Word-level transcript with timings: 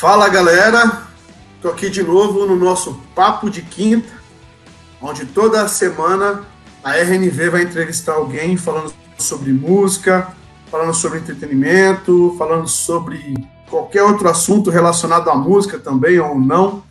Fala 0.00 0.30
galera, 0.30 1.02
tô 1.60 1.68
aqui 1.68 1.90
de 1.90 2.02
novo 2.02 2.46
no 2.46 2.56
nosso 2.56 2.98
Papo 3.14 3.50
de 3.50 3.60
Quinta, 3.60 4.08
onde 4.98 5.26
toda 5.26 5.68
semana 5.68 6.40
a 6.82 6.96
RNV 6.96 7.50
vai 7.50 7.62
entrevistar 7.64 8.14
alguém 8.14 8.56
falando 8.56 8.94
sobre 9.18 9.52
música, 9.52 10.28
falando 10.70 10.94
sobre 10.94 11.18
entretenimento, 11.18 12.34
falando 12.38 12.66
sobre 12.66 13.46
qualquer 13.68 14.02
outro 14.02 14.26
assunto 14.26 14.70
relacionado 14.70 15.28
à 15.28 15.34
música 15.34 15.78
também 15.78 16.18
ou 16.18 16.40
não. 16.40 16.82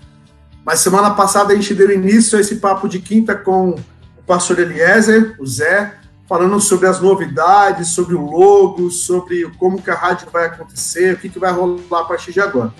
Mas 0.63 0.81
semana 0.81 1.09
passada 1.09 1.51
a 1.51 1.55
gente 1.55 1.73
deu 1.73 1.89
início 1.89 2.37
a 2.37 2.41
esse 2.41 2.57
Papo 2.57 2.87
de 2.87 2.99
Quinta 2.99 3.33
com 3.33 3.71
o 3.71 4.23
pastor 4.27 4.59
Eliezer, 4.59 5.35
o 5.39 5.47
Zé, 5.47 5.95
falando 6.27 6.61
sobre 6.61 6.85
as 6.85 7.01
novidades, 7.01 7.87
sobre 7.87 8.13
o 8.13 8.23
logo, 8.23 8.91
sobre 8.91 9.49
como 9.57 9.81
que 9.81 9.89
a 9.89 9.95
rádio 9.95 10.27
vai 10.31 10.45
acontecer, 10.45 11.15
o 11.15 11.17
que, 11.17 11.27
que 11.27 11.39
vai 11.39 11.51
rolar 11.51 12.01
a 12.01 12.05
partir 12.05 12.31
de 12.31 12.39
agora. 12.39 12.71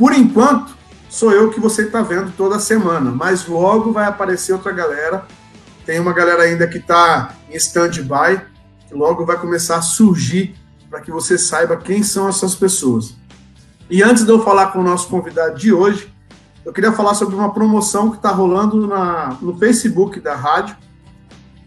Por 0.00 0.14
enquanto, 0.14 0.74
sou 1.10 1.30
eu 1.30 1.50
que 1.50 1.60
você 1.60 1.82
está 1.82 2.00
vendo 2.00 2.32
toda 2.34 2.58
semana, 2.58 3.10
mas 3.10 3.46
logo 3.46 3.92
vai 3.92 4.06
aparecer 4.06 4.54
outra 4.54 4.72
galera. 4.72 5.26
Tem 5.84 6.00
uma 6.00 6.14
galera 6.14 6.44
ainda 6.44 6.66
que 6.66 6.78
está 6.78 7.34
em 7.50 7.56
stand-by, 7.56 8.40
que 8.88 8.94
logo 8.94 9.26
vai 9.26 9.38
começar 9.38 9.76
a 9.76 9.82
surgir 9.82 10.56
para 10.88 11.02
que 11.02 11.10
você 11.10 11.36
saiba 11.36 11.76
quem 11.76 12.02
são 12.02 12.26
essas 12.30 12.54
pessoas. 12.54 13.14
E 13.90 14.02
antes 14.02 14.24
de 14.24 14.30
eu 14.30 14.42
falar 14.42 14.68
com 14.68 14.78
o 14.78 14.82
nosso 14.82 15.06
convidado 15.06 15.58
de 15.58 15.70
hoje, 15.70 16.10
eu 16.64 16.72
queria 16.72 16.92
falar 16.92 17.12
sobre 17.12 17.34
uma 17.34 17.52
promoção 17.52 18.08
que 18.08 18.16
está 18.16 18.30
rolando 18.30 18.86
na, 18.86 19.36
no 19.42 19.58
Facebook 19.58 20.18
da 20.18 20.34
rádio, 20.34 20.78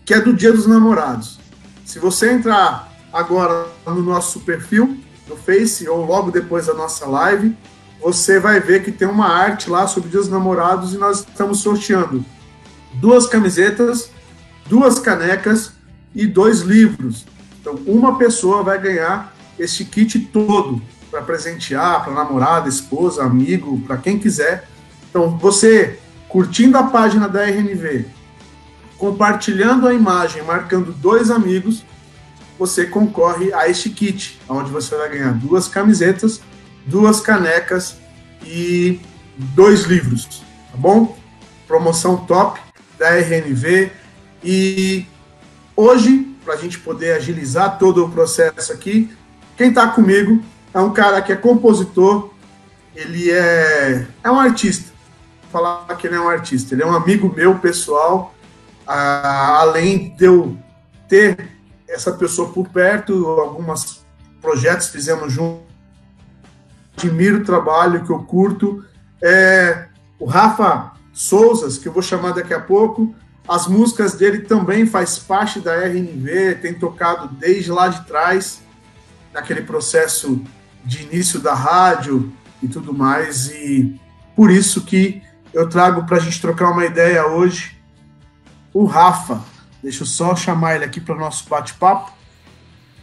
que 0.04 0.12
é 0.12 0.20
do 0.20 0.34
Dia 0.34 0.52
dos 0.52 0.66
Namorados. 0.66 1.40
Se 1.86 2.00
você 2.00 2.32
entrar 2.32 2.92
agora 3.14 3.68
no 3.86 4.02
nosso 4.02 4.40
perfil, 4.40 4.98
no 5.30 5.38
Face, 5.38 5.88
ou 5.88 6.04
logo 6.04 6.32
depois 6.32 6.66
da 6.66 6.74
nossa 6.74 7.06
live, 7.06 7.56
você 8.04 8.38
vai 8.38 8.60
ver 8.60 8.84
que 8.84 8.92
tem 8.92 9.08
uma 9.08 9.30
arte 9.30 9.70
lá 9.70 9.88
sobre 9.88 10.10
Dia 10.10 10.20
dos 10.20 10.30
Namorados 10.30 10.94
e 10.94 10.98
nós 10.98 11.20
estamos 11.20 11.62
sorteando 11.62 12.24
duas 12.96 13.26
camisetas, 13.26 14.12
duas 14.68 15.00
canecas 15.00 15.72
e 16.14 16.28
dois 16.28 16.60
livros. 16.60 17.26
Então, 17.62 17.76
uma 17.88 18.18
pessoa 18.18 18.62
vai 18.62 18.78
ganhar 18.78 19.34
este 19.58 19.86
kit 19.86 20.20
todo 20.20 20.82
para 21.10 21.22
presentear, 21.22 22.04
para 22.04 22.14
namorada, 22.14 22.68
esposa, 22.68 23.24
amigo, 23.24 23.80
para 23.88 23.96
quem 23.96 24.20
quiser. 24.20 24.68
Então, 25.10 25.38
você 25.38 25.98
curtindo 26.28 26.78
a 26.78 26.84
página 26.84 27.30
da 27.30 27.46
RNV, 27.46 28.06
compartilhando 28.98 29.88
a 29.88 29.94
imagem, 29.94 30.44
marcando 30.44 30.92
dois 30.92 31.32
amigos, 31.32 31.86
você 32.60 32.86
concorre 32.86 33.54
a 33.54 33.70
este 33.70 33.90
kit, 33.90 34.42
onde 34.50 34.70
você 34.72 34.94
vai 34.94 35.10
ganhar 35.10 35.34
duas 35.34 35.70
camisetas 35.70 36.42
duas 36.86 37.20
canecas 37.20 37.98
e 38.46 39.00
dois 39.36 39.84
livros, 39.84 40.44
tá 40.72 40.78
bom? 40.78 41.18
Promoção 41.68 42.18
top 42.18 42.60
da 42.98 43.10
RNV. 43.10 43.92
E 44.44 45.06
hoje, 45.76 46.36
para 46.44 46.56
a 46.56 46.58
gente 46.58 46.80
poder 46.80 47.14
agilizar 47.14 47.78
todo 47.78 48.06
o 48.06 48.10
processo 48.10 48.72
aqui, 48.72 49.12
quem 49.58 49.70
está 49.70 49.88
comigo 49.88 50.44
é 50.74 50.80
um 50.80 50.92
cara 50.92 51.22
que 51.22 51.32
é 51.32 51.36
compositor, 51.36 52.32
ele 52.96 53.32
é, 53.32 54.08
é 54.24 54.32
um 54.32 54.40
artista. 54.40 54.92
Vou 55.44 55.62
falar 55.62 55.96
que 55.96 56.08
ele 56.08 56.16
é 56.16 56.20
um 56.20 56.30
artista, 56.30 56.74
ele 56.74 56.84
é 56.84 56.86
um 56.86 56.96
amigo 56.96 57.34
meu 57.34 57.58
pessoal, 57.60 58.34
ah, 58.86 59.60
além 59.60 60.16
de 60.16 60.26
eu 60.26 60.58
ter 61.08 61.50
essa 61.88 62.12
pessoa 62.12 62.50
por 62.50 62.68
perto, 62.70 63.28
alguns 63.28 64.04
projetos 64.42 64.90
fizemos 64.90 65.32
juntos 65.32 65.63
admiro 66.98 67.38
o 67.38 67.44
trabalho, 67.44 68.04
que 68.04 68.12
eu 68.12 68.20
curto. 68.20 68.84
É, 69.22 69.88
o 70.20 70.26
Rafa 70.26 70.92
Souzas, 71.14 71.78
que 71.78 71.88
eu 71.88 71.94
vou 71.94 72.02
chamar 72.02 72.34
daqui 72.34 72.54
a 72.54 72.60
pouco, 72.60 73.14
as 73.48 73.68
músicas 73.68 74.14
dele 74.14 74.40
também 74.40 74.86
faz 74.86 75.20
parte 75.20 75.60
da 75.60 75.76
RNV, 75.76 76.56
tem 76.62 76.74
tocado 76.74 77.28
desde 77.36 77.72
lá 77.72 77.88
de 77.88 78.06
trás, 78.06 78.62
naquele 79.34 79.62
processo 79.62 80.42
de 80.86 81.04
início 81.04 81.40
da 81.40 81.54
rádio 81.54 82.32
e 82.62 82.68
tudo 82.68 82.94
mais, 82.94 83.48
e 83.48 84.00
por 84.36 84.50
isso 84.50 84.82
que 84.86 85.22
eu 85.54 85.68
trago 85.70 86.06
para 86.06 86.18
a 86.18 86.20
gente 86.20 86.42
trocar 86.42 86.72
uma 86.72 86.86
ideia 86.86 87.28
hoje 87.28 87.78
o 88.74 88.86
Rafa. 88.86 89.42
Deixa 89.82 90.04
eu 90.04 90.08
só 90.08 90.36
chamar 90.36 90.76
ele 90.76 90.86
aqui 90.86 91.00
para 91.00 91.16
o 91.16 91.20
nosso 91.20 91.48
bate-papo. 91.48 92.12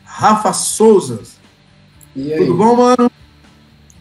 Rafa 0.04 0.52
Souzas. 0.52 1.38
Tudo 2.12 2.54
bom, 2.56 2.76
mano? 2.76 3.09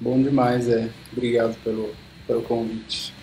Bom 0.01 0.21
demais, 0.21 0.69
é. 0.69 0.89
Obrigado 1.11 1.55
pelo, 1.63 1.93
pelo 2.25 2.41
convite. 2.43 3.13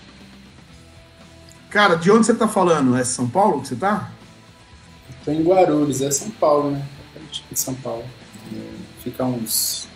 Cara, 1.70 1.96
de 1.96 2.10
onde 2.10 2.26
você 2.26 2.32
está 2.32 2.46
falando? 2.46 2.96
É 2.96 3.04
São 3.04 3.28
Paulo 3.28 3.60
que 3.60 3.68
você 3.68 3.74
está? 3.74 4.10
Estou 5.18 5.34
em 5.34 5.42
Guarulhos, 5.42 6.00
é 6.00 6.10
São 6.10 6.30
Paulo, 6.30 6.70
né? 6.70 6.86
De 7.50 7.58
São 7.58 7.74
Paulo. 7.74 8.04
É, 8.54 9.02
fica 9.02 9.24
uns 9.24 9.88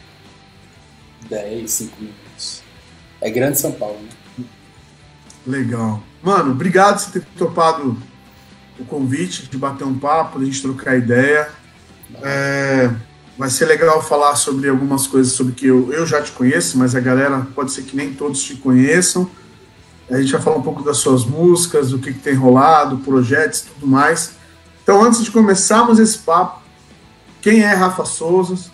10, 1.28 1.70
5 1.70 2.00
minutos. 2.00 2.62
É 3.20 3.30
grande 3.30 3.58
São 3.58 3.72
Paulo, 3.72 3.98
né? 4.00 4.44
Legal. 5.46 6.02
Mano, 6.22 6.52
obrigado 6.52 7.04
por 7.04 7.12
ter 7.12 7.26
topado 7.36 7.96
o 8.78 8.84
convite 8.84 9.48
de 9.48 9.56
bater 9.56 9.84
um 9.84 9.98
papo, 9.98 10.38
de 10.38 10.44
a 10.44 10.46
gente 10.46 10.62
trocar 10.62 10.96
ideia. 10.96 11.50
É, 12.22 12.90
Vai 13.40 13.48
ser 13.48 13.64
legal 13.64 14.02
falar 14.02 14.36
sobre 14.36 14.68
algumas 14.68 15.06
coisas 15.06 15.32
sobre 15.32 15.54
que 15.54 15.66
eu, 15.66 15.90
eu 15.94 16.06
já 16.06 16.20
te 16.20 16.30
conheço, 16.30 16.76
mas 16.76 16.94
a 16.94 17.00
galera 17.00 17.46
pode 17.54 17.72
ser 17.72 17.84
que 17.84 17.96
nem 17.96 18.12
todos 18.12 18.42
te 18.42 18.54
conheçam. 18.54 19.30
A 20.10 20.20
gente 20.20 20.30
vai 20.30 20.42
falar 20.42 20.56
um 20.58 20.62
pouco 20.62 20.82
das 20.82 20.98
suas 20.98 21.24
músicas, 21.24 21.90
do 21.90 21.98
que, 21.98 22.12
que 22.12 22.18
tem 22.18 22.34
rolado, 22.34 22.98
projetos 22.98 23.62
tudo 23.62 23.86
mais. 23.86 24.34
Então, 24.82 25.02
antes 25.02 25.24
de 25.24 25.30
começarmos 25.30 25.98
esse 25.98 26.18
papo, 26.18 26.60
quem 27.40 27.62
é 27.62 27.72
Rafa 27.72 28.04
Souza? 28.04 28.70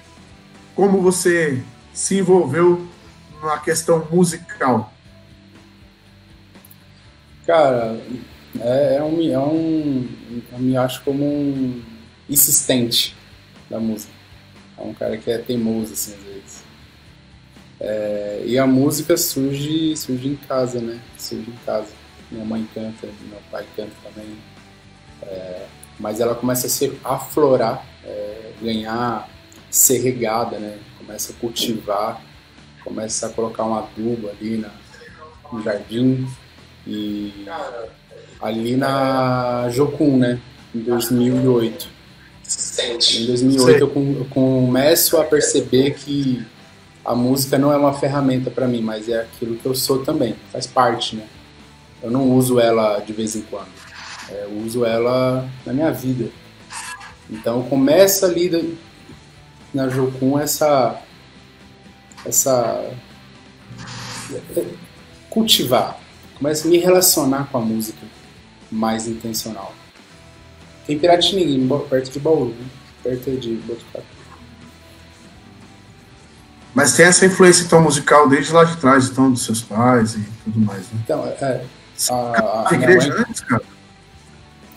Como 0.74 1.00
você 1.00 1.62
se 1.94 2.18
envolveu 2.18 2.88
na 3.44 3.58
questão 3.58 4.04
musical? 4.10 4.92
Cara, 7.46 8.00
é, 8.58 8.96
é, 8.96 9.02
um, 9.04 9.30
é 9.30 9.38
um. 9.38 10.08
Eu 10.52 10.58
me 10.58 10.76
acho 10.76 11.04
como 11.04 11.24
um 11.24 11.80
insistente 12.28 13.16
da 13.70 13.78
música. 13.78 14.15
É 14.78 14.82
um 14.82 14.92
cara 14.94 15.16
que 15.16 15.30
é 15.30 15.38
teimoso, 15.38 15.92
assim, 15.92 16.14
às 16.14 16.22
vezes. 16.22 16.64
É, 17.80 18.42
e 18.46 18.58
a 18.58 18.66
música 18.66 19.16
surge, 19.16 19.96
surge 19.96 20.28
em 20.28 20.36
casa, 20.36 20.80
né? 20.80 21.00
Surge 21.18 21.50
em 21.50 21.64
casa. 21.64 21.88
Minha 22.30 22.44
mãe 22.44 22.68
canta, 22.74 23.06
meu 23.28 23.40
pai 23.50 23.64
canta 23.76 23.92
também. 24.02 24.36
É, 25.22 25.66
mas 25.98 26.20
ela 26.20 26.34
começa 26.34 26.66
a 26.66 26.70
se 26.70 26.92
aflorar, 27.04 27.84
é, 28.04 28.52
ganhar, 28.60 29.28
ser 29.70 29.98
regada, 29.98 30.58
né? 30.58 30.78
Começa 30.98 31.32
a 31.32 31.36
cultivar, 31.36 32.20
começa 32.82 33.26
a 33.26 33.30
colocar 33.30 33.64
um 33.64 33.74
adubo 33.74 34.28
ali 34.28 34.56
na, 34.56 34.70
no 35.52 35.62
jardim. 35.62 36.26
E 36.86 37.46
ali 38.40 38.76
na 38.76 39.68
Jocum, 39.70 40.16
né? 40.16 40.40
Em 40.74 40.80
2008. 40.80 41.95
Em 43.22 43.26
2008 43.26 43.80
eu, 43.80 44.16
eu 44.18 44.24
começo 44.26 45.16
a 45.16 45.24
perceber 45.24 45.94
que 45.94 46.44
a 47.04 47.14
música 47.14 47.58
não 47.58 47.72
é 47.72 47.76
uma 47.76 47.92
ferramenta 47.92 48.50
para 48.50 48.66
mim, 48.66 48.82
mas 48.82 49.08
é 49.08 49.20
aquilo 49.20 49.56
que 49.56 49.66
eu 49.66 49.74
sou 49.74 50.04
também, 50.04 50.34
faz 50.52 50.66
parte, 50.66 51.16
né? 51.16 51.26
Eu 52.02 52.10
não 52.10 52.30
uso 52.32 52.60
ela 52.60 52.98
de 53.00 53.12
vez 53.12 53.34
em 53.34 53.42
quando, 53.42 53.68
é, 54.28 54.44
eu 54.44 54.58
uso 54.64 54.84
ela 54.84 55.48
na 55.64 55.72
minha 55.72 55.90
vida. 55.92 56.30
Então 57.30 57.62
começa 57.64 58.26
ali 58.26 58.76
na 59.72 59.88
Jocum 59.88 60.38
essa 60.38 61.00
essa 62.24 62.90
cultivar, 65.30 65.98
começa 66.36 66.66
a 66.66 66.70
me 66.70 66.78
relacionar 66.78 67.48
com 67.50 67.58
a 67.58 67.60
música 67.60 68.04
mais 68.70 69.06
intencional. 69.06 69.72
Tem 70.86 70.98
Piratininga, 70.98 71.78
perto 71.80 72.12
de 72.12 72.20
Bauru, 72.20 72.50
né? 72.50 72.66
perto 73.02 73.30
de 73.36 73.54
Botucatu. 73.56 74.06
Mas 76.74 76.94
tem 76.94 77.06
essa 77.06 77.24
influência 77.24 77.64
então 77.64 77.80
musical 77.80 78.28
desde 78.28 78.52
lá 78.52 78.62
de 78.64 78.76
trás, 78.76 79.08
então, 79.08 79.32
dos 79.32 79.44
seus 79.44 79.62
pais 79.62 80.14
e 80.14 80.24
tudo 80.44 80.60
mais, 80.60 80.82
né? 80.92 81.00
Então, 81.04 81.26
é. 81.26 81.64
A, 82.10 82.14
a, 82.14 82.70
a 82.70 82.74
igreja 82.74 83.08
mãe, 83.08 83.24
antes, 83.26 83.40
cara? 83.40 83.62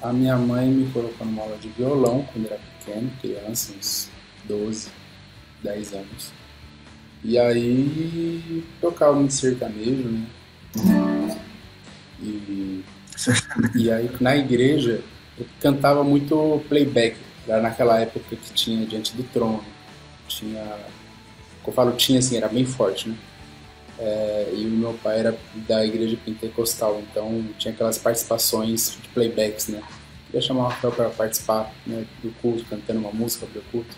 A 0.02 0.14
minha 0.14 0.38
mãe 0.38 0.66
me 0.70 0.90
colocou 0.92 1.28
numa 1.28 1.42
aula 1.42 1.58
de 1.58 1.68
violão 1.70 2.26
quando 2.32 2.46
era 2.46 2.58
pequeno, 2.80 3.12
criança, 3.20 3.74
uns 3.78 4.10
12, 4.46 4.88
10 5.62 5.94
anos. 5.94 6.32
E 7.22 7.38
aí 7.38 8.64
tocava 8.80 9.14
muito 9.14 9.34
sertanejo, 9.34 10.08
né? 10.08 10.26
E, 12.22 12.84
e 13.76 13.92
aí 13.92 14.10
na 14.22 14.38
igreja 14.38 15.04
eu 15.40 15.46
cantava 15.62 16.04
muito 16.04 16.62
playback, 16.68 17.16
era 17.48 17.62
naquela 17.62 18.00
época 18.00 18.36
que 18.36 18.54
tinha 18.54 18.86
Diante 18.86 19.16
do 19.16 19.24
Trono, 19.24 19.64
tinha, 20.28 20.64
eu 21.66 21.74
falo 21.74 21.92
tinha 21.94 22.20
assim, 22.20 22.38
era 22.38 22.48
bem 22.48 22.66
forte, 22.66 23.10
né? 23.10 23.16
É, 23.98 24.54
e 24.56 24.66
o 24.66 24.70
meu 24.70 24.94
pai 24.94 25.20
era 25.20 25.38
da 25.68 25.86
igreja 25.86 26.18
pentecostal, 26.24 27.02
então 27.02 27.46
tinha 27.58 27.74
aquelas 27.74 27.98
participações 27.98 28.98
de 29.02 29.08
playbacks, 29.10 29.68
né? 29.68 29.82
Queria 30.28 30.42
chamar 30.42 30.66
o 30.66 30.68
Rafael 30.68 30.94
para 30.94 31.10
participar 31.10 31.74
né, 31.86 32.06
do 32.24 32.32
culto, 32.42 32.64
cantando 32.70 33.00
uma 33.00 33.12
música 33.12 33.46
para 33.46 33.60
o 33.60 33.64
culto. 33.72 33.98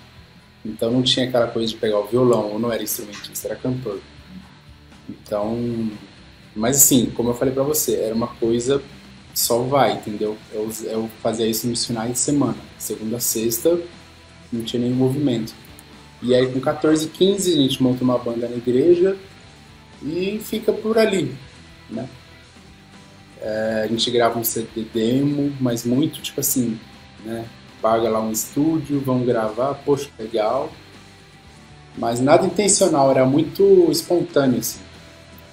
Então 0.66 0.90
não 0.92 1.04
tinha 1.04 1.28
aquela 1.28 1.48
coisa 1.48 1.68
de 1.68 1.76
pegar 1.76 2.00
o 2.00 2.08
violão, 2.08 2.54
ou 2.54 2.60
não 2.60 2.72
era 2.72 2.82
instrumentista, 2.82 3.48
era 3.48 3.56
cantor. 3.56 4.00
Então, 5.10 5.92
mas 6.56 6.78
assim, 6.78 7.08
como 7.12 7.30
eu 7.30 7.34
falei 7.34 7.54
para 7.54 7.64
você, 7.64 7.96
era 7.96 8.16
uma 8.16 8.28
coisa 8.28 8.82
só 9.34 9.60
vai, 9.60 9.94
entendeu? 9.94 10.38
Eu, 10.52 10.70
eu 10.84 11.10
fazia 11.22 11.48
isso 11.48 11.68
nos 11.68 11.86
finais 11.86 12.12
de 12.12 12.20
semana, 12.20 12.58
segunda 12.78 13.20
sexta, 13.20 13.80
não 14.52 14.64
tinha 14.64 14.82
nenhum 14.82 14.96
movimento. 14.96 15.54
E 16.22 16.36
aí 16.36 16.52
com 16.52 16.60
14, 16.60 17.08
15 17.08 17.54
a 17.54 17.56
gente 17.56 17.82
monta 17.82 18.04
uma 18.04 18.18
banda 18.18 18.48
na 18.48 18.56
igreja 18.56 19.18
e 20.04 20.40
fica 20.44 20.72
por 20.72 20.98
ali, 20.98 21.36
né? 21.90 22.08
É, 23.42 23.82
a 23.86 23.88
gente 23.88 24.12
grava 24.12 24.38
um 24.38 24.44
CD 24.44 24.84
demo, 24.94 25.52
mas 25.60 25.84
muito 25.84 26.22
tipo 26.22 26.40
assim, 26.40 26.80
né? 27.26 27.46
Paga 27.82 28.08
lá 28.10 28.22
um 28.22 28.32
estúdio, 28.32 29.02
vão 29.02 29.24
gravar, 29.26 29.74
poxa, 29.86 30.10
legal. 30.20 30.72
Mas 31.98 32.20
nada 32.20 32.46
intencional, 32.46 33.10
era 33.10 33.26
muito 33.26 33.90
espontâneo, 33.92 34.60
assim. 34.60 34.80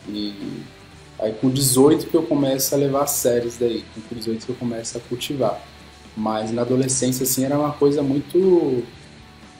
E 0.09 0.35
aí 1.19 1.33
com 1.33 1.51
18 1.51 2.07
que 2.07 2.15
eu 2.15 2.23
começo 2.23 2.75
a 2.75 2.79
levar 2.79 3.07
séries 3.07 3.57
daí, 3.59 3.85
com 4.09 4.15
18 4.15 4.47
que 4.47 4.53
eu 4.53 4.57
começo 4.57 4.97
a 4.97 5.01
cultivar. 5.01 5.61
Mas 6.17 6.51
na 6.51 6.63
adolescência, 6.63 7.25
assim, 7.25 7.45
era 7.45 7.59
uma 7.59 7.73
coisa 7.73 8.03
muito 8.03 8.83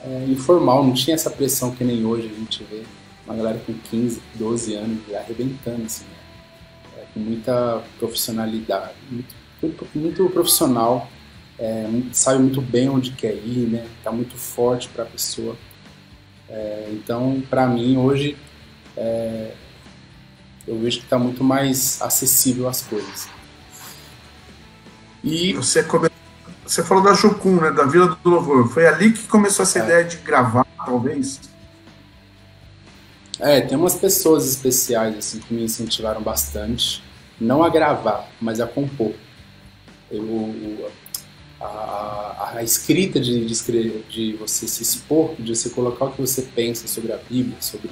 é, 0.03 0.25
informal, 0.27 0.83
não 0.83 0.93
tinha 0.93 1.15
essa 1.15 1.29
pressão 1.29 1.71
que 1.71 1.83
nem 1.83 2.05
hoje 2.05 2.29
a 2.33 2.39
gente 2.39 2.63
vê. 2.63 2.83
Uma 3.25 3.35
galera 3.35 3.61
com 3.65 3.73
15, 3.73 4.21
12 4.35 4.73
anos 4.73 4.99
arrebentando, 5.13 5.83
assim, 5.85 6.03
né? 6.05 6.19
é, 6.97 7.05
com 7.13 7.19
muita 7.19 7.83
profissionalidade, 7.97 8.93
muito, 9.09 9.35
muito, 9.61 9.87
muito 9.95 10.29
profissional, 10.29 11.09
é, 11.57 11.87
sabe 12.13 12.39
muito 12.39 12.61
bem 12.61 12.89
onde 12.89 13.11
quer 13.11 13.33
ir, 13.33 13.67
né? 13.69 13.85
Tá 14.03 14.11
muito 14.11 14.35
forte 14.35 14.87
para 14.89 15.03
a 15.03 15.07
pessoa. 15.07 15.55
É, 16.49 16.89
então, 16.91 17.43
para 17.49 17.67
mim, 17.67 17.97
hoje, 17.97 18.37
é, 18.95 19.51
eu 20.67 20.79
vejo 20.79 20.99
que 20.99 21.05
está 21.05 21.17
muito 21.17 21.43
mais 21.43 22.01
acessível 22.01 22.67
as 22.67 22.81
coisas. 22.81 23.27
E 25.23 25.53
você, 25.53 25.83
come... 25.83 26.09
você 26.65 26.83
falou 26.83 27.03
da 27.03 27.13
Jocum, 27.13 27.59
né, 27.59 27.71
da 27.71 27.85
Vila 27.85 28.17
do 28.23 28.29
Louvor. 28.29 28.67
Foi 28.67 28.87
ali 28.87 29.11
que 29.11 29.27
começou 29.27 29.63
essa 29.63 29.79
é. 29.79 29.83
ideia 29.83 30.03
de 30.03 30.17
gravar, 30.17 30.65
talvez? 30.85 31.39
É, 33.39 33.61
tem 33.61 33.77
umas 33.77 33.95
pessoas 33.95 34.47
especiais 34.47 35.17
assim 35.17 35.39
que 35.39 35.53
me 35.53 35.63
incentivaram 35.63 36.21
bastante, 36.21 37.01
não 37.39 37.63
a 37.63 37.69
gravar, 37.69 38.29
mas 38.39 38.59
a 38.59 38.67
compor. 38.67 39.13
Eu, 40.11 40.89
a, 41.59 42.53
a 42.55 42.63
escrita 42.63 43.19
de, 43.19 43.45
de, 43.45 43.53
escrever, 43.53 44.05
de 44.09 44.33
você 44.33 44.67
se 44.67 44.81
expor, 44.81 45.35
de 45.39 45.55
você 45.55 45.69
colocar 45.69 46.05
o 46.05 46.11
que 46.11 46.21
você 46.21 46.41
pensa 46.41 46.87
sobre 46.87 47.13
a 47.13 47.17
Bíblia, 47.17 47.57
sobre, 47.61 47.89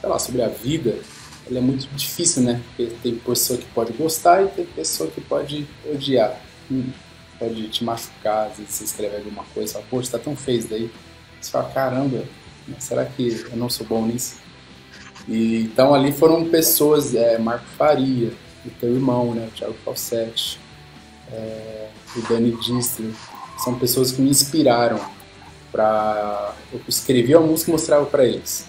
sei 0.00 0.08
lá, 0.08 0.18
sobre 0.18 0.42
a 0.42 0.48
vida, 0.48 0.98
ela 1.46 1.58
é 1.58 1.62
muito 1.62 1.86
difícil, 1.94 2.42
né? 2.42 2.60
Porque 2.68 2.92
tem 3.02 3.16
pessoa 3.16 3.58
que 3.58 3.66
pode 3.66 3.92
gostar 3.92 4.42
e 4.42 4.48
tem 4.48 4.64
pessoa 4.64 5.10
que 5.10 5.20
pode 5.20 5.66
odiar. 5.90 6.40
Hum, 6.70 6.90
pode 7.38 7.68
te 7.68 7.84
machucar, 7.84 8.48
às 8.48 8.58
vezes 8.58 8.74
você 8.74 8.84
escreve 8.84 9.16
alguma 9.16 9.44
coisa 9.54 9.74
fala, 9.74 9.84
poxa, 9.90 10.12
tá 10.12 10.18
tão 10.18 10.34
feio 10.34 10.66
daí. 10.68 10.90
Você 11.40 11.50
fala, 11.50 11.70
caramba, 11.70 12.24
será 12.78 13.04
que 13.04 13.44
eu 13.50 13.56
não 13.56 13.68
sou 13.68 13.86
bom 13.86 14.06
nisso? 14.06 14.36
E, 15.28 15.62
então 15.62 15.94
ali 15.94 16.12
foram 16.12 16.48
pessoas, 16.48 17.14
é, 17.14 17.38
Marco 17.38 17.66
Faria, 17.76 18.32
o 18.64 18.70
teu 18.80 18.94
irmão, 18.94 19.34
né, 19.34 19.46
o 19.46 19.50
Thiago 19.50 19.74
Falsetti, 19.84 20.58
é, 21.30 21.88
o 22.16 22.22
Dani 22.22 22.52
Distler, 22.52 23.12
são 23.58 23.78
pessoas 23.78 24.12
que 24.12 24.22
me 24.22 24.30
inspiraram 24.30 25.00
para 25.70 26.54
eu 26.72 26.80
escrever 26.88 27.36
a 27.36 27.40
música 27.40 27.70
e 27.70 27.72
mostrava 27.72 28.06
para 28.06 28.24
eles. 28.24 28.66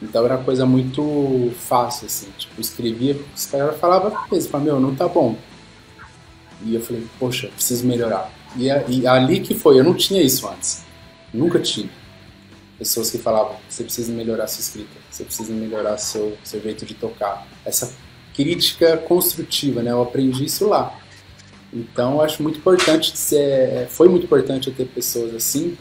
Então 0.00 0.24
era 0.24 0.38
coisa 0.38 0.64
muito 0.64 1.52
fácil, 1.58 2.06
assim. 2.06 2.28
Tipo, 2.38 2.60
escrevia, 2.60 3.20
os 3.34 3.46
caras 3.46 3.78
falavam 3.78 4.10
mesmo, 4.30 4.50
falavam, 4.50 4.72
meu, 4.72 4.80
não 4.80 4.94
tá 4.94 5.08
bom. 5.08 5.36
E 6.62 6.74
eu 6.74 6.80
falei, 6.80 7.06
poxa, 7.18 7.48
preciso 7.48 7.86
melhorar. 7.86 8.32
E, 8.56 8.68
e 8.88 9.06
ali 9.06 9.40
que 9.40 9.54
foi, 9.54 9.78
eu 9.78 9.84
não 9.84 9.94
tinha 9.94 10.22
isso 10.22 10.48
antes. 10.48 10.84
Nunca 11.32 11.58
tinha. 11.58 11.90
Pessoas 12.78 13.10
que 13.10 13.18
falavam, 13.18 13.56
você 13.68 13.82
precisa 13.82 14.12
melhorar 14.12 14.46
sua 14.46 14.60
escrita, 14.60 14.96
você 15.10 15.24
precisa 15.24 15.52
melhorar 15.52 15.98
seu, 15.98 16.38
seu 16.44 16.60
jeito 16.60 16.86
de 16.86 16.94
tocar. 16.94 17.46
Essa 17.64 17.92
crítica 18.34 18.96
construtiva, 18.96 19.82
né? 19.82 19.90
Eu 19.90 20.00
aprendi 20.00 20.44
isso 20.44 20.68
lá. 20.68 20.96
Então, 21.72 22.20
acho 22.20 22.42
muito 22.42 22.58
importante, 22.58 23.16
ser, 23.16 23.88
foi 23.88 24.08
muito 24.08 24.24
importante 24.24 24.68
eu 24.68 24.74
ter 24.74 24.86
pessoas 24.86 25.34
assim, 25.34 25.76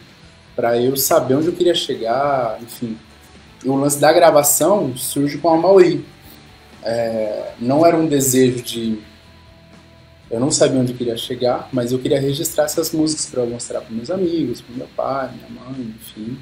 para 0.55 0.81
eu 0.81 0.97
saber 0.97 1.35
onde 1.35 1.47
eu 1.47 1.53
queria 1.53 1.75
chegar, 1.75 2.59
enfim, 2.61 2.97
o 3.65 3.75
lance 3.75 3.99
da 3.99 4.11
gravação 4.13 4.95
surge 4.95 5.37
com 5.37 5.49
a 5.49 5.57
Maui. 5.57 6.05
É, 6.83 7.53
não 7.59 7.85
era 7.85 7.97
um 7.97 8.07
desejo 8.07 8.61
de. 8.61 8.99
Eu 10.29 10.39
não 10.39 10.51
sabia 10.51 10.79
onde 10.79 10.93
queria 10.93 11.17
chegar, 11.17 11.69
mas 11.71 11.91
eu 11.91 11.99
queria 11.99 12.19
registrar 12.19 12.65
essas 12.65 12.91
músicas 12.91 13.25
para 13.27 13.45
mostrar 13.45 13.81
para 13.81 13.95
meus 13.95 14.11
amigos, 14.11 14.61
para 14.61 14.75
meu 14.75 14.87
pai, 14.95 15.31
minha 15.31 15.61
mãe, 15.61 15.95
enfim. 15.95 16.37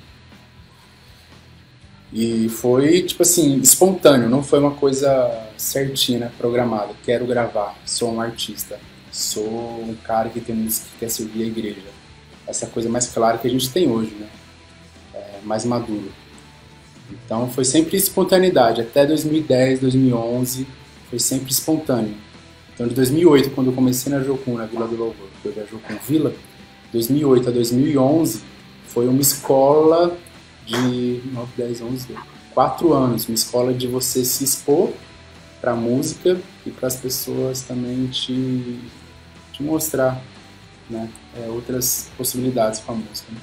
E 2.11 2.49
foi, 2.49 3.03
tipo 3.03 3.23
assim, 3.23 3.57
espontâneo, 3.59 4.29
não 4.29 4.41
foi 4.41 4.59
uma 4.59 4.71
coisa 4.71 5.49
certinha, 5.57 6.19
né, 6.19 6.31
programada. 6.37 6.93
Quero 7.03 7.25
gravar, 7.27 7.75
sou 7.85 8.13
um 8.13 8.21
artista, 8.21 8.79
sou 9.11 9.43
um 9.43 9.95
cara 10.03 10.29
que 10.29 10.39
tem 10.39 10.55
música 10.55 10.87
que 10.93 10.99
quer 10.99 11.09
servir 11.09 11.43
a 11.43 11.47
igreja. 11.47 11.95
Essa 12.47 12.67
coisa 12.67 12.89
mais 12.89 13.07
clara 13.07 13.37
que 13.37 13.47
a 13.47 13.51
gente 13.51 13.69
tem 13.69 13.89
hoje, 13.89 14.15
né? 14.15 14.27
É, 15.13 15.39
mais 15.43 15.65
maduro. 15.65 16.11
Então 17.11 17.49
foi 17.49 17.65
sempre 17.65 17.97
espontaneidade. 17.97 18.81
Até 18.81 19.05
2010, 19.05 19.79
2011 19.81 20.67
foi 21.09 21.19
sempre 21.19 21.51
espontâneo. 21.51 22.15
Então 22.73 22.87
de 22.87 22.93
2008, 22.93 23.51
quando 23.51 23.67
eu 23.67 23.73
comecei 23.73 24.11
na 24.11 24.21
Jocum, 24.21 24.55
na 24.55 24.65
Vila 24.65 24.87
do 24.87 24.95
Louvor, 24.95 25.27
que 25.41 25.47
hoje 25.47 25.59
é 25.59 25.65
Jocum 25.65 25.95
Vila, 26.07 26.33
2008 26.91 27.49
a 27.49 27.51
2011 27.51 28.41
foi 28.87 29.07
uma 29.07 29.21
escola 29.21 30.17
de 30.65 31.21
9, 31.31 31.51
10, 31.57 31.81
11, 31.81 32.15
4 32.53 32.93
anos. 32.93 33.27
Uma 33.27 33.35
escola 33.35 33.73
de 33.73 33.87
você 33.87 34.23
se 34.23 34.43
expor 34.43 34.91
para 35.61 35.71
a 35.71 35.75
música 35.75 36.39
e 36.65 36.71
para 36.71 36.87
as 36.87 36.95
pessoas 36.95 37.61
também 37.61 38.07
te, 38.07 38.79
te 39.51 39.63
mostrar 39.63 40.21
né, 40.89 41.09
é, 41.37 41.49
outras 41.49 42.09
possibilidades 42.17 42.79
com 42.79 42.93
a 42.93 42.95
música. 42.95 43.31
Né? 43.31 43.41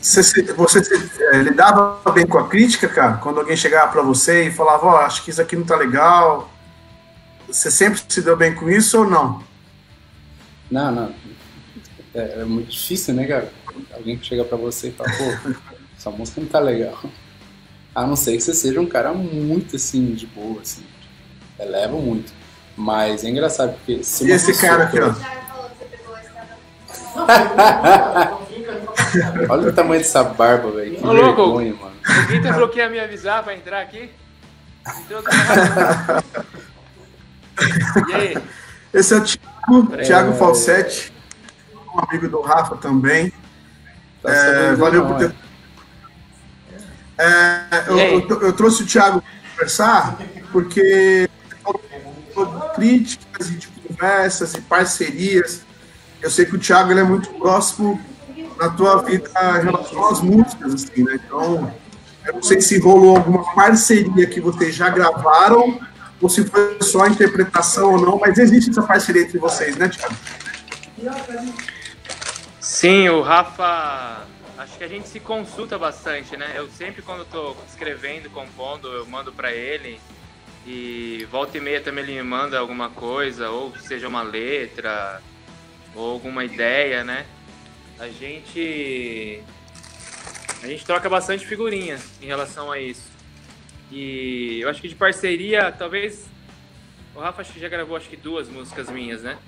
Você, 0.00 0.22
você 0.52 0.80
é, 1.32 1.38
lidava 1.38 2.00
bem 2.12 2.26
com 2.26 2.38
a 2.38 2.48
crítica, 2.48 2.88
cara? 2.88 3.16
Quando 3.16 3.40
alguém 3.40 3.56
chegava 3.56 3.90
para 3.90 4.02
você 4.02 4.46
e 4.46 4.52
falava, 4.52 4.86
ó, 4.86 4.92
oh, 4.92 4.96
acho 4.98 5.24
que 5.24 5.30
isso 5.30 5.42
aqui 5.42 5.56
não 5.56 5.64
tá 5.64 5.76
legal. 5.76 6.48
Você 7.48 7.70
sempre 7.70 8.00
se 8.08 8.22
deu 8.22 8.36
bem 8.36 8.54
com 8.54 8.70
isso 8.70 8.98
ou 8.98 9.10
não? 9.10 9.42
Não, 10.70 10.92
não. 10.92 11.12
É, 12.14 12.40
é 12.40 12.44
muito 12.44 12.70
difícil, 12.70 13.14
né, 13.14 13.26
cara? 13.26 13.52
Alguém 13.92 14.16
que 14.16 14.26
chega 14.26 14.44
para 14.44 14.56
você 14.56 14.88
e 14.88 14.92
fala, 14.92 15.10
pô, 15.10 15.24
essa 15.98 16.10
música 16.10 16.40
não 16.40 16.48
tá 16.48 16.60
legal. 16.60 16.98
A 17.94 18.06
não 18.06 18.14
ser 18.14 18.36
que 18.36 18.40
você 18.40 18.54
seja 18.54 18.80
um 18.80 18.86
cara 18.86 19.12
muito, 19.12 19.74
assim, 19.74 20.14
de 20.14 20.26
boa, 20.26 20.60
assim. 20.60 20.84
Eleva 21.58 21.96
muito. 21.96 22.32
Mas 22.76 23.24
é 23.24 23.30
engraçado, 23.30 23.72
porque... 23.74 24.04
Se 24.04 24.24
e 24.24 24.30
esse 24.30 24.56
cara 24.60 24.84
aqui, 24.84 24.98
ó? 25.02 25.12
Olha 29.48 29.68
o 29.68 29.72
tamanho 29.72 30.00
dessa 30.00 30.22
barba, 30.24 30.70
velho. 30.70 30.96
Que 30.96 31.06
Ô, 31.06 31.12
vergonha, 31.12 31.70
louco. 31.70 31.84
mano. 31.84 31.96
O 32.08 32.26
Vitor 32.26 32.52
falou 32.52 32.68
que 32.68 32.78
ia 32.78 32.88
me 32.88 32.98
avisar 32.98 33.42
pra 33.42 33.54
entrar 33.54 33.80
aqui. 33.82 34.10
e 38.08 38.14
aí? 38.14 38.38
Esse 38.92 39.14
é 39.14 39.16
o 39.18 39.22
Thiago, 39.22 39.94
é... 39.94 40.02
Thiago 40.02 40.32
Falsetti, 40.34 41.12
um 41.94 42.00
amigo 42.00 42.28
do 42.28 42.40
Rafa 42.40 42.76
também. 42.76 43.32
Tá 44.22 44.32
é, 44.32 44.74
valeu 44.74 45.06
por 45.06 45.18
ter. 45.18 45.34
É, 47.18 47.84
eu, 47.88 47.98
eu, 47.98 48.42
eu, 48.42 48.52
trouxe 48.52 48.82
o 48.82 48.86
Thiago 48.86 49.20
para 49.20 49.30
conversar 49.50 50.18
porque 50.52 51.28
críticas 52.74 53.50
e 53.50 53.54
de 53.54 53.68
conversas 53.68 54.54
e 54.54 54.60
parcerias. 54.62 55.62
Eu 56.22 56.30
sei 56.30 56.46
que 56.46 56.56
o 56.56 56.58
Thiago 56.58 56.90
ele 56.90 57.00
é 57.00 57.04
muito 57.04 57.28
próximo 57.30 58.00
na 58.58 58.70
tua 58.70 59.02
vida 59.02 59.30
em 59.60 59.64
relação 59.64 60.08
às 60.08 60.20
músicas, 60.20 60.74
assim, 60.74 61.04
né? 61.04 61.20
Então, 61.24 61.72
eu 62.26 62.34
não 62.34 62.42
sei 62.42 62.60
se 62.60 62.78
rolou 62.78 63.16
alguma 63.16 63.54
parceria 63.54 64.26
que 64.26 64.40
vocês 64.40 64.74
já 64.74 64.90
gravaram, 64.90 65.80
ou 66.20 66.28
se 66.28 66.44
foi 66.44 66.78
só 66.82 67.02
a 67.02 67.08
interpretação 67.08 67.92
ou 67.92 68.00
não, 68.00 68.18
mas 68.18 68.38
existe 68.38 68.70
essa 68.70 68.82
parceria 68.82 69.22
entre 69.22 69.38
vocês, 69.38 69.76
né, 69.76 69.88
Tiago? 69.88 70.14
Sim, 72.60 73.08
o 73.08 73.22
Rafa 73.22 74.26
acho 74.58 74.76
que 74.76 74.84
a 74.84 74.88
gente 74.88 75.08
se 75.08 75.20
consulta 75.20 75.78
bastante, 75.78 76.36
né? 76.36 76.52
Eu 76.54 76.68
sempre 76.68 77.00
quando 77.00 77.22
estou 77.22 77.56
escrevendo, 77.68 78.28
compondo, 78.30 78.88
eu 78.88 79.06
mando 79.06 79.32
para 79.32 79.52
ele 79.52 80.00
e 80.66 81.26
volta 81.30 81.56
e 81.56 81.60
meia 81.60 81.80
também 81.80 82.04
ele 82.04 82.14
me 82.14 82.22
manda 82.22 82.58
alguma 82.58 82.90
coisa, 82.90 83.48
ou 83.48 83.74
seja 83.78 84.08
uma 84.08 84.22
letra, 84.22 85.22
ou 85.94 86.12
alguma 86.12 86.44
ideia, 86.44 87.04
né? 87.04 87.24
A 87.98 88.08
gente 88.08 89.42
a 90.62 90.66
gente 90.66 90.84
troca 90.84 91.08
bastante 91.08 91.46
figurinha 91.46 91.98
em 92.22 92.26
relação 92.26 92.70
a 92.70 92.78
isso. 92.78 93.08
E 93.90 94.60
eu 94.60 94.68
acho 94.68 94.80
que 94.80 94.88
de 94.88 94.94
parceria, 94.94 95.72
talvez 95.72 96.26
o 97.14 97.20
Rafa 97.20 97.42
já 97.42 97.68
gravou 97.68 97.96
acho 97.96 98.08
que 98.08 98.16
duas 98.16 98.48
músicas 98.48 98.88
minhas, 98.88 99.22
né? 99.22 99.38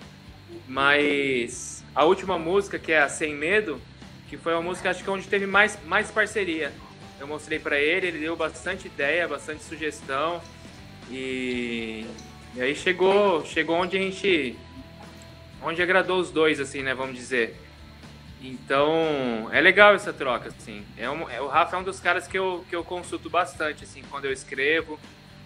Mas 0.66 1.84
a 1.94 2.04
última 2.04 2.38
música, 2.38 2.78
que 2.78 2.90
é 2.90 3.00
a 3.00 3.08
Sem 3.08 3.34
Medo, 3.34 3.80
que 4.28 4.36
foi 4.36 4.52
uma 4.52 4.62
música 4.62 4.90
acho 4.90 5.04
que 5.04 5.10
onde 5.10 5.28
teve 5.28 5.46
mais, 5.46 5.78
mais 5.86 6.10
parceria. 6.10 6.72
Eu 7.18 7.26
mostrei 7.26 7.58
para 7.58 7.78
ele, 7.78 8.08
ele 8.08 8.18
deu 8.18 8.34
bastante 8.34 8.86
ideia, 8.86 9.28
bastante 9.28 9.62
sugestão. 9.62 10.40
E, 11.10 12.06
e 12.54 12.60
aí 12.60 12.74
chegou, 12.74 13.44
chegou 13.44 13.76
onde 13.76 13.96
a 13.96 14.00
gente 14.00 14.56
onde 15.62 15.82
agradou 15.82 16.18
os 16.18 16.30
dois 16.30 16.58
assim, 16.58 16.82
né, 16.82 16.94
vamos 16.94 17.14
dizer. 17.14 17.56
Então, 18.42 19.50
é 19.52 19.60
legal 19.60 19.94
essa 19.94 20.12
troca, 20.12 20.48
assim. 20.48 20.84
É, 20.96 21.10
um, 21.10 21.28
é 21.28 21.40
o 21.40 21.46
Rafa 21.46 21.76
é 21.76 21.78
um 21.78 21.82
dos 21.82 22.00
caras 22.00 22.26
que 22.26 22.38
eu, 22.38 22.64
que 22.68 22.74
eu 22.74 22.82
consulto 22.82 23.28
bastante, 23.28 23.84
assim, 23.84 24.02
quando 24.10 24.24
eu 24.24 24.32
escrevo, 24.32 24.98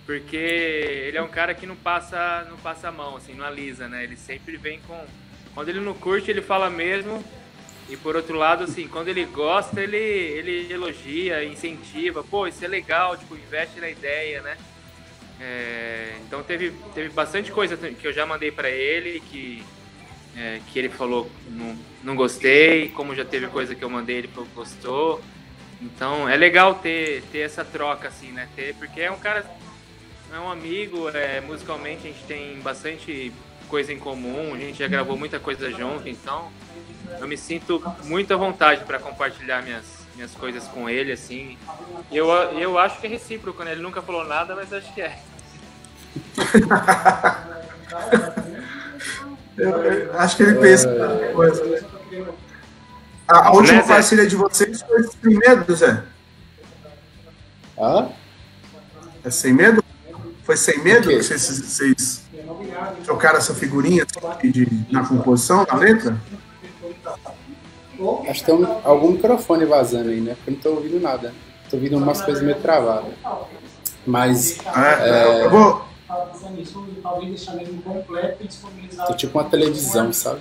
porque 0.07 0.37
ele 0.37 1.17
é 1.17 1.23
um 1.23 1.29
cara 1.29 1.55
que 1.55 1.67
não 1.67 1.75
passa, 1.75 2.47
não 2.49 2.57
passa 2.59 2.89
a 2.89 2.93
mão, 2.93 3.17
assim, 3.17 3.35
não 3.35 3.45
alisa, 3.45 3.89
né? 3.89 4.05
Ele 4.05 4.17
sempre 4.17 4.57
vem 4.57 4.81
com... 4.87 5.05
Quando 5.55 5.69
ele 5.69 5.81
não 5.81 5.95
curte, 5.95 6.31
ele 6.31 6.43
fala 6.43 6.71
mesmo, 6.71 7.25
e 7.89 7.97
por 7.97 8.17
outro 8.17 8.37
lado, 8.37 8.65
assim, 8.65 8.89
quando 8.89 9.09
ele 9.09 9.25
gosta, 9.25 9.81
ele, 9.81 9.97
ele 9.97 10.73
elogia, 10.73 11.45
incentiva. 11.45 12.23
Pô, 12.25 12.47
isso 12.47 12.65
é 12.65 12.69
legal, 12.69 13.17
tipo, 13.17 13.35
investe 13.35 13.81
na 13.81 13.89
ideia, 13.89 14.41
né? 14.41 14.57
É, 15.41 16.15
então 16.27 16.43
teve, 16.43 16.73
teve 16.95 17.09
bastante 17.11 17.51
coisa 17.51 17.77
que 17.77 18.07
eu 18.07 18.13
já 18.13 18.25
mandei 18.25 18.51
para 18.51 18.71
ele, 18.71 19.21
que 19.21 19.65
é, 20.37 20.61
que 20.69 20.79
ele 20.79 20.89
falou 20.89 21.31
não, 21.49 21.77
não 22.03 22.17
gostei, 22.17 22.89
como 22.89 23.15
já 23.15 23.25
teve 23.25 23.47
coisa 23.49 23.75
que 23.75 23.85
eu 23.85 23.91
mandei 23.91 24.17
ele 24.17 24.29
falou 24.29 24.49
gostou. 24.55 25.21
Então 25.81 26.29
é 26.29 26.37
legal 26.37 26.77
ter, 26.77 27.23
ter 27.31 27.41
essa 27.41 27.65
troca 27.65 28.09
assim, 28.09 28.33
né? 28.33 28.49
Ter, 28.57 28.75
porque 28.75 29.01
é 29.01 29.11
um 29.11 29.19
cara, 29.19 29.45
é 30.33 30.39
um 30.39 30.51
amigo, 30.51 31.09
é, 31.11 31.41
musicalmente 31.41 32.09
a 32.09 32.11
gente 32.11 32.25
tem 32.25 32.59
bastante 32.61 33.33
coisa 33.69 33.93
em 33.93 33.99
comum, 33.99 34.55
a 34.55 34.59
gente 34.59 34.79
já 34.79 34.89
gravou 34.89 35.17
muita 35.17 35.39
coisa 35.39 35.71
junto, 35.71 36.09
então 36.09 36.51
eu 37.21 37.27
me 37.27 37.37
sinto 37.37 37.83
muito 38.05 38.33
à 38.33 38.37
vontade 38.37 38.85
para 38.85 38.99
compartilhar 38.99 39.63
minhas, 39.63 39.85
minhas 40.15 40.33
coisas 40.33 40.67
com 40.69 40.89
ele, 40.89 41.13
assim. 41.13 41.59
Eu, 42.11 42.29
eu 42.31 42.79
acho 42.79 43.01
que 43.01 43.07
é 43.07 43.11
recíproco, 43.11 43.63
né? 43.63 43.73
Ele 43.73 43.83
nunca 43.83 44.01
falou 44.01 44.25
nada, 44.25 44.55
mas 44.55 44.73
acho 44.73 44.93
que 44.95 45.03
é. 45.03 45.19
Eu, 49.57 50.19
acho 50.19 50.37
que 50.37 50.43
ele 50.43 50.55
pensa 50.59 50.89
é... 50.89 51.33
coisa. 51.33 51.65
Né? 51.65 51.81
A, 53.27 53.49
a 53.49 53.53
última 53.53 53.81
né, 53.81 53.89
parceria 53.89 54.27
de 54.27 54.37
vocês 54.37 54.83
foi 54.83 55.03
Sem 55.03 55.39
Medo, 55.39 55.75
Zé? 55.75 56.03
Ah? 57.79 58.09
É 59.25 59.31
Sem 59.31 59.53
Medo? 59.53 59.83
Foi 60.43 60.57
Sem 60.57 60.83
Medo 60.83 61.09
que 61.09 61.23
vocês, 61.23 61.43
vocês 61.43 62.23
trocaram 63.05 63.39
essa 63.39 63.55
figurinha 63.55 64.05
de, 64.43 64.67
de, 64.67 64.93
na 64.93 65.07
composição, 65.07 65.67
na 65.67 65.77
letra? 65.77 66.21
Acho 68.29 68.41
que 68.41 68.47
tem 68.47 68.55
um, 68.55 68.81
algum 68.85 69.13
microfone 69.13 69.65
vazando 69.65 70.11
aí, 70.11 70.21
né? 70.21 70.35
Porque 70.35 70.51
eu 70.51 70.55
não 70.55 70.61
tô 70.61 70.71
ouvindo 70.71 71.01
nada. 71.01 71.33
Tô 71.71 71.77
ouvindo 71.77 71.97
umas 71.97 72.21
coisas 72.21 72.43
meio 72.43 72.59
travadas. 72.59 73.13
Mas. 74.05 74.59
É, 74.77 75.11
é... 75.11 75.45
Eu 75.45 75.51
vou 75.51 75.85
nisso, 76.51 76.87
talvez 77.03 77.29
deixar 77.29 77.55
mesmo 77.55 77.83
completo 77.83 78.43
e 78.43 78.47
disponibilizar. 78.47 79.11
É 79.11 79.15
tipo 79.15 79.39
uma 79.39 79.49
televisão, 79.49 80.13
sabe? 80.13 80.41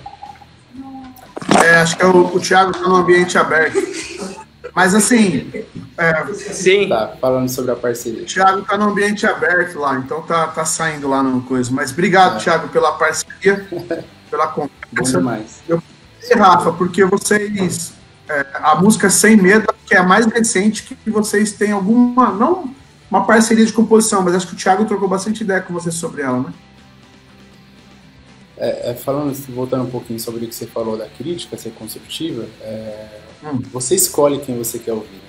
É, 1.64 1.76
acho 1.76 1.96
que 1.96 2.02
é 2.02 2.06
o, 2.06 2.34
o 2.34 2.40
Thiago 2.40 2.70
está 2.70 2.88
no 2.88 2.96
ambiente 2.96 3.36
aberto. 3.38 3.78
Mas 4.74 4.94
assim. 4.94 5.50
É, 5.96 6.26
Sim. 6.34 6.88
Tá, 6.88 7.14
falando 7.20 7.48
sobre 7.48 7.70
a 7.70 7.76
parceria. 7.76 8.22
O 8.22 8.26
Thiago 8.26 8.60
está 8.60 8.76
no 8.76 8.90
ambiente 8.90 9.26
aberto 9.26 9.78
lá, 9.78 9.96
então 9.96 10.22
tá, 10.22 10.48
tá 10.48 10.64
saindo 10.64 11.08
lá 11.08 11.22
no 11.22 11.42
coisa. 11.42 11.70
Mas 11.72 11.92
obrigado, 11.92 12.36
é. 12.36 12.40
Thiago, 12.40 12.68
pela 12.68 12.92
parceria, 12.92 13.66
pela 14.30 14.48
conversa. 14.48 14.74
Bom 14.92 15.02
demais. 15.02 15.62
Eu, 15.68 15.82
Rafa, 16.36 16.72
porque 16.72 17.04
vocês. 17.04 17.92
É, 18.28 18.46
a 18.54 18.74
música 18.76 19.10
Sem 19.10 19.36
Medo, 19.36 19.72
que 19.84 19.94
é 19.94 19.98
a 19.98 20.02
mais 20.02 20.24
recente, 20.26 20.82
que 20.82 21.10
vocês 21.10 21.52
têm 21.52 21.72
alguma. 21.72 22.32
Não 22.32 22.74
uma 23.14 23.24
parceria 23.24 23.64
de 23.64 23.72
composição, 23.72 24.22
mas 24.22 24.34
acho 24.34 24.48
que 24.48 24.54
o 24.54 24.56
Thiago 24.56 24.84
trocou 24.86 25.08
bastante 25.08 25.44
ideia 25.44 25.60
com 25.60 25.72
você 25.72 25.92
sobre 25.92 26.22
ela, 26.22 26.40
né? 26.40 26.52
É, 28.56 28.90
é, 28.90 28.94
falando, 28.94 29.32
voltando 29.54 29.84
um 29.84 29.90
pouquinho 29.90 30.18
sobre 30.18 30.44
o 30.44 30.48
que 30.48 30.54
você 30.54 30.66
falou 30.66 30.98
da 30.98 31.06
crítica 31.08 31.56
ser 31.56 31.70
construtiva, 31.70 32.44
é, 32.60 33.20
hum. 33.44 33.60
você 33.70 33.94
escolhe 33.94 34.40
quem 34.40 34.58
você 34.58 34.80
quer 34.80 34.92
ouvir. 34.92 35.12
Né? 35.12 35.20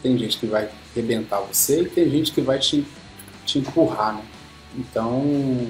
Tem 0.00 0.16
gente 0.16 0.38
que 0.38 0.46
vai 0.46 0.68
arrebentar 0.92 1.40
você 1.40 1.82
e 1.82 1.88
tem 1.88 2.08
gente 2.08 2.30
que 2.30 2.40
vai 2.40 2.60
te, 2.60 2.86
te 3.44 3.58
empurrar, 3.58 4.14
né? 4.14 4.22
Então, 4.76 5.66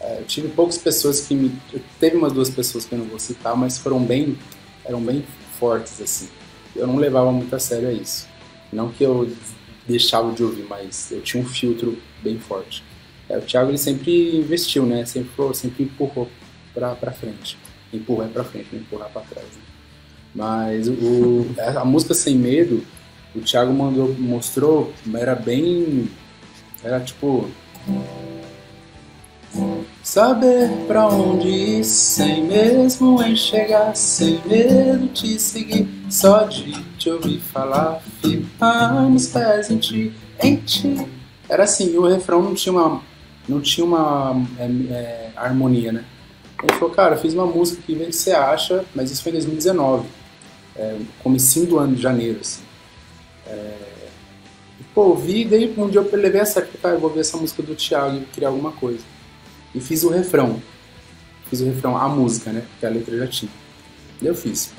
é, 0.00 0.20
eu 0.20 0.24
tive 0.24 0.48
poucas 0.48 0.78
pessoas 0.78 1.20
que 1.20 1.34
me... 1.34 1.54
Teve 2.00 2.16
umas 2.16 2.32
duas 2.32 2.48
pessoas 2.48 2.86
que 2.86 2.94
eu 2.94 2.98
não 2.98 3.06
vou 3.06 3.18
citar, 3.18 3.54
mas 3.54 3.76
foram 3.76 4.02
bem... 4.02 4.38
eram 4.86 5.02
bem 5.02 5.22
fortes, 5.58 6.00
assim. 6.00 6.28
Eu 6.74 6.86
não 6.86 6.96
levava 6.96 7.30
muito 7.30 7.54
a 7.54 7.58
sério 7.58 7.90
isso. 7.90 8.26
Não 8.72 8.88
que 8.88 9.04
eu 9.04 9.30
deixava 9.86 10.32
de 10.32 10.42
ouvir, 10.42 10.66
mas 10.68 11.10
eu 11.12 11.20
tinha 11.20 11.42
um 11.42 11.46
filtro 11.46 11.98
bem 12.22 12.38
forte. 12.38 12.82
É, 13.28 13.38
o 13.38 13.42
Thiago 13.42 13.70
ele 13.70 13.78
sempre 13.78 14.36
investiu, 14.36 14.84
né? 14.84 15.04
Sempre, 15.04 15.54
sempre 15.54 15.84
empurrou 15.84 16.28
para 16.74 17.12
frente. 17.12 17.56
Empurrar 17.92 18.28
para 18.28 18.44
frente, 18.44 18.68
não 18.72 18.80
empurrar 18.80 19.08
para 19.10 19.22
trás. 19.22 19.46
Né? 19.46 19.62
Mas 20.34 20.88
o, 20.88 21.46
a 21.76 21.84
música 21.84 22.12
Sem 22.12 22.36
Medo, 22.36 22.84
o 23.34 23.40
Thiago 23.40 23.72
mandou, 23.72 24.12
mostrou, 24.18 24.92
era 25.14 25.34
bem. 25.34 26.08
Era 26.82 27.00
tipo. 27.00 27.48
Saber 30.02 30.68
pra 30.86 31.08
onde 31.08 31.48
ir 31.48 31.84
sem 31.84 32.44
mesmo 32.44 33.22
enxergar, 33.22 33.94
sem 33.94 34.40
medo 34.44 35.06
te 35.08 35.38
seguir, 35.38 35.88
só 36.14 36.44
de 36.44 36.72
te 36.96 37.10
ouvir 37.10 37.40
falar, 37.40 38.00
ficar 38.22 38.92
nos 39.10 39.26
pés 39.26 39.68
em 39.68 39.78
ti, 39.78 40.12
em 40.40 40.56
ti. 40.56 40.96
Era 41.48 41.64
assim, 41.64 41.96
o 41.96 42.06
refrão 42.06 42.40
não 42.40 42.54
tinha 42.54 42.72
uma, 42.72 43.02
não 43.48 43.60
tinha 43.60 43.84
uma 43.84 44.40
é, 44.56 44.64
é, 44.64 45.32
harmonia, 45.34 45.90
né? 45.90 46.04
Ele 46.62 46.72
falou, 46.78 46.94
cara, 46.94 47.16
eu 47.16 47.18
fiz 47.18 47.34
uma 47.34 47.46
música 47.46 47.82
que 47.82 47.96
vê 47.96 48.06
que 48.06 48.12
você 48.12 48.30
acha, 48.30 48.84
mas 48.94 49.10
isso 49.10 49.24
foi 49.24 49.30
em 49.30 49.34
2019, 49.34 50.06
é, 50.76 50.96
comecinho 51.20 51.66
do 51.66 51.78
ano 51.80 51.96
de 51.96 52.02
janeiro, 52.02 52.38
assim. 52.40 52.62
É, 53.48 53.76
pô, 54.94 55.06
ouvi, 55.06 55.44
daí 55.44 55.74
um 55.76 55.90
dia 55.90 56.00
eu 56.00 56.16
levei 56.16 56.40
a 56.40 56.46
sério, 56.46 56.68
cara, 56.80 56.94
eu 56.94 57.00
vou 57.00 57.10
ver 57.10 57.20
essa 57.20 57.36
música 57.36 57.60
do 57.60 57.74
Thiago 57.74 58.18
e 58.18 58.24
criar 58.26 58.48
alguma 58.48 58.70
coisa 58.70 59.02
e 59.74 59.80
fiz 59.80 60.04
o 60.04 60.10
refrão. 60.10 60.62
Fiz 61.50 61.60
o 61.60 61.64
refrão, 61.64 61.96
a 61.96 62.08
música, 62.08 62.52
né? 62.52 62.62
Porque 62.70 62.86
a 62.86 62.88
letra 62.88 63.18
já 63.18 63.26
tinha. 63.26 63.63
Eu 64.24 64.34
fiz. 64.34 64.72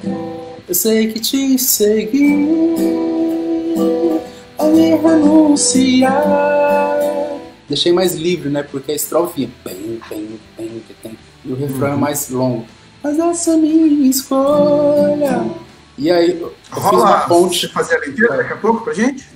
Eu 0.67 0.73
sei 0.73 1.13
que 1.13 1.19
te 1.19 1.59
segui 1.59 2.47
a 4.57 4.63
me 4.65 4.95
renunciar. 4.95 6.17
Deixei 7.69 7.93
mais 7.93 8.15
livre, 8.15 8.49
né? 8.49 8.63
Porque 8.63 8.91
a 8.91 8.95
estrofe 8.95 9.47
bem, 9.63 10.01
bem, 10.09 10.39
bem, 10.57 10.83
bem, 11.03 11.17
e 11.43 11.51
o 11.51 11.55
refrão 11.55 11.89
é 11.89 11.91
uhum. 11.91 11.97
mais 11.97 12.29
longo. 12.31 12.65
Mas 13.03 13.19
essa 13.19 13.51
é 13.51 13.57
minha 13.57 14.09
escolha. 14.09 15.45
E 15.95 16.09
aí, 16.09 16.41
eu 16.41 16.51
Rola, 16.71 16.89
fiz 16.89 16.99
uma 16.99 17.19
ponte. 17.27 17.59
Você 17.59 17.67
fazer 17.67 17.97
a 17.97 17.99
leitura 17.99 18.37
daqui 18.37 18.53
a 18.53 18.57
pouco 18.57 18.83
pra 18.83 18.93
gente? 18.93 19.29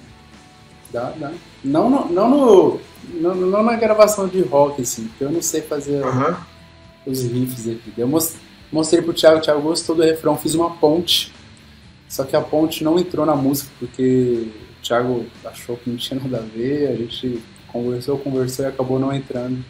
Dá, 0.92 1.14
dá. 1.18 1.32
Não, 1.64 1.88
não, 1.88 2.10
não 2.10 2.30
no 2.30 2.80
não, 3.14 3.36
não 3.36 3.64
na 3.64 3.76
gravação 3.76 4.28
de 4.28 4.42
rock, 4.42 4.82
assim, 4.82 5.06
porque 5.06 5.24
eu 5.24 5.32
não 5.32 5.42
sei 5.42 5.62
fazer 5.62 6.04
uhum. 6.04 6.36
os 7.06 7.22
riffs 7.22 7.68
aqui. 7.68 7.94
Eu 7.96 8.08
mostrei 8.08 8.49
pro 9.02 9.14
Thiago, 9.14 9.38
o 9.38 9.42
Thiago 9.42 9.62
gostou 9.62 9.96
do 9.96 10.04
refrão, 10.04 10.38
fiz 10.38 10.54
uma 10.54 10.72
ponte, 10.72 11.34
só 12.08 12.24
que 12.24 12.36
a 12.36 12.42
ponte 12.42 12.84
não 12.84 13.00
entrou 13.00 13.26
na 13.26 13.36
música, 13.36 13.72
porque 13.80 14.48
o 14.80 14.82
Thiago 14.82 15.26
achou 15.46 15.78
que 15.78 15.90
não 15.90 15.98
tinha 15.98 16.20
nada 16.20 16.38
a 16.38 16.42
ver, 16.42 16.88
a 16.88 16.96
gente 16.96 17.42
conversou, 17.68 18.18
conversou 18.18 18.66
e 18.66 18.68
acabou 18.68 19.00
não 19.00 19.14
entrando. 19.14 19.64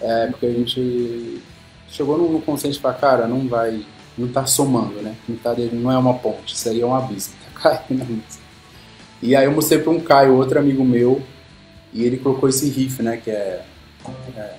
É, 0.00 0.26
porque 0.26 0.46
a 0.46 0.52
gente 0.52 1.40
chegou 1.88 2.18
no, 2.18 2.56
de 2.56 2.78
falar, 2.80 2.94
cara, 2.94 3.26
não 3.26 3.46
vai, 3.46 3.84
não 4.18 4.28
tá 4.28 4.44
somando, 4.46 5.00
né? 5.00 5.14
Não, 5.28 5.36
tá, 5.36 5.54
não 5.72 5.92
é 5.92 5.98
uma 5.98 6.14
ponte, 6.14 6.56
seria 6.56 6.86
um 6.86 6.94
abismo, 6.94 7.34
tá 7.54 7.60
caindo 7.70 8.00
na 8.00 8.04
música. 8.04 8.42
E 9.22 9.36
aí 9.36 9.44
eu 9.44 9.52
mostrei 9.52 9.80
para 9.80 9.92
um 9.92 10.00
Caio, 10.00 10.36
outro 10.36 10.58
amigo 10.58 10.84
meu, 10.84 11.22
e 11.92 12.02
ele 12.02 12.16
colocou 12.16 12.48
esse 12.48 12.68
riff, 12.68 13.02
né? 13.02 13.18
Que 13.18 13.30
é. 13.30 13.64
é 14.36 14.54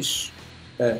isso. 0.00 0.32
É. 0.78 0.98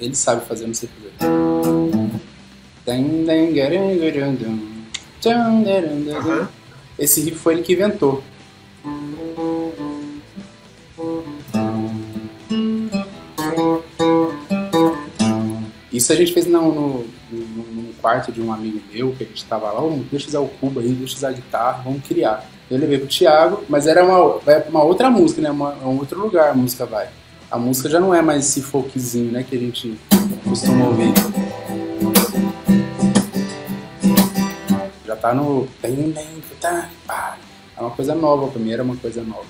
Ele 0.00 0.14
sabe 0.14 0.46
fazer, 0.46 0.66
não 0.66 0.72
sei 0.72 0.88
Esse 6.98 7.20
riff 7.20 7.36
foi 7.36 7.54
ele 7.54 7.62
que 7.62 7.74
inventou. 7.74 8.24
Isso 15.92 16.10
a 16.10 16.16
gente 16.16 16.32
fez 16.32 16.46
no, 16.46 16.72
no, 16.72 17.06
no, 17.30 17.64
no 17.82 17.92
quarto 18.00 18.32
de 18.32 18.40
um 18.40 18.50
amigo 18.50 18.80
meu, 18.90 19.12
que 19.12 19.24
a 19.24 19.26
gente 19.26 19.44
tava 19.44 19.70
lá, 19.70 19.84
oh, 19.84 20.02
deixa 20.10 20.24
eu 20.24 20.28
usar 20.30 20.40
o 20.40 20.48
cubo 20.48 20.80
aí, 20.80 20.88
deixa 20.88 21.12
eu 21.12 21.18
usar 21.18 21.28
a 21.28 21.32
guitarra, 21.32 21.82
vamos 21.82 22.06
criar. 22.06 22.48
Eu 22.70 22.78
levei 22.78 22.98
pro 22.98 23.08
Thiago, 23.08 23.64
mas 23.68 23.86
era 23.88 24.04
uma, 24.04 24.38
uma 24.68 24.84
outra 24.84 25.10
música, 25.10 25.42
né? 25.42 25.50
Uma, 25.50 25.76
é 25.82 25.84
um 25.84 25.98
outro 25.98 26.20
lugar 26.20 26.50
a 26.50 26.54
música 26.54 26.86
vai. 26.86 27.08
A 27.50 27.58
música 27.58 27.88
já 27.88 27.98
não 27.98 28.14
é 28.14 28.22
mais 28.22 28.48
esse 28.48 28.62
folkzinho, 28.62 29.32
né, 29.32 29.42
que 29.42 29.56
a 29.56 29.58
gente 29.58 29.98
costuma 30.44 30.86
ouvir. 30.86 31.12
Já 35.04 35.16
tá 35.16 35.34
no. 35.34 35.66
É 37.76 37.80
uma 37.80 37.90
coisa 37.90 38.14
nova, 38.14 38.46
pra 38.46 38.60
mim 38.60 38.70
era 38.70 38.84
uma 38.84 38.96
coisa 38.96 39.22
nova. 39.22 39.46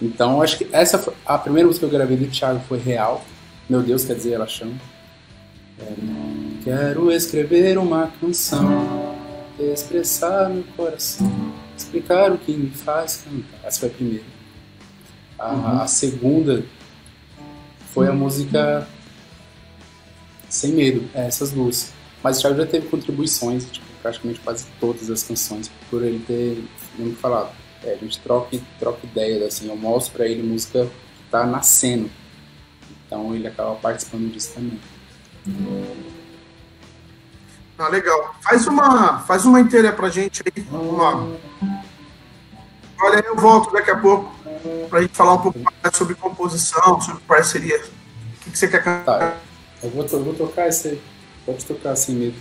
Então 0.00 0.40
acho 0.40 0.58
que 0.58 0.68
essa 0.70 0.98
foi, 0.98 1.12
a 1.24 1.36
primeira 1.36 1.66
música 1.66 1.88
que 1.88 1.92
eu 1.92 1.98
gravei 1.98 2.16
do 2.16 2.26
Thiago 2.26 2.60
foi 2.68 2.78
real. 2.78 3.24
Meu 3.68 3.82
Deus, 3.82 4.04
quer 4.04 4.14
dizer, 4.14 4.34
ela 4.34 4.46
chama. 4.46 4.74
É, 5.80 5.92
Quero 6.62 7.10
escrever 7.12 7.78
uma 7.78 8.12
canção, 8.20 9.14
expressar 9.58 10.50
meu 10.50 10.64
coração, 10.76 11.52
explicar 11.76 12.32
o 12.32 12.38
que 12.38 12.52
me 12.52 12.70
faz. 12.70 13.24
Essa 13.62 13.80
foi 13.80 13.88
a 13.88 13.92
primeira. 13.92 14.24
A, 15.38 15.82
a 15.82 15.86
segunda 15.86 16.64
foi 17.92 18.08
a 18.08 18.12
música 18.12 18.86
Sem 20.48 20.72
Medo, 20.72 21.08
é, 21.14 21.26
essas 21.26 21.50
duas. 21.52 21.92
Mas 22.22 22.38
o 22.38 22.40
Thiago 22.40 22.56
já 22.56 22.66
teve 22.66 22.88
contribuições, 22.88 23.70
tipo, 23.70 23.86
praticamente 24.02 24.40
quase 24.40 24.66
todas 24.80 25.10
as 25.10 25.22
canções, 25.22 25.70
por 25.90 26.02
ele 26.02 26.22
ter, 26.26 26.64
nem 26.98 27.14
falado. 27.14 27.54
É, 27.84 27.92
a 27.92 27.96
gente 27.96 28.18
troca, 28.20 28.58
troca 28.78 29.06
ideias, 29.06 29.42
assim, 29.42 29.68
eu 29.68 29.76
mostro 29.76 30.14
pra 30.14 30.26
ele 30.26 30.42
música 30.42 30.84
que 30.84 31.30
tá 31.30 31.46
nascendo. 31.46 32.10
Então 33.06 33.34
ele 33.34 33.46
acaba 33.46 33.74
participando 33.76 34.32
disso 34.32 34.52
também. 34.54 34.78
Ah, 37.78 37.88
legal. 37.88 38.34
Faz 38.40 38.66
uma, 38.66 39.20
faz 39.20 39.44
uma 39.44 39.60
inteira 39.60 39.92
pra 39.92 40.08
gente 40.08 40.42
aí. 40.44 40.66
Uma... 40.70 41.36
Olha, 43.00 43.22
eu 43.26 43.36
volto 43.36 43.72
daqui 43.72 43.90
a 43.90 43.98
pouco 43.98 44.34
pra 44.88 45.02
gente 45.02 45.14
falar 45.14 45.34
um 45.34 45.42
pouco 45.42 45.58
mais 45.60 45.96
sobre 45.96 46.14
composição, 46.14 47.00
sobre 47.00 47.22
parceria. 47.22 47.78
O 47.78 48.50
que, 48.50 48.58
você 48.58 48.66
quer 48.68 48.82
cantar? 48.82 49.18
Tá, 49.18 49.36
eu 49.82 49.90
vou, 49.90 50.06
eu 50.06 50.24
vou 50.24 50.34
tocar 50.34 50.68
esse 50.68 50.88
aí. 50.88 51.02
Pode 51.44 51.64
tocar 51.66 51.94
sem 51.96 52.14
medo. 52.14 52.36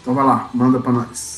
Então 0.00 0.14
vai 0.14 0.24
lá, 0.24 0.48
manda 0.54 0.78
pra 0.78 0.92
nós. 0.92 1.35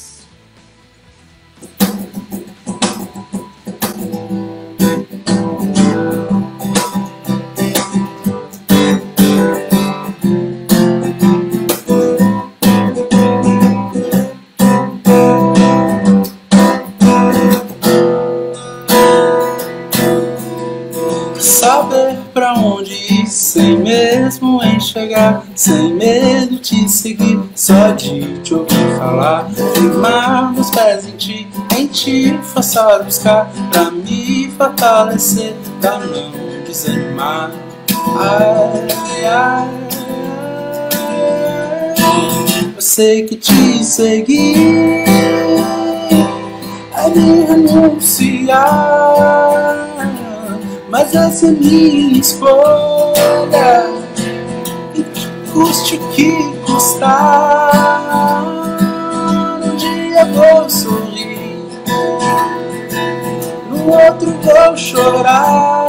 Enxergar, 24.99 25.45
sem 25.55 25.95
medo 25.95 26.59
de 26.59 26.89
seguir, 26.89 27.41
só 27.55 27.93
de 27.93 28.41
te 28.41 28.55
ouvir 28.55 28.97
falar. 28.99 29.49
Firmar 29.75 30.53
meus 30.53 30.71
pés 30.71 31.07
em 31.07 31.17
ti, 31.17 31.49
em 31.77 31.87
ti 31.87 32.39
forçar 32.43 32.97
a 32.97 32.99
buscar, 33.03 33.51
pra 33.71 33.91
me 33.91 34.51
fortalecer, 34.57 35.55
pra 35.81 35.99
não 35.99 36.33
desanimar. 36.67 37.51
Ai, 38.19 38.89
ai, 39.27 39.69
eu 42.75 42.81
sei 42.81 43.25
que 43.25 43.37
te 43.37 43.85
seguir 43.85 45.05
é 46.97 47.09
me 47.11 47.45
renunciar. 47.45 48.59
Mas 50.91 51.15
essa 51.15 51.47
é 51.47 51.51
minha 51.51 52.19
escolha 52.19 54.08
custe 55.53 55.97
o 55.97 56.09
que 56.11 56.33
custar. 56.67 57.73
Um 59.65 59.77
dia 59.77 60.25
vou 60.27 60.69
sorrir 60.69 61.39
No 63.71 63.93
outro 63.93 64.35
vou 64.43 64.77
chorar. 64.77 65.87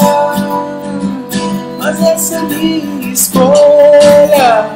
Mas 1.80 2.02
essa 2.04 2.36
é 2.36 2.42
minha 2.42 3.14
escolha 3.14 4.70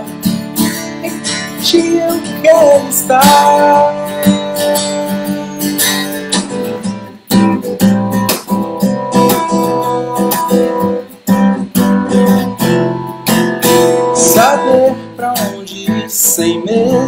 Em 1.03 1.61
ti 1.61 1.97
eu 1.97 2.21
quero 2.41 2.89
estar 2.89 3.21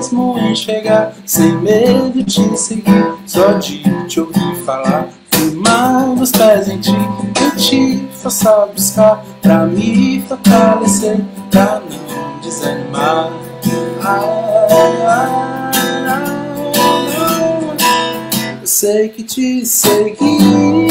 mesmo 0.05 0.37
enxergar, 0.39 1.13
sem 1.25 1.57
medo 1.57 2.23
de 2.23 2.57
seguir, 2.57 3.13
só 3.25 3.53
de 3.53 3.81
te 4.07 4.19
ouvir 4.19 4.55
falar. 4.65 5.09
Firmar 5.31 6.13
os 6.13 6.31
pés 6.31 6.67
em 6.69 6.79
ti, 6.79 6.91
em 6.91 7.49
ti 7.57 8.07
forçar 8.13 8.63
a 8.63 8.65
buscar, 8.67 9.25
pra 9.41 9.65
me 9.65 10.21
fortalecer, 10.27 11.17
pra 11.49 11.81
não 11.81 12.39
desanimar. 12.41 13.31
Ai, 14.01 14.29
ai, 14.77 15.03
ai, 15.07 15.71
eu 18.61 18.67
sei 18.67 19.09
que 19.09 19.23
te 19.23 19.65
seguir 19.65 20.87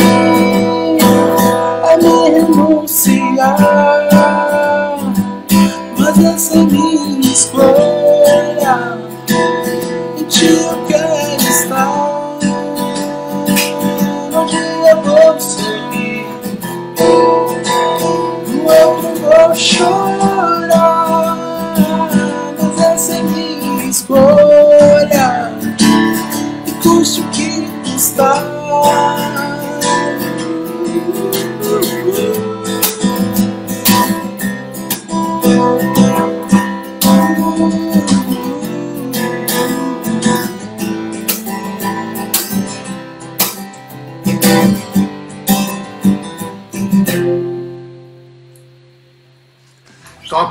é 1.88 1.96
me 1.96 2.30
renunciar. 2.30 3.56
Mas 5.96 6.18
essa 6.24 6.58
é 6.58 6.62
minha 6.64 7.32
escolha 7.32 8.03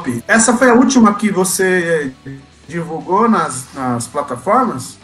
Top. 0.03 0.23
Essa 0.27 0.55
foi 0.57 0.69
a 0.69 0.73
última 0.73 1.15
que 1.15 1.31
você 1.31 2.11
divulgou 2.67 3.29
nas, 3.29 3.73
nas 3.73 4.05
plataformas? 4.07 4.97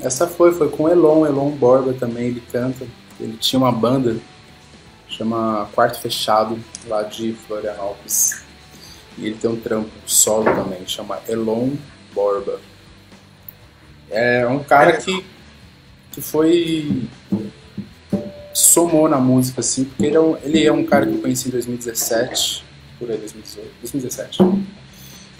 Essa 0.00 0.26
foi, 0.26 0.52
foi 0.52 0.68
com 0.68 0.88
Elon, 0.88 1.26
Elon 1.26 1.50
Borba 1.50 1.94
também, 1.94 2.28
ele 2.28 2.42
canta. 2.52 2.86
Ele 3.18 3.36
tinha 3.36 3.58
uma 3.58 3.72
banda, 3.72 4.16
chama 5.08 5.68
Quarto 5.74 6.00
Fechado, 6.00 6.58
lá 6.86 7.02
de 7.02 7.32
Florianópolis. 7.32 8.42
E 9.16 9.26
ele 9.26 9.36
tem 9.36 9.50
um 9.50 9.56
trampo 9.56 9.90
solo 10.06 10.44
também, 10.44 10.86
chama 10.86 11.18
Elon 11.28 11.70
Borba. 12.12 12.60
É 14.10 14.46
um 14.46 14.62
cara 14.62 14.96
que, 14.96 15.24
que 16.10 16.20
foi. 16.20 17.08
somou 18.52 19.08
na 19.08 19.18
música, 19.18 19.60
assim, 19.60 19.84
porque 19.84 20.04
ele 20.04 20.16
é, 20.16 20.20
um, 20.20 20.36
ele 20.42 20.66
é 20.66 20.72
um 20.72 20.84
cara 20.84 21.06
que 21.06 21.14
eu 21.14 21.20
conheci 21.20 21.48
em 21.48 21.52
2017, 21.52 22.71
por 23.02 23.10
aí, 23.10 23.18
2018, 23.18 23.68
2017. 23.80 24.38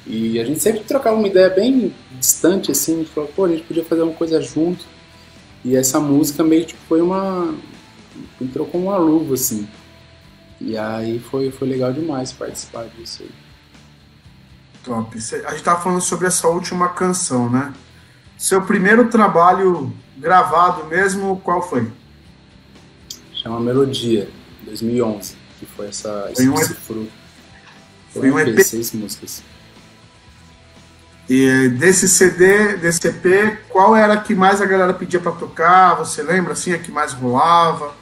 E 0.05 0.40
a 0.40 0.44
gente 0.44 0.61
sempre 0.61 0.81
trocava 0.81 1.16
uma 1.16 1.29
ideia 1.29 1.48
bem 1.48 1.94
distante, 2.18 2.72
assim, 2.72 2.94
a 2.94 2.98
gente 2.98 3.11
falou, 3.11 3.31
pô, 3.35 3.44
a 3.44 3.48
gente 3.48 3.62
podia 3.62 3.85
fazer 3.85 4.03
uma 4.03 4.12
coisa 4.12 4.42
junto. 4.42 4.85
E 5.64 5.77
essa 5.77 6.01
música 6.01 6.42
meio 6.42 6.66
que 6.66 6.75
foi 6.75 7.01
uma. 7.01 7.55
entrou 8.40 8.66
como 8.66 8.88
uma 8.88 8.96
luva, 8.96 9.35
assim. 9.35 9.68
E 10.61 10.77
aí 10.77 11.20
foi, 11.20 11.53
foi 11.53 11.68
legal 11.68 11.92
demais 11.92 12.33
participar 12.33 12.87
disso 12.87 13.22
aí. 13.22 13.31
Top. 14.83 15.16
A 15.16 15.51
gente 15.53 15.62
tava 15.62 15.81
falando 15.81 16.01
sobre 16.01 16.27
essa 16.27 16.48
última 16.48 16.88
canção, 16.88 17.48
né? 17.48 17.72
Seu 18.37 18.62
primeiro 18.62 19.09
trabalho 19.09 19.92
gravado 20.16 20.87
mesmo, 20.87 21.40
qual 21.44 21.62
foi? 21.62 21.88
Chama 23.33 23.61
Melodia, 23.61 24.29
2011, 24.64 25.37
que 25.61 25.66
foi 25.66 25.87
essa, 25.87 26.29
esse, 26.33 26.48
um 26.48 26.57
fruto. 26.57 27.21
Foi 28.12 28.31
um 28.31 28.38
EP. 28.38 28.61
Seis 28.61 28.92
músicas. 28.92 29.42
E 31.29 31.68
desse 31.70 32.09
CD, 32.09 32.77
desse 32.77 33.09
EP, 33.09 33.59
qual 33.68 33.96
era 33.96 34.14
a 34.14 34.20
que 34.20 34.35
mais 34.35 34.61
a 34.61 34.66
galera 34.66 34.92
pedia 34.92 35.20
para 35.20 35.33
tocar? 35.33 35.94
Você 35.94 36.22
lembra 36.22 36.53
assim, 36.53 36.72
a 36.72 36.79
que 36.79 36.90
mais 36.90 37.12
rolava? 37.12 37.94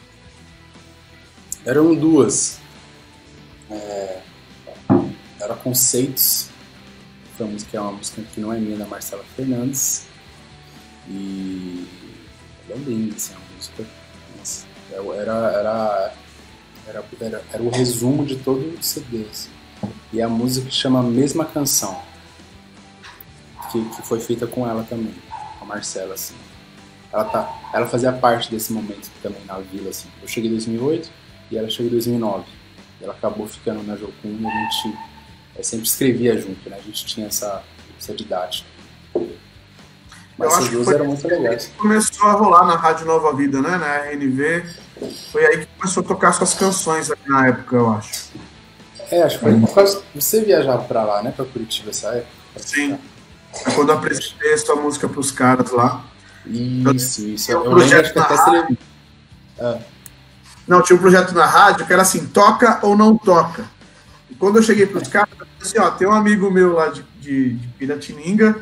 Eram 1.64 1.94
duas. 1.94 2.58
É, 3.70 4.20
era 5.38 5.54
Conceitos, 5.54 6.48
foi 7.36 7.46
uma 7.46 7.52
música, 7.52 7.76
é 7.76 7.80
uma 7.80 7.92
música 7.92 8.22
que 8.34 8.40
não 8.40 8.52
é 8.52 8.58
minha, 8.58 8.76
da 8.76 8.86
Marcela 8.86 9.22
Fernandes. 9.36 10.06
E 11.06 11.86
é 12.68 12.74
linda, 12.74 13.14
assim, 13.14 13.34
a 13.34 13.54
música. 13.54 13.84
Nossa, 14.36 14.66
era, 14.92 15.32
era, 15.52 16.14
era, 16.86 17.04
era, 17.20 17.44
era 17.52 17.62
o 17.62 17.70
resumo 17.70 18.24
de 18.24 18.36
todo 18.36 18.76
o 18.78 18.82
CD. 18.82 19.26
Assim. 19.30 19.59
E 20.12 20.20
a 20.20 20.28
música 20.28 20.70
chama 20.70 21.02
Mesma 21.02 21.44
Canção 21.44 22.10
que, 23.70 23.82
que 23.84 24.02
foi 24.02 24.20
feita 24.20 24.46
com 24.46 24.68
ela 24.68 24.84
também, 24.88 25.14
com 25.58 25.64
a 25.64 25.68
Marcela, 25.68 26.14
assim. 26.14 26.34
Ela, 27.12 27.24
tá, 27.24 27.60
ela 27.72 27.86
fazia 27.86 28.12
parte 28.12 28.50
desse 28.50 28.72
momento 28.72 29.10
também 29.22 29.42
na 29.44 29.58
vila, 29.58 29.90
assim. 29.90 30.08
Eu 30.20 30.28
cheguei 30.28 30.50
em 30.50 30.54
2008 30.54 31.10
e 31.50 31.58
ela 31.58 31.68
chegou 31.68 31.86
em 31.86 31.90
2009. 31.90 32.44
Ela 33.00 33.12
acabou 33.12 33.46
ficando 33.46 33.82
na 33.82 33.96
Jocum 33.96 34.38
e 34.40 34.46
a 34.46 34.50
gente 34.50 34.98
é, 35.56 35.62
sempre 35.62 35.86
escrevia 35.86 36.38
junto, 36.38 36.68
né? 36.68 36.76
A 36.78 36.82
gente 36.82 37.06
tinha 37.06 37.26
essa, 37.26 37.62
essa 37.98 38.14
didática. 38.14 38.68
Mas 40.36 40.52
essas 40.54 40.68
duas 40.68 40.88
eram 40.88 41.06
muito 41.06 41.26
legais. 41.26 41.70
Começou 41.76 42.28
a 42.28 42.32
rolar 42.32 42.66
na 42.66 42.76
Rádio 42.76 43.06
Nova 43.06 43.34
Vida, 43.34 43.60
né? 43.60 43.76
Na 43.76 43.96
RNV. 44.10 44.64
Foi 45.32 45.44
aí 45.46 45.58
que 45.58 45.66
começou 45.78 46.02
a 46.02 46.06
tocar 46.06 46.32
suas 46.32 46.54
canções 46.54 47.10
na 47.26 47.48
época, 47.48 47.76
eu 47.76 47.90
acho. 47.90 48.30
É, 49.10 49.22
acho 49.22 49.38
que 49.38 49.44
foi 49.44 49.58
por 49.58 49.74
causa. 49.74 50.02
Você 50.14 50.42
viajava 50.42 50.84
pra 50.84 51.02
lá, 51.02 51.22
né? 51.22 51.32
Pra 51.34 51.44
Curitiba 51.44 51.90
época? 51.90 52.26
Sim. 52.56 52.98
Quando 53.74 53.90
eu 53.90 53.96
apresentei 53.96 54.52
essa 54.52 54.74
música 54.76 55.08
pros 55.08 55.30
caras 55.30 55.70
lá. 55.72 56.04
Isso, 56.46 57.26
isso. 57.26 57.50
Eu, 57.50 57.64
eu 57.64 57.74
lembro 57.74 58.12
que 58.12 58.18
até 58.18 58.36
se 58.36 58.78
ah. 59.60 59.78
Não, 60.66 60.82
tinha 60.82 60.96
um 60.96 61.00
projeto 61.00 61.34
na 61.34 61.46
rádio 61.46 61.84
que 61.86 61.92
era 61.92 62.02
assim, 62.02 62.26
toca 62.26 62.78
ou 62.82 62.96
não 62.96 63.16
toca. 63.16 63.64
E 64.30 64.34
quando 64.34 64.56
eu 64.56 64.62
cheguei 64.62 64.86
pros 64.86 65.08
caras, 65.08 65.30
eu 65.38 65.46
disse 65.58 65.76
assim, 65.76 65.86
ó, 65.86 65.90
tem 65.90 66.06
um 66.06 66.12
amigo 66.12 66.50
meu 66.50 66.72
lá 66.72 66.88
de, 66.88 67.04
de, 67.20 67.54
de 67.54 67.68
Piratininga, 67.68 68.56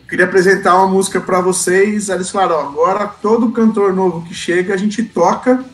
eu 0.00 0.06
queria 0.06 0.26
apresentar 0.26 0.76
uma 0.76 0.86
música 0.86 1.20
para 1.20 1.40
vocês. 1.40 2.10
Aí 2.10 2.16
eles 2.16 2.30
falaram, 2.30 2.56
ó, 2.56 2.68
agora 2.68 3.06
todo 3.06 3.50
cantor 3.50 3.94
novo 3.94 4.26
que 4.26 4.34
chega, 4.34 4.74
a 4.74 4.76
gente 4.76 5.02
toca 5.02 5.64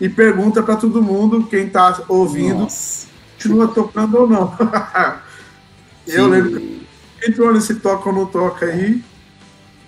e 0.00 0.08
pergunta 0.08 0.62
para 0.62 0.76
todo 0.76 1.02
mundo, 1.02 1.46
quem 1.46 1.68
tá 1.68 2.02
ouvindo, 2.08 2.60
Nossa. 2.60 3.07
Continua 3.38 3.68
tocando 3.68 4.18
ou 4.18 4.28
não. 4.28 4.56
eu 6.06 6.26
lembro 6.26 6.60
que 6.60 6.86
entrou 7.26 7.52
nesse 7.52 7.76
toca 7.76 8.08
ou 8.08 8.14
não 8.14 8.26
toca 8.26 8.66
aí. 8.66 9.02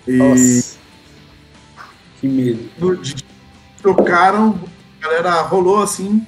E 0.07 0.17
Nossa. 0.17 0.77
Que 2.19 2.27
medo. 2.27 2.69
No, 2.79 2.99
tocaram, 3.81 4.57
a 5.01 5.05
galera 5.05 5.41
rolou 5.41 5.83
assim. 5.83 6.25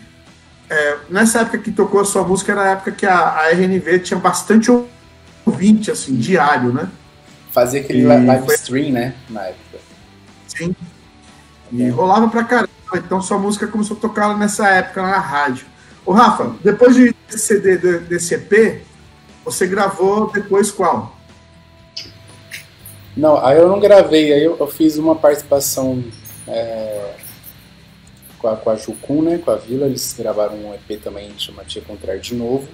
É, 0.70 0.98
nessa 1.10 1.42
época 1.42 1.60
que 1.60 1.72
tocou 1.72 2.02
a 2.02 2.06
sua 2.06 2.24
música, 2.24 2.52
era 2.52 2.64
a 2.64 2.70
época 2.72 2.92
que 2.92 3.06
a, 3.06 3.18
a 3.18 3.50
RNV 3.52 4.00
tinha 4.00 4.20
bastante 4.20 4.72
ouvinte, 5.46 5.92
assim, 5.92 6.16
diário, 6.16 6.74
né? 6.74 6.90
Fazia 7.52 7.82
aquele 7.82 8.02
e 8.02 8.06
live 8.06 8.46
foi... 8.46 8.56
stream, 8.56 8.92
né? 8.92 9.14
Na 9.30 9.44
época. 9.44 9.80
Sim. 10.48 10.76
E 11.72 11.90
rolava 11.90 12.28
pra 12.28 12.44
caramba. 12.44 12.70
Então 12.96 13.22
sua 13.22 13.38
música 13.38 13.68
começou 13.68 13.98
a 13.98 14.00
tocar 14.00 14.38
nessa 14.38 14.68
época 14.70 15.02
na 15.02 15.20
rádio. 15.20 15.66
Ô 16.06 16.12
Rafa, 16.12 16.56
depois 16.62 16.96
de 16.96 17.16
CD 17.30 17.78
desse 18.00 18.36
EP, 18.36 18.82
você 19.46 19.66
gravou 19.66 20.32
depois 20.32 20.70
qual? 20.70 21.18
Não, 23.16 23.44
aí 23.46 23.58
eu 23.58 23.68
não 23.68 23.80
gravei, 23.80 24.34
aí 24.34 24.44
eu, 24.44 24.58
eu 24.60 24.68
fiz 24.68 24.98
uma 24.98 25.16
participação 25.16 26.04
é, 26.48 27.14
com, 28.40 28.48
a, 28.48 28.58
com 28.58 28.70
a 28.72 28.76
Jucum, 28.76 29.22
né, 29.22 29.38
com 29.38 29.52
a 29.52 29.56
Vila, 29.56 29.86
eles 29.86 30.14
gravaram 30.18 30.56
um 30.56 30.74
EP 30.74 31.02
também, 31.02 31.32
chama 31.38 31.64
Tia 31.64 31.82
Contrário 31.82 32.20
de 32.20 32.36
Novo, 32.36 32.68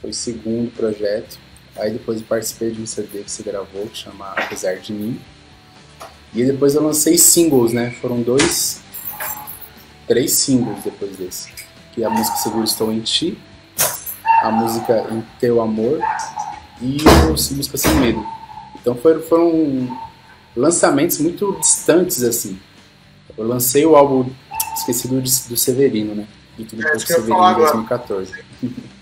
foi 0.00 0.10
o 0.10 0.14
segundo 0.14 0.70
projeto, 0.70 1.38
aí 1.76 1.90
depois 1.90 2.20
eu 2.20 2.26
participei 2.26 2.70
de 2.70 2.80
um 2.80 2.86
CD 2.86 3.24
que 3.24 3.30
você 3.30 3.42
gravou, 3.42 3.86
que 3.88 3.98
chama 3.98 4.28
Apesar 4.36 4.76
de 4.76 4.92
Mim, 4.92 5.20
e 6.32 6.44
depois 6.44 6.74
eu 6.74 6.82
lancei 6.82 7.18
singles, 7.18 7.72
né, 7.72 7.90
foram 8.00 8.22
dois, 8.22 8.80
três 10.06 10.32
singles 10.32 10.84
depois 10.84 11.16
desse, 11.16 11.50
que 11.92 12.02
é 12.02 12.06
a 12.06 12.10
música 12.10 12.36
Seguro 12.36 12.64
Estou 12.64 12.92
em 12.92 13.00
Ti, 13.00 13.38
a 14.42 14.50
música 14.50 15.06
Em 15.10 15.22
Teu 15.40 15.60
Amor 15.60 16.00
e 16.80 16.98
a 17.08 17.26
música 17.28 17.76
Sem 17.76 17.94
Medo. 17.96 18.24
Então 18.80 18.94
foram, 18.94 19.20
foram 19.22 19.98
lançamentos 20.56 21.18
muito 21.18 21.56
distantes, 21.60 22.22
assim. 22.22 22.58
Eu 23.36 23.46
lancei 23.46 23.84
o 23.84 23.96
álbum 23.96 24.30
Esquecido 24.76 25.20
do 25.20 25.56
Severino, 25.56 26.14
né? 26.14 26.26
De 26.56 26.64
tudo 26.64 26.86
é, 26.86 26.98
Severino 26.98 27.50
em 27.50 27.54
2014. 27.54 28.32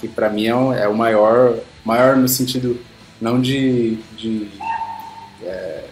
que 0.00 0.08
pra 0.08 0.30
mim 0.30 0.46
é, 0.46 0.56
um, 0.56 0.72
é, 0.72 0.88
o 0.88 0.96
maior, 0.96 1.58
maior 1.84 2.16
no 2.16 2.26
sentido 2.26 2.80
não 3.20 3.40
de, 3.40 3.96
de 4.16 4.50
é, 5.42 5.84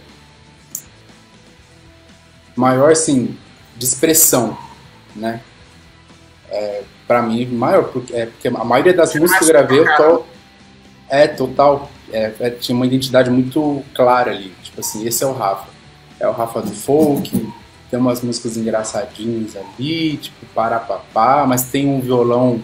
maior 2.56 2.90
assim 2.90 3.36
de 3.76 3.84
expressão, 3.84 4.56
né? 5.14 5.42
É, 6.50 6.82
para 7.06 7.22
mim, 7.22 7.46
maior, 7.46 7.84
porque, 7.84 8.14
é, 8.14 8.26
porque 8.26 8.48
a 8.48 8.64
maioria 8.64 8.94
das 8.94 9.14
músicas 9.14 9.38
que 9.38 9.44
eu 9.44 9.48
gravei, 9.48 9.80
eu 9.80 9.96
tô, 9.96 10.24
é 11.08 11.26
total, 11.26 11.90
é, 12.12 12.32
é, 12.40 12.50
tinha 12.50 12.74
uma 12.74 12.86
identidade 12.86 13.30
muito 13.30 13.82
clara 13.94 14.30
ali, 14.30 14.52
tipo 14.62 14.80
assim, 14.80 15.06
esse 15.06 15.22
é 15.22 15.26
o 15.26 15.32
Rafa, 15.32 15.68
é 16.18 16.26
o 16.26 16.32
Rafa 16.32 16.62
do 16.62 16.70
folk, 16.70 17.52
tem 17.90 17.98
umas 17.98 18.22
músicas 18.22 18.56
engraçadinhas 18.56 19.56
ali, 19.56 20.16
tipo 20.18 20.46
Parapapá, 20.54 21.46
mas 21.46 21.64
tem 21.64 21.86
um 21.88 22.00
violão, 22.00 22.62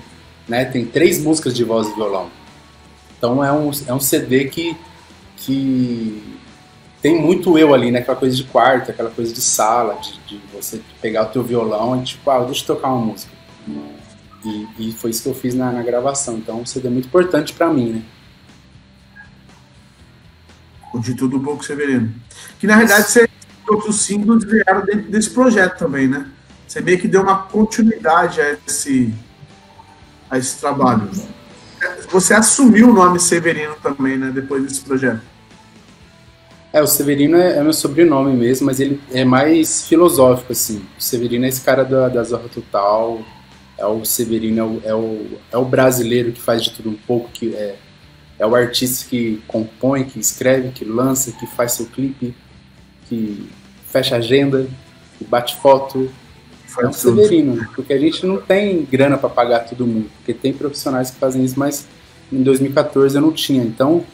né, 0.48 0.64
tem 0.64 0.84
três 0.84 1.22
músicas 1.22 1.54
de 1.54 1.64
voz 1.64 1.88
e 1.88 1.94
violão, 1.94 2.30
então 3.16 3.42
é 3.44 3.52
um, 3.52 3.70
é 3.86 3.94
um 3.94 4.00
CD 4.00 4.46
que, 4.46 4.76
que 5.36 6.22
tem 7.04 7.20
muito 7.20 7.58
eu 7.58 7.74
ali, 7.74 7.90
né? 7.90 7.98
Aquela 7.98 8.16
coisa 8.16 8.34
de 8.34 8.44
quarto, 8.44 8.90
aquela 8.90 9.10
coisa 9.10 9.30
de 9.30 9.40
sala, 9.42 9.94
de, 9.96 10.18
de 10.26 10.40
você 10.54 10.80
pegar 11.02 11.24
o 11.24 11.26
teu 11.26 11.42
violão 11.42 12.00
e 12.00 12.02
tipo, 12.02 12.30
ah, 12.30 12.42
deixa 12.44 12.62
eu 12.62 12.66
tocar 12.74 12.88
uma 12.88 13.04
música. 13.04 13.30
E, 14.44 14.68
e 14.78 14.92
foi 14.92 15.10
isso 15.10 15.22
que 15.22 15.28
eu 15.28 15.34
fiz 15.34 15.54
na, 15.54 15.72
na 15.72 15.82
gravação. 15.82 16.36
Então, 16.36 16.60
um 16.60 16.66
CD 16.66 16.88
muito 16.88 17.06
importante 17.06 17.52
para 17.52 17.72
mim, 17.72 17.92
né? 17.92 18.02
De 21.00 21.14
tudo 21.14 21.40
pouco 21.40 21.64
Severino. 21.64 22.12
Que 22.58 22.66
na 22.66 22.76
verdade 22.76 23.08
você, 23.08 23.28
outros 23.68 24.02
singles 24.02 24.44
vieram 24.44 24.84
dentro 24.84 25.10
desse 25.10 25.30
projeto 25.30 25.78
também, 25.78 26.06
né? 26.06 26.30
Você 26.68 26.80
meio 26.80 27.00
que 27.00 27.08
deu 27.08 27.22
uma 27.22 27.42
continuidade 27.42 28.40
a 28.40 28.56
esse, 28.66 29.12
a 30.30 30.38
esse 30.38 30.60
trabalho. 30.60 31.10
Você 32.10 32.32
assumiu 32.32 32.90
o 32.90 32.92
nome 32.92 33.18
Severino 33.18 33.74
também, 33.82 34.16
né? 34.16 34.30
Depois 34.30 34.62
desse 34.62 34.82
projeto. 34.82 35.20
É, 36.72 36.82
o 36.82 36.86
Severino 36.86 37.36
é, 37.36 37.58
é, 37.58 37.62
meu 37.62 37.72
sobrenome 37.72 38.36
mesmo, 38.36 38.66
mas 38.66 38.80
ele 38.80 39.00
é 39.12 39.24
mais 39.24 39.86
filosófico, 39.86 40.52
assim. 40.52 40.84
O 40.98 41.02
Severino 41.02 41.44
é 41.44 41.48
esse 41.48 41.60
cara 41.60 41.84
da, 41.84 42.08
da 42.08 42.24
Zorra 42.24 42.48
Total, 42.48 43.20
é 43.84 43.88
o 43.88 44.04
Severino, 44.04 44.60
é 44.60 44.64
o, 44.64 44.80
é 44.84 44.94
o, 44.94 45.26
é 45.52 45.58
o 45.58 45.64
brasileiro 45.64 46.32
que 46.32 46.40
faz 46.40 46.62
de 46.62 46.70
tudo 46.70 46.90
um 46.90 46.94
pouco, 46.94 47.30
que 47.30 47.54
é, 47.54 47.76
é 48.38 48.46
o 48.46 48.54
artista 48.54 49.06
que 49.08 49.42
compõe, 49.46 50.04
que 50.04 50.18
escreve, 50.18 50.70
que 50.70 50.84
lança, 50.84 51.32
que 51.32 51.46
faz 51.46 51.72
seu 51.72 51.86
clipe, 51.86 52.34
que 53.08 53.48
fecha 53.86 54.16
agenda, 54.16 54.66
que 55.18 55.24
bate 55.24 55.56
foto. 55.56 56.10
Faz 56.66 56.86
é 56.86 56.90
o 56.90 56.92
Severino, 56.92 57.68
porque 57.74 57.92
a 57.92 57.98
gente 57.98 58.26
não 58.26 58.38
tem 58.38 58.84
grana 58.84 59.16
para 59.16 59.28
pagar 59.28 59.60
todo 59.60 59.86
mundo, 59.86 60.10
porque 60.16 60.34
tem 60.34 60.52
profissionais 60.52 61.10
que 61.10 61.18
fazem 61.18 61.44
isso, 61.44 61.58
mas 61.58 61.86
em 62.32 62.42
2014 62.42 63.14
eu 63.14 63.22
não 63.22 63.32
tinha. 63.32 63.62
Então, 63.62 64.04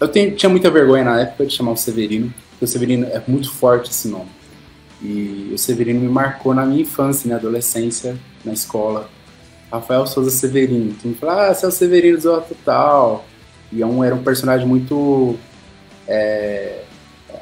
eu 0.00 0.08
tenho, 0.08 0.34
tinha 0.34 0.48
muita 0.48 0.70
vergonha 0.70 1.04
na 1.04 1.20
época 1.20 1.46
de 1.46 1.54
chamar 1.54 1.72
o 1.72 1.76
Severino, 1.76 2.32
porque 2.50 2.64
o 2.64 2.68
Severino 2.68 3.06
é 3.06 3.22
muito 3.28 3.52
forte 3.52 3.90
esse 3.90 4.08
nome. 4.08 4.39
E 5.02 5.50
o 5.54 5.58
Severino 5.58 6.00
me 6.00 6.08
marcou 6.08 6.54
na 6.54 6.64
minha 6.66 6.82
infância, 6.82 7.28
na 7.28 7.36
adolescência, 7.36 8.16
na 8.44 8.52
escola. 8.52 9.08
Rafael 9.72 10.06
Souza 10.06 10.30
Severino. 10.30 10.94
Tu 11.00 11.08
me 11.08 11.14
fala, 11.14 11.48
ah, 11.48 11.54
você 11.54 11.64
é 11.64 11.68
o 11.68 11.72
Severino 11.72 12.16
do 12.16 12.22
Zorra 12.22 12.42
Total. 12.42 13.24
E 13.72 13.82
é 13.82 13.86
um, 13.86 14.02
era 14.02 14.14
um 14.14 14.22
personagem 14.22 14.66
muito. 14.66 15.36
É, 16.06 16.82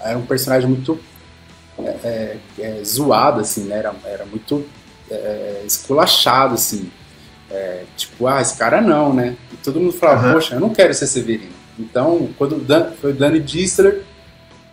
era 0.04 0.18
um 0.18 0.26
personagem 0.26 0.68
muito 0.68 1.00
é, 1.78 1.96
é, 2.04 2.36
é, 2.58 2.84
zoado, 2.84 3.40
assim, 3.40 3.64
né? 3.64 3.78
Era, 3.78 3.94
era 4.04 4.26
muito 4.26 4.64
é, 5.10 5.62
esculachado, 5.66 6.54
assim. 6.54 6.90
Tipo, 7.96 8.26
ah, 8.26 8.42
esse 8.42 8.58
cara 8.58 8.80
não, 8.80 9.12
né? 9.12 9.34
E 9.52 9.56
todo 9.56 9.80
mundo 9.80 9.92
falava, 9.92 10.28
uhum. 10.28 10.32
poxa, 10.34 10.54
eu 10.54 10.60
não 10.60 10.70
quero 10.70 10.92
ser 10.92 11.06
Severino. 11.06 11.56
Então, 11.78 12.28
quando 12.36 12.56
Dan, 12.56 12.90
foi 13.00 13.12
o 13.12 13.14
Danny 13.14 13.40
Distler 13.40 14.04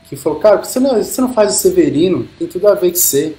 que 0.08 0.16
falou, 0.16 0.40
cara, 0.40 0.64
você 0.64 0.80
não, 0.80 0.96
você 0.96 1.22
não 1.22 1.34
faz 1.34 1.56
o 1.56 1.60
Severino? 1.60 2.28
Tem 2.38 2.48
tudo 2.48 2.68
a 2.68 2.76
ver 2.76 2.92
com 2.92 2.98
você. 2.98 3.36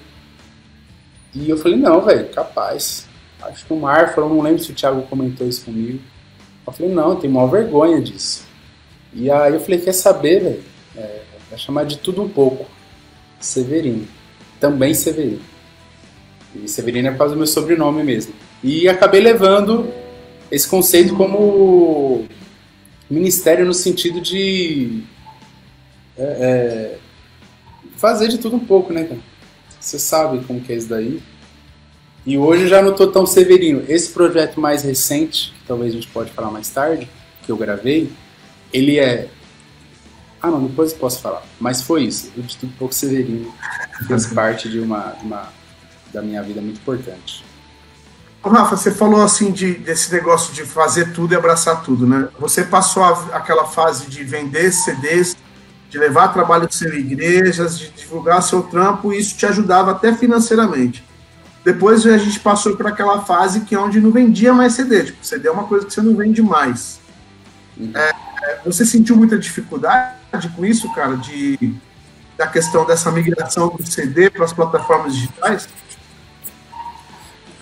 E 1.35 1.49
eu 1.49 1.57
falei, 1.57 1.79
não, 1.79 2.01
velho, 2.01 2.29
capaz. 2.31 3.07
Acho 3.43 3.67
que 3.67 3.73
o 3.73 3.77
Mar 3.81 4.15
falou, 4.15 4.31
não 4.31 4.43
lembro 4.43 4.63
se 4.63 4.73
o 4.73 4.75
Thiago 4.75 5.03
comentou 5.03 5.47
isso 5.47 5.65
comigo. 5.65 6.01
Eu 6.67 6.73
falei, 6.73 6.93
não, 6.93 7.17
tenho 7.17 7.33
maior 7.33 7.49
vergonha 7.49 8.01
disso. 8.01 8.45
E 9.13 9.31
aí 9.31 9.53
eu 9.53 9.61
falei, 9.61 9.81
quer 9.81 9.93
saber, 9.93 10.43
velho? 10.43 10.63
É, 10.97 11.23
vai 11.51 11.59
chamar 11.59 11.85
de 11.85 11.99
tudo 11.99 12.23
um 12.23 12.29
pouco. 12.29 12.67
Severino. 13.39 14.07
Também 14.59 14.95
Severino. 14.95 15.43
E 16.55 16.69
Severino 16.69 17.09
é 17.09 17.11
por 17.13 17.19
causa 17.19 17.35
do 17.35 17.39
meu 17.39 17.47
sobrenome 17.47 18.03
mesmo. 18.03 18.35
E 18.65 18.89
acabei 18.89 19.21
levando 19.21 19.93
esse 20.51 20.67
conceito 20.67 21.15
como 21.15 22.25
ministério 23.09 23.65
no 23.65 23.75
sentido 23.75 24.21
de 24.21 25.03
é, 26.19 26.25
é, 26.25 26.99
fazer 27.97 28.29
de 28.29 28.39
tudo 28.39 28.57
um 28.57 28.65
pouco, 28.65 28.93
né, 28.93 29.05
cara? 29.05 29.21
Você 29.81 29.99
sabe 29.99 30.45
como 30.45 30.61
que 30.61 30.73
é 30.73 30.77
isso 30.77 30.89
daí. 30.89 31.23
E 32.25 32.37
hoje 32.37 32.63
eu 32.65 32.69
já 32.69 32.83
não 32.83 32.93
tô 32.93 33.07
tão 33.07 33.25
severino. 33.25 33.85
Esse 33.89 34.11
projeto 34.11 34.61
mais 34.61 34.83
recente, 34.83 35.55
que 35.61 35.67
talvez 35.67 35.93
a 35.93 35.97
gente 35.97 36.09
pode 36.09 36.33
falar 36.33 36.51
mais 36.51 36.69
tarde, 36.69 37.09
que 37.45 37.53
eu 37.53 37.57
gravei, 37.57 38.11
ele 38.73 38.99
é. 38.99 39.29
Ah, 40.43 40.51
não, 40.51 40.67
depois 40.67 40.93
eu 40.93 40.99
posso 40.99 41.21
falar. 41.21 41.45
Mas 41.61 41.83
foi 41.83 42.05
isso. 42.05 42.33
O 42.37 42.43
de 42.43 42.57
tudo 42.57 42.71
um 42.71 42.77
pouco 42.77 42.95
severino 42.95 43.55
fez 44.07 44.27
parte 44.35 44.69
de 44.69 44.81
uma, 44.81 45.15
uma 45.23 45.53
da 46.13 46.21
minha 46.21 46.43
vida 46.43 46.61
muito 46.61 46.79
importante. 46.79 47.45
Rafa, 48.43 48.77
você 48.77 48.91
falou 48.91 49.23
assim 49.23 49.51
de, 49.51 49.75
desse 49.75 50.13
negócio 50.13 50.55
de 50.55 50.65
fazer 50.65 51.13
tudo 51.13 51.33
e 51.33 51.37
abraçar 51.37 51.83
tudo, 51.83 52.07
né? 52.07 52.29
Você 52.39 52.65
passou 52.65 53.03
a, 53.03 53.37
aquela 53.37 53.67
fase 53.67 54.07
de 54.07 54.23
vender 54.23 54.73
CDs, 54.73 55.37
de 55.89 55.99
levar 55.99 56.29
trabalho 56.29 56.69
para 56.69 56.97
igrejas, 56.97 57.79
de 57.79 57.91
divulgar 57.91 58.43
seu 58.43 58.63
trampo, 58.63 59.13
e 59.13 59.19
isso 59.19 59.37
te 59.37 59.47
ajudava 59.47 59.93
até 59.93 60.15
financeiramente. 60.15 61.05
Depois 61.65 62.07
a 62.07 62.17
gente 62.17 62.39
passou 62.41 62.77
por 62.77 62.87
aquela 62.87 63.23
fase 63.23 63.61
que 63.61 63.75
é 63.75 63.79
onde 63.79 64.01
não 64.01 64.13
vendia 64.13 64.53
mais 64.53 64.75
CD. 64.75 65.05
Tipo, 65.05 65.27
CD 65.27 65.49
é 65.49 65.51
uma 65.51 65.65
coisa 65.65 65.87
que 65.87 65.93
você 65.93 66.01
não 66.01 66.15
vende 66.15 66.41
mais. 66.41 67.01
Uhum. 67.77 67.91
É, 67.95 68.61
você 68.65 68.87
sentiu 68.87 69.17
muita 69.17 69.39
dificuldade 69.39 70.49
com 70.55 70.65
isso, 70.65 70.93
cara, 70.95 71.17
de, 71.17 71.75
da 72.37 72.47
questão 72.47 72.87
dessa 72.87 73.11
migração 73.11 73.69
do 73.69 73.85
CD 73.85 74.31
para 74.31 74.45
as 74.45 74.53
plataformas 74.53 75.15
digitais? 75.15 75.69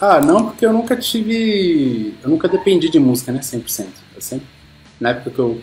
Ah, 0.01 0.21
não, 0.21 0.47
porque 0.47 0.67
eu 0.67 0.73
nunca 0.73 0.97
tive. 0.97 2.15
Eu 2.23 2.29
nunca 2.29 2.47
dependi 2.47 2.91
de 2.91 2.99
música, 2.99 3.33
né? 3.33 3.41
100%. 3.41 3.87
Eu 4.15 4.21
sempre, 4.21 4.47
na 5.01 5.11
época 5.11 5.31
que 5.31 5.39
eu. 5.39 5.61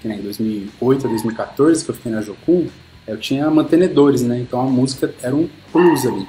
Que 0.00 0.08
nem 0.08 0.20
2008 0.20 1.06
a 1.06 1.10
2014, 1.10 1.84
que 1.84 1.90
eu 1.90 1.94
fiquei 1.94 2.12
na 2.12 2.20
Jocum, 2.20 2.66
eu 3.06 3.16
tinha 3.18 3.50
mantenedores, 3.50 4.22
né? 4.22 4.38
Então 4.38 4.60
a 4.60 4.64
música 4.64 5.12
era 5.22 5.34
um 5.34 5.48
plus 5.72 6.06
ali. 6.06 6.26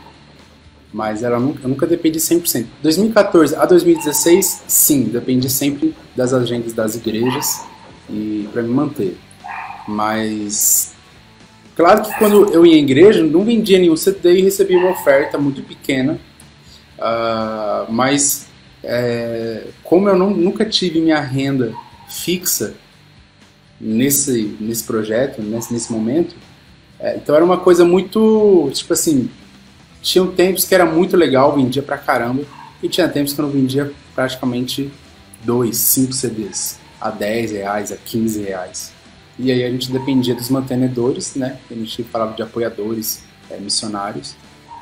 Mas 0.94 1.22
nunca, 1.22 1.64
eu 1.64 1.70
nunca 1.70 1.86
dependi 1.86 2.20
100%. 2.20 2.66
2014 2.82 3.56
a 3.56 3.66
2016, 3.66 4.64
sim, 4.68 5.04
dependi 5.04 5.50
sempre 5.50 5.94
das 6.16 6.34
agendas 6.34 6.74
das 6.74 6.96
igrejas 6.96 7.62
e 8.10 8.48
para 8.54 8.62
me 8.64 8.70
manter. 8.70 9.18
Mas 9.88 10.94
claro 11.76 12.04
que 12.04 12.18
quando 12.18 12.54
eu 12.54 12.66
ia 12.66 12.78
em 12.78 12.84
igreja, 12.84 13.24
não 13.24 13.44
vendia 13.44 13.78
nenhum 13.78 13.98
CD 13.98 14.40
e 14.40 14.42
recebia 14.42 14.78
uma 14.78 14.92
oferta 14.92 15.38
muito 15.38 15.62
pequena 15.62 16.20
Uh, 16.98 17.92
mas 17.92 18.48
é, 18.84 19.66
como 19.84 20.10
eu 20.10 20.18
não, 20.18 20.32
nunca 20.32 20.66
tive 20.66 21.00
minha 21.00 21.20
renda 21.20 21.74
fixa 22.10 22.76
nesse, 23.80 24.58
nesse 24.60 24.84
projeto, 24.84 25.42
nesse, 25.42 25.74
nesse 25.74 25.92
momento, 25.92 26.36
é, 27.00 27.16
então 27.16 27.36
era 27.36 27.46
uma 27.46 27.60
coisa 27.60 27.86
muito, 27.86 28.70
tipo 28.74 28.94
assim, 28.94 29.30
tinham 30.02 30.28
tempos 30.28 30.66
que 30.66 30.74
era 30.74 30.86
muito 30.86 31.16
legal, 31.16 31.56
vendia 31.56 31.84
pra 31.84 31.98
caramba, 31.98 32.44
e 32.82 32.88
tinha 32.90 33.08
tempos 33.08 33.34
que 33.34 33.40
eu 33.40 33.46
não 33.46 33.52
vendia 33.52 33.92
praticamente 34.16 34.92
dois, 35.44 35.78
cinco 35.78 36.14
CDs, 36.14 36.80
a 37.00 37.10
10 37.10 37.52
reais, 37.52 37.92
a 37.92 37.98
15 37.98 38.44
reais. 38.44 38.92
E 39.40 39.52
aí 39.52 39.64
a 39.64 39.70
gente 39.70 39.92
dependia 39.92 40.34
dos 40.34 40.50
mantenedores, 40.50 41.36
né? 41.36 41.58
A 41.70 41.74
gente 41.74 42.04
falava 42.04 42.34
de 42.34 42.42
apoiadores, 42.42 43.24
é, 43.50 43.58
missionários, 43.58 44.36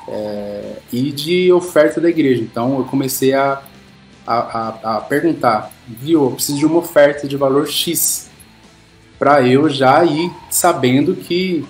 é, 0.08 0.76
e 0.92 1.12
de 1.12 1.52
oferta 1.52 2.00
da 2.00 2.08
igreja. 2.08 2.42
Então 2.42 2.78
eu 2.78 2.84
comecei 2.84 3.34
a, 3.34 3.62
a, 4.26 4.34
a, 4.34 4.96
a 4.96 5.00
perguntar, 5.00 5.70
viu, 5.86 6.24
eu 6.24 6.30
preciso 6.32 6.58
de 6.58 6.66
uma 6.66 6.78
oferta 6.78 7.28
de 7.28 7.36
valor 7.36 7.68
X 7.68 8.28
para 9.18 9.46
eu 9.46 9.68
já 9.68 10.04
ir 10.04 10.30
sabendo 10.50 11.14
que 11.14 11.64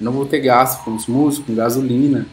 não 0.00 0.12
vou 0.12 0.26
ter 0.26 0.40
gasto 0.40 0.84
com 0.84 0.94
os 0.94 1.06
músicos, 1.06 1.46
com 1.46 1.54
gasolina. 1.54 2.26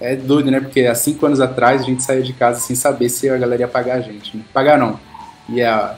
É 0.00 0.16
doido, 0.16 0.50
né? 0.50 0.60
Porque 0.60 0.80
há 0.80 0.94
cinco 0.94 1.24
anos 1.26 1.40
atrás 1.40 1.82
a 1.82 1.84
gente 1.84 2.02
saía 2.02 2.22
de 2.22 2.32
casa 2.32 2.60
sem 2.60 2.74
saber 2.74 3.08
se 3.08 3.28
a 3.28 3.36
galera 3.36 3.62
ia 3.62 3.68
pagar 3.68 3.96
a 3.96 4.00
gente. 4.00 4.36
Né? 4.36 4.42
Pagar 4.52 4.78
não. 4.78 4.98
Ia 5.48 5.96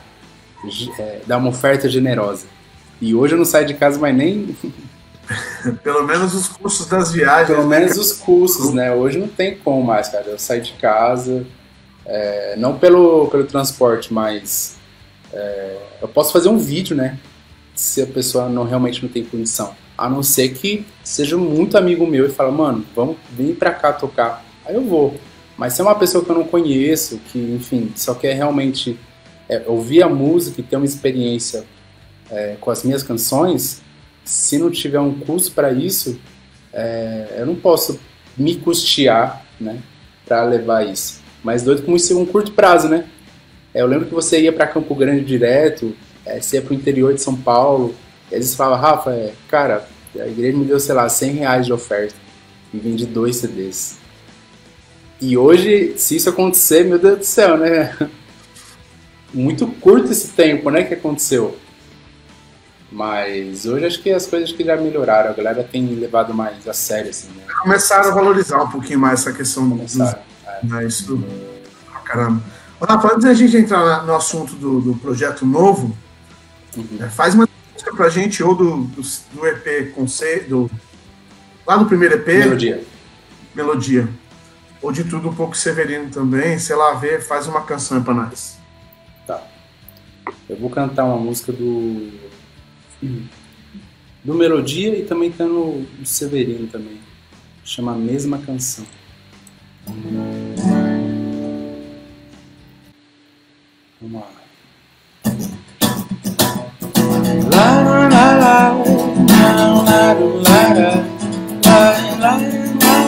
é, 0.98 1.20
dar 1.26 1.38
uma 1.38 1.48
oferta 1.48 1.88
generosa. 1.88 2.46
E 3.00 3.14
hoje 3.14 3.34
eu 3.34 3.38
não 3.38 3.44
saio 3.44 3.66
de 3.66 3.74
casa 3.74 3.98
mais 3.98 4.14
nem 4.14 4.54
Pelo 5.82 6.04
menos 6.04 6.34
os 6.34 6.48
custos 6.48 6.86
das 6.86 7.12
viagens. 7.12 7.48
Pelo 7.48 7.68
né? 7.68 7.80
menos 7.80 7.96
os 7.96 8.12
custos, 8.12 8.74
né? 8.74 8.92
Hoje 8.92 9.18
não 9.18 9.28
tem 9.28 9.56
como 9.56 9.82
mais, 9.82 10.08
cara. 10.08 10.24
Eu 10.26 10.38
saio 10.38 10.60
de 10.60 10.72
casa, 10.72 11.46
é, 12.06 12.54
não 12.56 12.78
pelo, 12.78 13.28
pelo 13.28 13.44
transporte, 13.44 14.12
mas 14.12 14.76
é, 15.32 15.76
eu 16.02 16.08
posso 16.08 16.32
fazer 16.32 16.48
um 16.48 16.58
vídeo, 16.58 16.96
né? 16.96 17.18
Se 17.74 18.02
a 18.02 18.06
pessoa 18.06 18.48
não 18.48 18.64
realmente 18.64 19.02
não 19.02 19.10
tem 19.10 19.24
condição. 19.24 19.74
A 19.96 20.08
não 20.08 20.22
ser 20.22 20.50
que 20.50 20.86
seja 21.02 21.36
muito 21.36 21.76
amigo 21.76 22.06
meu 22.06 22.26
e 22.26 22.30
fala, 22.30 22.50
mano, 22.50 22.84
vamos 22.94 23.16
vir 23.30 23.56
pra 23.56 23.72
cá 23.72 23.92
tocar. 23.92 24.44
Aí 24.64 24.74
eu 24.74 24.84
vou. 24.84 25.14
Mas 25.56 25.74
se 25.74 25.80
é 25.80 25.84
uma 25.84 25.94
pessoa 25.94 26.24
que 26.24 26.30
eu 26.30 26.36
não 26.36 26.44
conheço, 26.44 27.20
que, 27.30 27.38
enfim, 27.38 27.92
só 27.94 28.14
quer 28.14 28.34
realmente 28.34 28.98
é, 29.48 29.62
ouvir 29.66 30.02
a 30.02 30.08
música 30.08 30.60
e 30.60 30.64
ter 30.64 30.76
uma 30.76 30.84
experiência 30.84 31.64
é, 32.30 32.56
com 32.60 32.70
as 32.70 32.82
minhas 32.82 33.02
canções, 33.02 33.82
se 34.24 34.58
não 34.58 34.70
tiver 34.70 35.00
um 35.00 35.14
custo 35.20 35.52
para 35.52 35.72
isso, 35.72 36.18
é, 36.72 37.36
eu 37.38 37.46
não 37.46 37.54
posso 37.54 38.00
me 38.36 38.56
custear, 38.56 39.44
né, 39.60 39.80
para 40.26 40.44
levar 40.44 40.86
isso. 40.86 41.23
Mas 41.44 41.62
doido 41.62 41.82
como 41.82 41.96
isso 41.96 42.12
é 42.12 42.16
um 42.16 42.24
curto 42.24 42.52
prazo, 42.52 42.88
né? 42.88 43.04
É, 43.74 43.82
eu 43.82 43.86
lembro 43.86 44.06
que 44.06 44.14
você 44.14 44.40
ia 44.40 44.52
para 44.52 44.66
Campo 44.66 44.94
Grande 44.94 45.22
direto, 45.22 45.94
é, 46.24 46.40
você 46.40 46.56
ia 46.56 46.62
para 46.62 46.72
o 46.72 46.74
interior 46.74 47.12
de 47.12 47.20
São 47.20 47.36
Paulo, 47.36 47.94
e 48.30 48.34
às 48.34 48.40
vezes 48.40 48.54
falava, 48.54 48.80
Rafa, 48.80 49.10
é, 49.10 49.34
cara, 49.48 49.86
a 50.18 50.26
igreja 50.26 50.56
me 50.56 50.64
deu, 50.64 50.80
sei 50.80 50.94
lá, 50.94 51.08
100 51.08 51.30
reais 51.32 51.66
de 51.66 51.72
oferta 51.72 52.14
e 52.72 52.78
vendi 52.78 53.04
dois 53.04 53.36
CDs. 53.36 53.98
E 55.20 55.36
hoje, 55.36 55.94
se 55.96 56.16
isso 56.16 56.30
acontecer, 56.30 56.84
meu 56.84 56.98
Deus 56.98 57.18
do 57.18 57.24
céu, 57.24 57.56
né? 57.56 57.96
Muito 59.32 59.66
curto 59.66 60.12
esse 60.12 60.28
tempo, 60.28 60.70
né, 60.70 60.84
que 60.84 60.94
aconteceu. 60.94 61.56
Mas 62.90 63.66
hoje 63.66 63.84
acho 63.84 64.02
que 64.02 64.10
as 64.10 64.26
coisas 64.26 64.52
que 64.52 64.62
já 64.62 64.76
melhoraram, 64.76 65.30
a 65.30 65.32
galera 65.32 65.64
tem 65.64 65.84
levado 65.86 66.32
mais 66.32 66.66
a 66.68 66.72
sério, 66.72 67.10
assim, 67.10 67.26
né? 67.28 67.42
Começaram 67.60 68.10
a 68.10 68.14
valorizar 68.14 68.62
um 68.62 68.70
pouquinho 68.70 69.00
mais 69.00 69.20
essa 69.20 69.32
questão 69.32 69.68
Começaram, 69.68 70.12
do. 70.12 70.33
Né, 70.68 70.86
isso, 70.86 71.22
caramba. 72.04 72.42
Rafa, 72.80 73.14
antes 73.14 73.24
da 73.24 73.34
gente 73.34 73.56
entrar 73.56 74.04
no 74.04 74.14
assunto 74.14 74.54
do, 74.56 74.80
do 74.80 74.94
projeto 74.96 75.46
novo, 75.46 75.96
uhum. 76.76 76.98
é, 77.00 77.08
faz 77.08 77.34
uma 77.34 77.48
música 77.72 77.94
pra 77.94 78.08
gente, 78.08 78.42
ou 78.42 78.54
do, 78.54 78.76
do, 78.84 79.02
do 79.32 79.46
EP 79.46 79.94
Conceito, 79.94 80.70
lá 81.66 81.76
do 81.76 81.86
primeiro 81.86 82.14
EP. 82.16 82.26
Melodia. 82.26 82.84
Melodia. 83.54 84.08
Ou 84.82 84.92
de 84.92 85.04
tudo 85.04 85.30
um 85.30 85.34
pouco 85.34 85.56
Severino 85.56 86.10
também, 86.10 86.58
sei 86.58 86.76
lá, 86.76 86.92
ver, 86.94 87.22
faz 87.22 87.46
uma 87.46 87.62
canção 87.62 88.02
pra 88.02 88.12
nós. 88.12 88.58
Tá. 89.26 89.42
Eu 90.48 90.58
vou 90.58 90.68
cantar 90.68 91.04
uma 91.04 91.16
música 91.16 91.52
do 91.52 92.12
do 94.22 94.32
Melodia 94.32 94.96
e 94.96 95.04
também 95.04 95.30
tá 95.30 95.44
no 95.44 95.86
Severino 96.04 96.66
também. 96.66 96.98
Chama 97.62 97.92
a 97.92 97.96
mesma 97.96 98.38
canção. 98.38 98.86
Vamos 99.86 100.12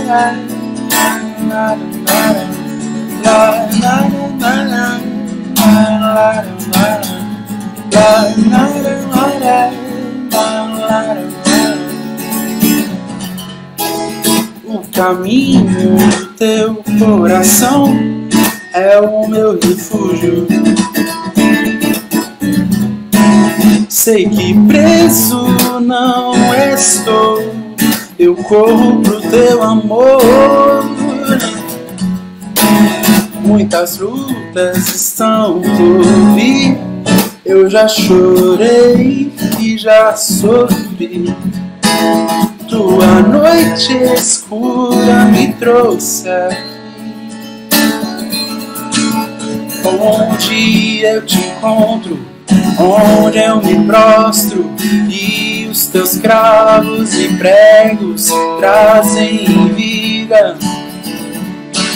la 0.06 0.46
caminho 14.96 15.62
do 15.62 16.26
teu 16.38 16.82
coração 16.98 17.94
é 18.72 18.98
o 18.98 19.28
meu 19.28 19.58
refúgio. 19.60 20.46
Sei 23.90 24.26
que 24.26 24.54
preso 24.66 25.46
não 25.82 26.32
estou, 26.54 27.42
eu 28.18 28.34
corro 28.34 29.00
pro 29.02 29.20
teu 29.22 29.62
amor. 29.62 30.20
Muitas 33.42 33.98
lutas 33.98 34.76
estão 34.88 35.60
por 35.60 36.34
vir, 36.34 36.78
eu 37.44 37.70
já 37.70 37.86
chorei 37.86 39.32
e 39.60 39.78
já 39.78 40.14
sofri. 40.16 41.34
Tua 42.68 43.20
noite 43.22 43.92
escura 44.14 45.26
me 45.26 45.52
trouxe 45.52 46.28
aqui. 46.28 46.76
Onde 49.84 51.02
eu 51.04 51.24
te 51.24 51.38
encontro, 51.38 52.18
onde 52.80 53.38
eu 53.38 53.62
me 53.62 53.86
prostro, 53.86 54.68
e 55.08 55.55
os 55.76 55.86
teus 55.88 56.16
cravos 56.16 57.12
e 57.12 57.28
pregos 57.36 58.30
trazem 58.58 59.68
vida, 59.74 60.56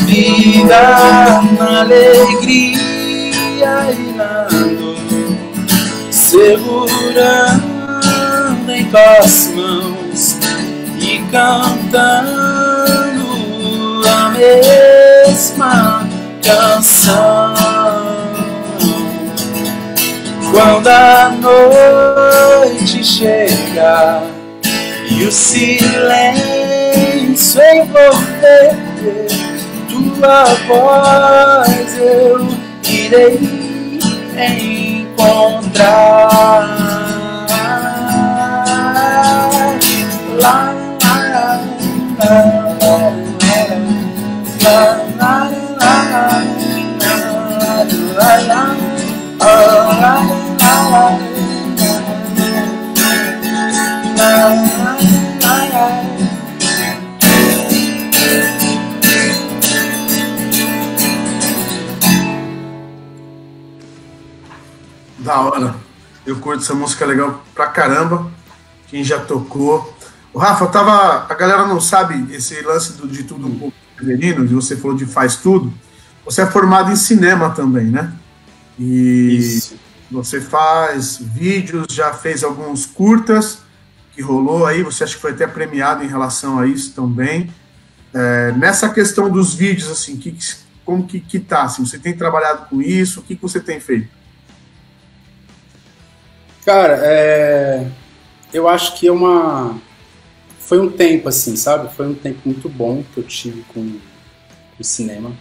vida 0.00 1.40
na 1.58 1.80
alegria 1.80 2.76
e 3.90 4.12
na 4.14 4.46
dor, 4.50 4.98
segurando 6.10 7.62
em 8.68 8.84
tuas 8.84 9.50
mãos 9.54 10.36
e 11.00 11.18
cantando 11.30 12.20
a 14.06 14.28
mesma 14.28 16.06
canção. 16.42 17.54
Quando 20.52 20.88
a 20.88 21.30
noite 21.40 23.02
chega 23.02 23.59
e 23.72 25.24
o 25.24 25.30
silêncio 25.30 26.40
envolver 27.74 28.76
tua 29.88 30.44
voz, 30.66 31.98
eu 31.98 32.48
irei 32.84 33.38
encontrar. 35.06 35.88
La, 40.40 40.74
la, 41.08 41.60
la, 42.18 43.30
Da 65.18 65.40
hora. 65.40 65.74
Eu 66.24 66.36
curto 66.36 66.62
essa 66.62 66.74
música 66.74 67.04
legal 67.04 67.42
pra 67.56 67.66
caramba. 67.66 68.30
Quem 68.86 69.02
já 69.02 69.18
tocou. 69.18 69.92
O 70.32 70.38
Rafa, 70.38 70.64
tava. 70.68 71.26
A 71.28 71.34
galera 71.34 71.66
não 71.66 71.80
sabe 71.80 72.32
esse 72.32 72.62
lance 72.62 72.92
do, 72.92 73.08
de 73.08 73.24
tudo 73.24 73.48
um 73.48 73.58
pouco 73.58 73.76
feminino, 73.98 74.46
de 74.46 74.54
você 74.54 74.76
falou 74.76 74.96
de 74.96 75.06
faz 75.06 75.38
tudo. 75.38 75.74
Você 76.24 76.42
é 76.42 76.46
formado 76.46 76.92
em 76.92 76.96
cinema 76.96 77.50
também, 77.50 77.86
né? 77.86 78.12
E 78.78 79.38
Isso. 79.38 79.74
você 80.08 80.40
faz 80.40 81.18
vídeos, 81.18 81.86
já 81.90 82.12
fez 82.12 82.44
alguns 82.44 82.86
curtas 82.86 83.68
que 84.20 84.22
rolou 84.22 84.66
aí, 84.66 84.82
você 84.82 85.02
acha 85.02 85.14
que 85.14 85.20
foi 85.20 85.32
até 85.32 85.46
premiado 85.46 86.04
em 86.04 86.06
relação 86.06 86.58
a 86.58 86.66
isso 86.66 86.94
também. 86.94 87.50
É, 88.12 88.52
nessa 88.52 88.90
questão 88.90 89.30
dos 89.30 89.54
vídeos, 89.54 89.90
assim, 89.90 90.18
que, 90.18 90.36
como 90.84 91.06
que, 91.06 91.20
que 91.20 91.38
tá? 91.38 91.62
Assim, 91.62 91.86
você 91.86 91.98
tem 91.98 92.14
trabalhado 92.14 92.68
com 92.68 92.82
isso? 92.82 93.20
O 93.20 93.22
que, 93.22 93.34
que 93.34 93.40
você 93.40 93.58
tem 93.58 93.80
feito? 93.80 94.08
Cara, 96.66 97.00
é... 97.02 97.86
eu 98.52 98.68
acho 98.68 98.98
que 98.98 99.08
é 99.08 99.12
uma. 99.12 99.80
Foi 100.58 100.78
um 100.78 100.90
tempo, 100.90 101.28
assim, 101.28 101.56
sabe? 101.56 101.92
Foi 101.94 102.06
um 102.06 102.14
tempo 102.14 102.40
muito 102.44 102.68
bom 102.68 103.02
que 103.14 103.18
eu 103.18 103.24
tive 103.24 103.64
com 103.72 103.98
o 104.78 104.84
cinema. 104.84 105.32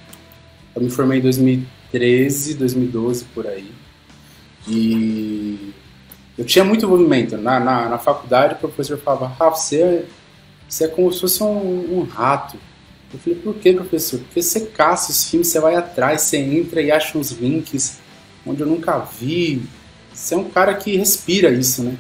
Eu 0.74 0.82
me 0.82 0.90
formei 0.90 1.20
em 1.20 1.22
2013, 1.22 2.54
2012, 2.54 3.26
por 3.26 3.46
aí. 3.46 3.72
E 4.68 5.74
eu 6.40 6.46
tinha 6.46 6.64
muito 6.64 6.88
movimento. 6.88 7.38
Na, 7.38 7.60
na, 7.60 7.90
na 7.90 7.98
faculdade, 7.98 8.54
o 8.54 8.58
professor 8.58 8.98
falava, 8.98 9.28
Rafa, 9.28 9.58
você 9.58 9.82
é, 9.82 10.06
você 10.70 10.86
é 10.86 10.88
como 10.88 11.12
se 11.12 11.20
fosse 11.20 11.44
um, 11.44 12.00
um 12.00 12.04
rato. 12.04 12.58
Eu 13.14 13.20
falei, 13.20 13.40
por 13.40 13.56
que, 13.56 13.74
professor? 13.74 14.22
Porque 14.22 14.42
você 14.42 14.62
caça 14.68 15.12
os 15.12 15.30
filmes, 15.30 15.50
você 15.50 15.60
vai 15.60 15.76
atrás, 15.76 16.22
você 16.22 16.38
entra 16.38 16.82
e 16.82 16.92
acha 16.92 17.18
uns 17.18 17.32
links 17.32 18.00
onde 18.46 18.62
eu 18.62 18.68
nunca 18.68 18.98
vi. 19.00 19.64
Você 20.14 20.34
é 20.34 20.38
um 20.38 20.46
cara 20.46 20.74
que 20.76 20.96
respira 20.96 21.50
isso, 21.50 21.84
né? 21.84 21.98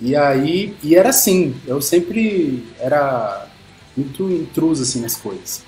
E 0.00 0.14
aí, 0.14 0.76
e 0.80 0.94
era 0.94 1.08
assim, 1.08 1.56
eu 1.66 1.82
sempre 1.82 2.64
era 2.78 3.48
muito 3.96 4.30
intruso 4.30 4.84
assim 4.84 5.00
nas 5.00 5.16
coisas. 5.16 5.64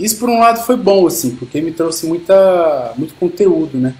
Isso 0.00 0.18
por 0.18 0.30
um 0.30 0.38
lado 0.38 0.64
foi 0.64 0.76
bom, 0.76 1.06
assim, 1.06 1.36
porque 1.36 1.60
me 1.60 1.72
trouxe 1.72 2.06
muita, 2.06 2.94
muito 2.96 3.12
conteúdo, 3.16 3.76
né? 3.76 3.94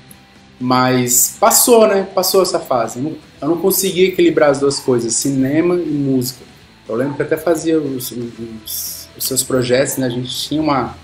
Mas 0.62 1.37
passou, 1.40 1.88
né? 1.88 2.07
Passou 2.14 2.42
essa 2.42 2.61
fase. 2.61 2.98
Eu 2.98 3.03
não, 3.03 3.16
eu 3.40 3.48
não 3.48 3.59
consegui 3.59 4.05
equilibrar 4.05 4.51
as 4.51 4.61
duas 4.61 4.79
coisas, 4.79 5.14
cinema 5.14 5.75
e 5.75 5.88
música. 5.88 6.44
Eu 6.88 6.94
lembro 6.94 7.14
que 7.14 7.22
até 7.22 7.37
fazia 7.37 7.81
os, 7.81 8.11
os, 8.12 9.09
os 9.16 9.25
seus 9.25 9.42
projetos, 9.42 9.96
né? 9.96 10.07
A 10.07 10.11
gente 10.11 10.31
tinha 10.31 10.61
uma, 10.61 10.94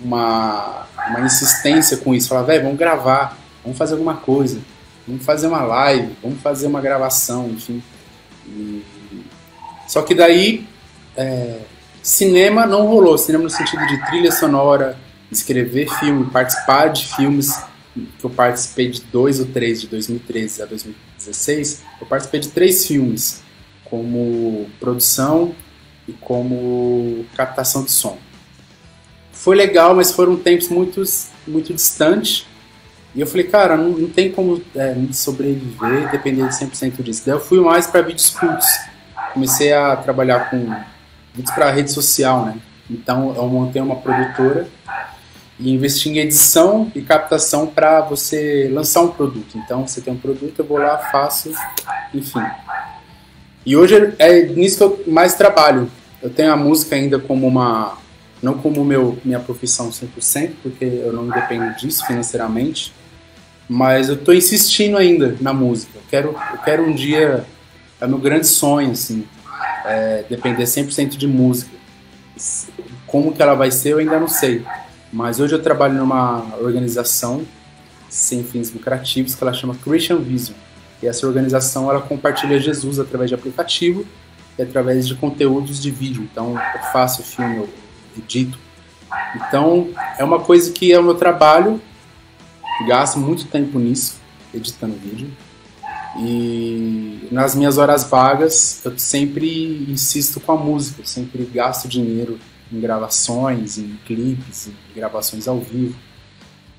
uma, 0.00 0.86
uma 1.10 1.20
insistência 1.20 1.98
com 1.98 2.14
isso. 2.14 2.28
Falava, 2.28 2.48
velho, 2.48 2.64
vamos 2.64 2.78
gravar, 2.78 3.38
vamos 3.62 3.78
fazer 3.78 3.92
alguma 3.92 4.16
coisa, 4.16 4.58
vamos 5.06 5.24
fazer 5.24 5.46
uma 5.46 5.62
live, 5.62 6.16
vamos 6.22 6.40
fazer 6.40 6.66
uma 6.66 6.80
gravação, 6.80 7.48
enfim. 7.50 7.82
E... 8.48 8.82
Só 9.86 10.02
que 10.02 10.16
daí 10.16 10.66
é, 11.16 11.60
Cinema 12.06 12.66
não 12.66 12.86
rolou, 12.86 13.18
cinema 13.18 13.42
no 13.42 13.50
sentido 13.50 13.84
de 13.84 13.98
trilha 14.06 14.30
sonora, 14.30 14.96
escrever 15.28 15.88
filme, 15.98 16.30
participar 16.30 16.86
de 16.86 17.04
filmes, 17.04 17.60
que 18.18 18.24
eu 18.24 18.30
participei 18.30 18.90
de 18.90 19.02
dois 19.02 19.40
ou 19.40 19.46
três, 19.46 19.80
de 19.80 19.86
2013 19.88 20.62
a 20.62 20.66
2016, 20.66 21.82
eu 22.00 22.06
participei 22.06 22.40
de 22.40 22.48
três 22.48 22.86
filmes, 22.86 23.42
como 23.84 24.66
produção 24.78 25.54
e 26.06 26.12
como 26.12 27.24
captação 27.36 27.84
de 27.84 27.90
som. 27.90 28.18
Foi 29.32 29.56
legal, 29.56 29.94
mas 29.94 30.12
foram 30.12 30.36
tempos 30.36 30.68
muito, 30.68 31.02
muito 31.46 31.72
distantes, 31.72 32.46
e 33.16 33.20
eu 33.22 33.26
falei, 33.26 33.46
cara, 33.46 33.78
não, 33.78 33.88
não 33.90 34.10
tem 34.10 34.30
como 34.30 34.62
é, 34.74 34.94
sobreviver 35.10 36.10
dependendo 36.10 36.50
de 36.50 36.54
100% 36.54 37.02
disso. 37.02 37.22
Daí 37.24 37.34
eu 37.34 37.40
fui 37.40 37.58
mais 37.60 37.86
para 37.86 38.02
vídeos 38.02 38.28
curtos. 38.28 38.66
Comecei 39.32 39.72
a 39.72 39.96
trabalhar 39.96 40.50
com 40.50 40.58
vídeos 41.34 41.54
para 41.54 41.70
rede 41.70 41.90
social, 41.90 42.44
né? 42.44 42.58
Então 42.90 43.34
eu 43.34 43.48
montei 43.48 43.80
uma 43.80 43.96
produtora 43.96 44.68
e 45.58 45.72
investi 45.72 46.10
em 46.10 46.18
edição 46.18 46.90
e 46.94 47.00
captação 47.00 47.66
para 47.66 48.02
você 48.02 48.68
lançar 48.72 49.02
um 49.02 49.08
produto. 49.08 49.56
Então 49.56 49.86
você 49.86 50.00
tem 50.00 50.12
um 50.12 50.18
produto, 50.18 50.58
eu 50.58 50.64
vou 50.64 50.78
lá, 50.78 50.98
faço, 50.98 51.52
enfim. 52.12 52.42
E 53.64 53.76
hoje 53.76 54.14
é 54.18 54.42
nisso 54.42 54.76
que 54.76 54.84
eu 54.84 55.12
mais 55.12 55.34
trabalho. 55.34 55.90
Eu 56.22 56.30
tenho 56.30 56.52
a 56.52 56.56
música 56.56 56.94
ainda 56.94 57.18
como 57.18 57.46
uma 57.46 57.98
não 58.42 58.58
como 58.58 58.84
meu 58.84 59.18
minha 59.24 59.40
profissão 59.40 59.90
100%, 59.90 60.52
porque 60.62 60.84
eu 60.84 61.12
não 61.12 61.28
dependo 61.28 61.74
disso 61.76 62.06
financeiramente, 62.06 62.92
mas 63.68 64.08
eu 64.08 64.14
estou 64.14 64.34
insistindo 64.34 64.96
ainda 64.96 65.36
na 65.40 65.52
música. 65.54 65.92
Eu 65.96 66.02
quero 66.08 66.28
eu 66.28 66.58
quero 66.58 66.84
um 66.84 66.94
dia 66.94 67.44
é 67.98 68.06
meu 68.06 68.18
grande 68.18 68.46
sonho 68.46 68.90
assim, 68.90 69.24
é, 69.86 70.24
depender 70.28 70.64
100% 70.64 71.16
de 71.16 71.26
música. 71.26 71.70
Como 73.06 73.32
que 73.32 73.40
ela 73.40 73.54
vai 73.54 73.70
ser, 73.70 73.94
eu 73.94 73.98
ainda 73.98 74.20
não 74.20 74.28
sei. 74.28 74.62
Mas 75.12 75.40
hoje 75.40 75.54
eu 75.54 75.62
trabalho 75.62 75.94
numa 75.94 76.56
organização 76.60 77.44
sem 78.08 78.42
fins 78.42 78.72
lucrativos 78.72 79.34
que 79.34 79.42
ela 79.42 79.52
chama 79.52 79.74
Christian 79.74 80.18
Vision. 80.18 80.56
E 81.02 81.06
essa 81.06 81.26
organização 81.26 81.90
ela 81.90 82.00
compartilha 82.00 82.58
Jesus 82.58 82.98
através 82.98 83.30
de 83.30 83.34
aplicativo 83.34 84.04
e 84.58 84.62
através 84.62 85.06
de 85.06 85.14
conteúdos 85.14 85.80
de 85.80 85.90
vídeo. 85.90 86.22
Então 86.22 86.50
eu 86.50 86.80
faço 86.92 87.22
filme, 87.22 87.58
eu 87.58 87.68
edito. 88.16 88.58
Então 89.34 89.88
é 90.18 90.24
uma 90.24 90.40
coisa 90.40 90.72
que 90.72 90.92
é 90.92 90.98
o 90.98 91.02
meu 91.02 91.14
trabalho, 91.14 91.80
gasto 92.86 93.18
muito 93.18 93.46
tempo 93.46 93.78
nisso, 93.78 94.16
editando 94.54 94.94
vídeo. 94.94 95.30
E 96.18 97.28
nas 97.30 97.54
minhas 97.54 97.76
horas 97.76 98.04
vagas, 98.04 98.80
eu 98.84 98.98
sempre 98.98 99.86
insisto 99.90 100.40
com 100.40 100.52
a 100.52 100.56
música, 100.56 101.02
eu 101.02 101.06
sempre 101.06 101.44
gasto 101.44 101.86
dinheiro 101.86 102.38
em 102.72 102.80
gravações, 102.80 103.78
em 103.78 103.98
clipes, 104.06 104.68
em 104.68 104.94
gravações 104.94 105.46
ao 105.46 105.60
vivo, 105.60 105.96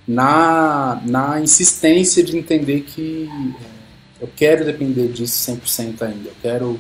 na, 0.08 1.02
na 1.06 1.42
insistência 1.42 2.24
de 2.24 2.38
entender 2.38 2.82
que 2.82 3.30
é, 3.62 4.24
eu 4.24 4.30
quero 4.36 4.66
depender 4.66 5.10
disso 5.10 5.52
100% 5.52 6.02
ainda. 6.02 6.30
Eu 6.30 6.36
quero 6.42 6.80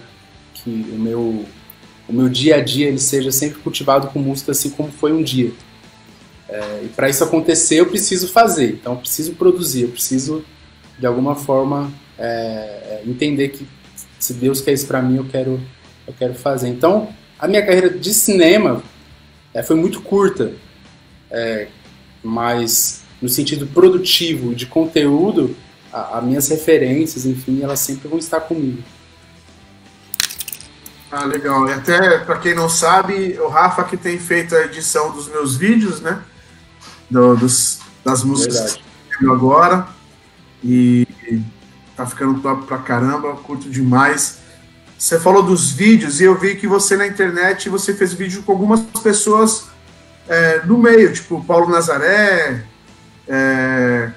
que 0.53 0.69
o 0.69 0.97
meu, 0.97 1.45
o 2.07 2.13
meu 2.13 2.29
dia 2.29 2.55
a 2.55 2.61
dia 2.61 2.87
ele 2.87 2.99
seja 2.99 3.31
sempre 3.31 3.59
cultivado 3.59 4.07
com 4.07 4.19
música 4.19 4.51
assim 4.51 4.69
como 4.69 4.91
foi 4.91 5.11
um 5.11 5.21
dia. 5.21 5.51
É, 6.49 6.83
e 6.85 6.87
para 6.87 7.09
isso 7.09 7.23
acontecer, 7.23 7.75
eu 7.75 7.87
preciso 7.87 8.29
fazer. 8.29 8.71
Então, 8.71 8.93
eu 8.93 8.99
preciso 8.99 9.33
produzir, 9.33 9.83
eu 9.83 9.89
preciso, 9.89 10.45
de 10.97 11.05
alguma 11.05 11.35
forma, 11.35 11.91
é, 12.17 12.23
é 12.25 13.03
entender 13.05 13.49
que 13.49 13.67
se 14.17 14.33
Deus 14.33 14.61
quer 14.61 14.73
isso 14.73 14.87
para 14.87 15.01
mim, 15.01 15.17
eu 15.17 15.25
quero, 15.25 15.59
eu 16.07 16.13
quero 16.17 16.33
fazer. 16.33 16.69
Então, 16.69 17.09
a 17.37 17.47
minha 17.47 17.63
carreira 17.65 17.89
de 17.89 18.13
cinema 18.13 18.81
é, 19.57 19.63
foi 19.63 19.75
muito 19.75 20.01
curta, 20.01 20.53
é, 21.31 21.67
mas 22.23 23.01
no 23.19 23.27
sentido 23.27 23.65
produtivo, 23.65 24.53
de 24.53 24.67
conteúdo, 24.67 25.55
as 25.91 26.23
minhas 26.23 26.47
referências, 26.47 27.25
enfim, 27.25 27.63
elas 27.63 27.79
sempre 27.79 28.07
vão 28.07 28.19
estar 28.19 28.41
comigo. 28.41 28.83
Ah, 31.11 31.25
legal. 31.25 31.67
E 31.67 31.73
até, 31.73 32.19
para 32.19 32.37
quem 32.37 32.53
não 32.53 32.69
sabe, 32.69 33.35
o 33.39 33.47
Rafa 33.47 33.83
que 33.83 33.97
tem 33.97 34.19
feito 34.19 34.55
a 34.55 34.65
edição 34.65 35.11
dos 35.11 35.27
meus 35.27 35.57
vídeos, 35.57 36.01
né? 36.01 36.21
Do, 37.09 37.35
dos, 37.35 37.79
das 38.05 38.23
músicas 38.23 38.75
que 39.17 39.25
eu 39.25 39.33
agora. 39.33 39.87
E 40.63 41.07
tá 41.95 42.05
ficando 42.05 42.39
top 42.41 42.67
pra 42.67 42.77
caramba, 42.77 43.35
curto 43.37 43.67
demais. 43.71 44.37
Você 44.97 45.19
falou 45.19 45.43
dos 45.43 45.71
vídeos 45.71 46.19
e 46.19 46.23
eu 46.23 46.37
vi 46.37 46.55
que 46.55 46.67
você 46.67 46.97
na 46.97 47.05
internet 47.05 47.69
você 47.69 47.93
fez 47.93 48.13
vídeo 48.13 48.41
com 48.41 48.51
algumas 48.51 48.81
pessoas 49.03 49.67
é, 50.27 50.65
no 50.65 50.77
meio, 50.77 51.13
tipo 51.13 51.43
Paulo 51.45 51.69
Nazaré, 51.69 52.65
é, 53.27 54.11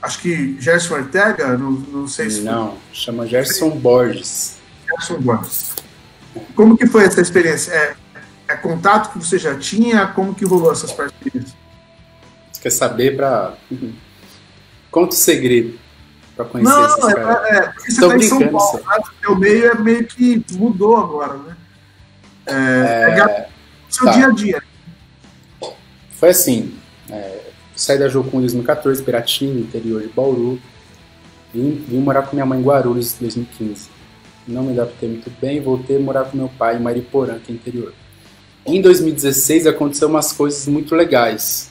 acho 0.00 0.20
que 0.20 0.56
Gerson 0.60 0.94
Ortega, 0.94 1.58
não, 1.58 1.72
não 1.72 2.06
sei 2.06 2.30
se. 2.30 2.42
Não, 2.42 2.78
chama 2.92 3.26
Gerson 3.26 3.70
Borges. 3.70 4.56
Gerson 4.88 5.20
Borges. 5.20 5.72
Como 6.54 6.76
que 6.76 6.86
foi 6.86 7.04
essa 7.04 7.20
experiência? 7.20 7.72
É, 7.72 7.96
é 8.48 8.56
contato 8.56 9.12
que 9.12 9.18
você 9.18 9.38
já 9.38 9.58
tinha? 9.58 10.06
Como 10.06 10.34
que 10.34 10.44
rolou 10.44 10.72
essas 10.72 10.92
parcerias? 10.92 11.54
Você 12.52 12.60
quer 12.62 12.70
saber 12.70 13.16
para. 13.16 13.56
Conta 14.90 15.14
o 15.14 15.18
segredo 15.18 15.78
para 16.40 16.44
conhecer 16.44 16.72
não, 16.72 16.86
esses 16.86 17.04
é, 17.04 17.14
caras. 17.14 17.46
É, 17.46 17.60
porque 17.68 17.90
você 17.92 18.08
tá 18.08 18.16
em 18.16 18.22
São 18.22 18.48
Paulo, 18.48 18.80
né? 18.80 19.28
O 19.28 19.34
meio 19.34 19.66
é 19.66 19.74
meio 19.74 20.06
que 20.06 20.44
mudou 20.52 20.96
agora, 20.96 21.34
né? 21.34 21.56
É, 22.46 22.52
é, 22.52 23.20
é 23.20 23.48
seu 23.88 24.06
tá. 24.06 24.12
dia 24.12 24.26
a 24.26 24.30
dia. 24.30 24.62
Foi 26.12 26.30
assim, 26.30 26.74
é, 27.10 27.40
saí 27.74 27.98
da 27.98 28.08
Jocum 28.08 28.38
em 28.38 28.42
2014, 28.42 29.02
Piratinho, 29.02 29.60
interior 29.60 30.02
de 30.02 30.08
Bauru. 30.08 30.60
Vim, 31.52 31.84
vim 31.86 31.98
morar 31.98 32.22
com 32.22 32.36
minha 32.36 32.46
mãe 32.46 32.58
em 32.58 32.62
Guarulhos 32.62 33.16
em 33.16 33.20
2015. 33.20 33.88
Não 34.46 34.62
me 34.62 34.72
adaptei 34.72 35.08
muito 35.08 35.30
bem, 35.40 35.60
voltei 35.60 35.96
a 35.96 36.00
morar 36.00 36.24
com 36.24 36.36
meu 36.36 36.48
pai 36.48 36.76
em 36.76 36.80
Mariporã, 36.80 37.38
que 37.38 37.52
é 37.52 37.54
interior. 37.54 37.92
Em 38.64 38.80
2016 38.80 39.66
aconteceu 39.66 40.08
umas 40.08 40.32
coisas 40.32 40.66
muito 40.66 40.94
legais. 40.94 41.70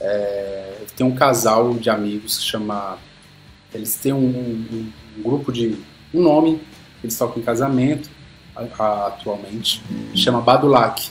É, 0.00 0.76
tem 0.96 1.06
um 1.06 1.14
casal 1.14 1.74
de 1.74 1.90
amigos 1.90 2.38
que 2.38 2.44
chama 2.44 2.98
eles 3.76 3.94
têm 3.96 4.12
um, 4.12 4.18
um, 4.18 4.92
um 5.18 5.22
grupo 5.22 5.52
de. 5.52 5.76
um 6.12 6.22
nome, 6.22 6.60
eles 7.02 7.16
tocam 7.16 7.40
em 7.40 7.44
casamento 7.44 8.08
a, 8.54 8.82
a, 8.82 9.06
atualmente, 9.08 9.82
chama 10.14 10.40
Badulac. 10.40 11.10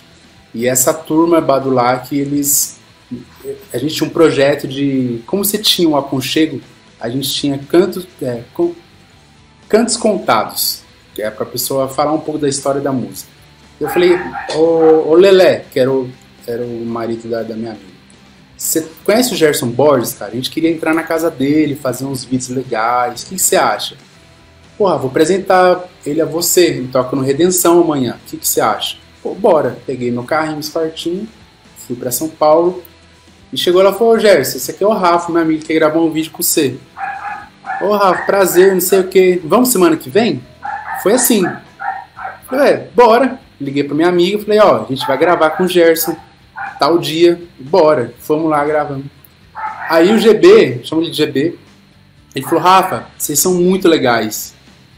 E 0.54 0.68
essa 0.68 0.94
turma 0.94 1.40
Badulac, 1.40 2.16
eles. 2.16 2.80
A 3.72 3.78
gente 3.78 3.96
tinha 3.96 4.10
um 4.10 4.14
projeto 4.14 4.68
de. 4.68 5.22
Como 5.28 5.46
você 5.46 5.58
tinha 5.58 5.88
um 5.88 5.96
aconchego, 5.96 6.60
a 7.00 7.10
gente 7.10 7.30
tinha 7.32 7.58
cantos, 7.58 8.08
é, 8.22 8.42
com, 8.54 8.74
cantos 9.70 9.96
contados, 9.96 10.82
que 11.14 11.22
é 11.22 11.30
para 11.30 11.44
a 11.44 11.50
pessoa 11.50 11.88
falar 11.88 12.14
um 12.14 12.20
pouco 12.20 12.40
da 12.40 12.50
história 12.50 12.82
da 12.82 12.92
música. 12.92 13.30
Eu 13.80 13.90
falei, 13.90 14.14
ô, 14.56 15.10
ô 15.10 15.14
Lelé, 15.16 15.66
que 15.72 15.80
era 15.80 15.92
o, 15.92 16.10
era 16.48 16.64
o 16.64 16.86
marido 16.86 17.30
da, 17.30 17.44
da 17.44 17.56
minha 17.56 17.72
amiga. 17.72 17.95
Você 18.66 18.84
conhece 19.04 19.32
o 19.32 19.38
Gerson 19.38 19.68
Borges, 19.68 20.16
cara? 20.16 20.32
A 20.32 20.36
gente 20.36 20.50
queria 20.50 20.72
entrar 20.72 20.92
na 20.92 21.04
casa 21.04 21.30
dele, 21.30 21.76
fazer 21.76 22.04
uns 22.04 22.26
vídeos 22.26 22.50
legais. 22.50 23.22
O 23.22 23.28
que 23.28 23.38
você 23.38 23.56
acha? 23.56 23.96
Porra, 24.76 24.98
vou 24.98 25.12
apresentar 25.12 25.86
ele 26.04 26.20
a 26.20 26.26
você. 26.26 26.66
Ele 26.66 26.88
toca 26.88 27.16
no 27.16 27.22
Redenção 27.22 27.80
amanhã. 27.80 28.18
O 28.26 28.28
que, 28.28 28.44
você 28.44 28.60
acha? 28.60 28.98
Pô, 29.22 29.36
bora. 29.36 29.78
Peguei 29.86 30.10
meu 30.10 30.24
carrinho 30.24 30.60
espartinho, 30.60 31.28
fui 31.86 31.96
para 31.96 32.10
São 32.10 32.28
Paulo. 32.28 32.84
E 33.54 33.58
chegou 33.58 33.84
lá 33.84 33.92
e 33.92 33.94
falou: 33.94 34.18
Gerson, 34.18 34.58
esse 34.58 34.72
aqui 34.72 34.84
é 34.84 34.88
o 34.88 34.94
Rafa, 34.94 35.32
meu 35.32 35.44
amigo, 35.44 35.64
que 35.64 35.74
gravar 35.76 36.00
um 36.00 36.10
vídeo 36.10 36.32
com 36.32 36.42
você. 36.42 36.76
Ô 37.84 37.96
Rafa, 37.96 38.24
prazer, 38.24 38.74
não 38.74 38.82
sei 38.82 39.00
o 39.00 39.08
que. 39.08 39.40
Vamos 39.46 39.70
semana 39.70 39.96
que 39.96 40.10
vem? 40.10 40.42
Foi 41.04 41.14
assim. 41.14 41.44
Falei, 42.50 42.74
é, 42.74 42.90
bora. 42.96 43.40
Liguei 43.62 43.84
pra 43.84 43.96
minha 43.96 44.10
amiga, 44.10 44.40
falei, 44.40 44.60
ó, 44.60 44.84
a 44.84 44.86
gente 44.90 45.06
vai 45.06 45.18
gravar 45.20 45.52
com 45.52 45.66
o 45.66 45.68
Gerson 45.68 46.18
tal 46.80 46.98
dia, 46.98 47.42
bora, 47.60 48.14
fomos 48.20 48.50
lá 48.50 48.64
gravando. 48.66 49.06
Aí 49.90 50.14
o 50.14 50.18
GB, 50.18 50.82
chama 50.84 51.04
de 51.04 51.14
GB, 51.14 51.58
ele 52.36 52.46
falou, 52.46 52.64
Rafa, 52.64 53.08
vocês 53.18 53.40
são 53.40 53.54
muito 53.54 53.88
legais, 53.88 54.54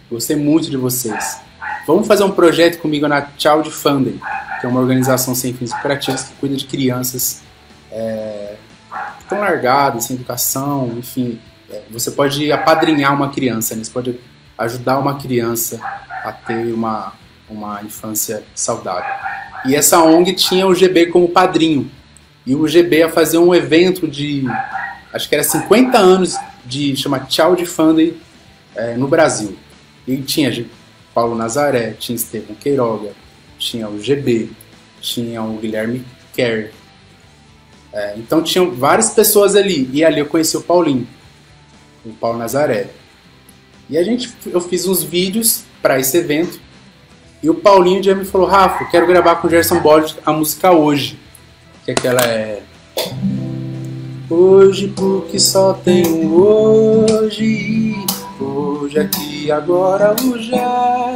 gostei 0.10 0.36
muito 0.36 0.70
de 0.70 0.78
vocês. 0.78 1.40
Vamos 1.86 2.08
fazer 2.08 2.24
um 2.24 2.32
projeto 2.32 2.80
comigo 2.80 3.08
na 3.08 3.28
Child 3.38 3.70
Funding, 3.72 4.20
que 4.60 4.66
é 4.66 4.70
uma 4.70 4.80
organização 4.80 5.36
sem 5.36 5.54
fins 5.54 5.72
lucrativos 5.72 6.24
que 6.24 6.34
cuida 6.34 6.56
de 6.56 6.66
crianças 6.66 7.42
é, 7.92 8.56
que 9.18 9.24
estão 9.24 9.40
largadas, 9.40 10.06
sem 10.06 10.16
educação, 10.16 10.94
enfim. 10.98 11.40
É, 11.70 11.84
você 11.90 12.12
pode 12.12 12.52
apadrinhar 12.52 13.14
uma 13.14 13.30
criança, 13.30 13.76
né? 13.76 13.84
você 13.84 13.92
pode 13.92 14.20
ajudar 14.58 14.98
uma 14.98 15.18
criança 15.18 15.80
a 16.24 16.32
ter 16.32 16.74
uma, 16.74 17.14
uma 17.50 17.82
infância 17.84 18.44
saudável. 18.56 19.14
E 19.68 19.76
essa 19.76 20.02
ONG 20.02 20.34
tinha 20.34 20.66
o 20.66 20.74
GB 20.74 21.08
como 21.08 21.30
padrinho. 21.30 21.90
E 22.46 22.56
o 22.56 22.68
GB 22.68 23.00
ia 23.00 23.10
fazer 23.10 23.38
um 23.38 23.54
evento 23.54 24.08
de, 24.08 24.46
acho 25.14 25.28
que 25.28 25.36
era 25.36 25.44
50 25.44 25.98
anos 25.98 26.36
de, 26.66 26.96
chama 26.96 27.28
Child 27.30 27.66
Funding 27.66 28.14
é, 28.76 28.96
no 28.96 29.08
Brasil. 29.08 29.58
E 30.08 30.18
tinha 30.18 30.66
Paulo 31.14 31.36
Nazaré, 31.36 31.92
tinha 32.00 32.16
Estevão 32.16 32.56
Queiroga, 32.56 33.12
tinha 33.58 33.90
o 33.90 34.02
GB, 34.02 34.50
tinha 35.02 35.44
o 35.44 35.58
Guilherme 35.58 36.06
Kerr. 36.34 36.72
É, 37.92 38.14
então 38.18 38.42
tinham 38.42 38.72
várias 38.72 39.10
pessoas 39.10 39.56
ali. 39.56 39.90
E 39.92 40.06
ali 40.06 40.20
eu 40.20 40.26
conheci 40.26 40.56
o 40.56 40.62
Paulinho, 40.62 41.08
o 42.06 42.14
Paulo 42.14 42.38
Nazaré. 42.38 42.88
E 43.90 43.98
a 43.98 44.04
gente, 44.04 44.34
eu 44.46 44.62
fiz 44.62 44.86
uns 44.86 45.04
vídeos 45.04 45.64
para 45.82 46.00
esse 46.00 46.18
evento 46.18 46.60
e 47.42 47.50
o 47.50 47.56
Paulinho 47.56 48.02
já 48.02 48.16
me 48.16 48.26
falou, 48.26 48.48
Rafa, 48.48 48.86
quero 48.86 49.08
gravar 49.08 49.36
com 49.36 49.48
o 49.48 49.50
Gerson 49.50 49.80
Borges 49.80 50.18
a 50.26 50.34
música 50.34 50.72
Hoje. 50.72 51.20
Que 51.86 51.92
aquela 51.92 52.22
é... 52.22 52.62
Hoje 54.30 54.90
porque 54.90 55.40
só 55.40 55.72
tenho 55.74 56.36
hoje 56.36 57.96
Hoje 58.38 59.00
aqui, 59.00 59.50
agora, 59.50 60.14
o 60.22 60.38
já 60.38 61.16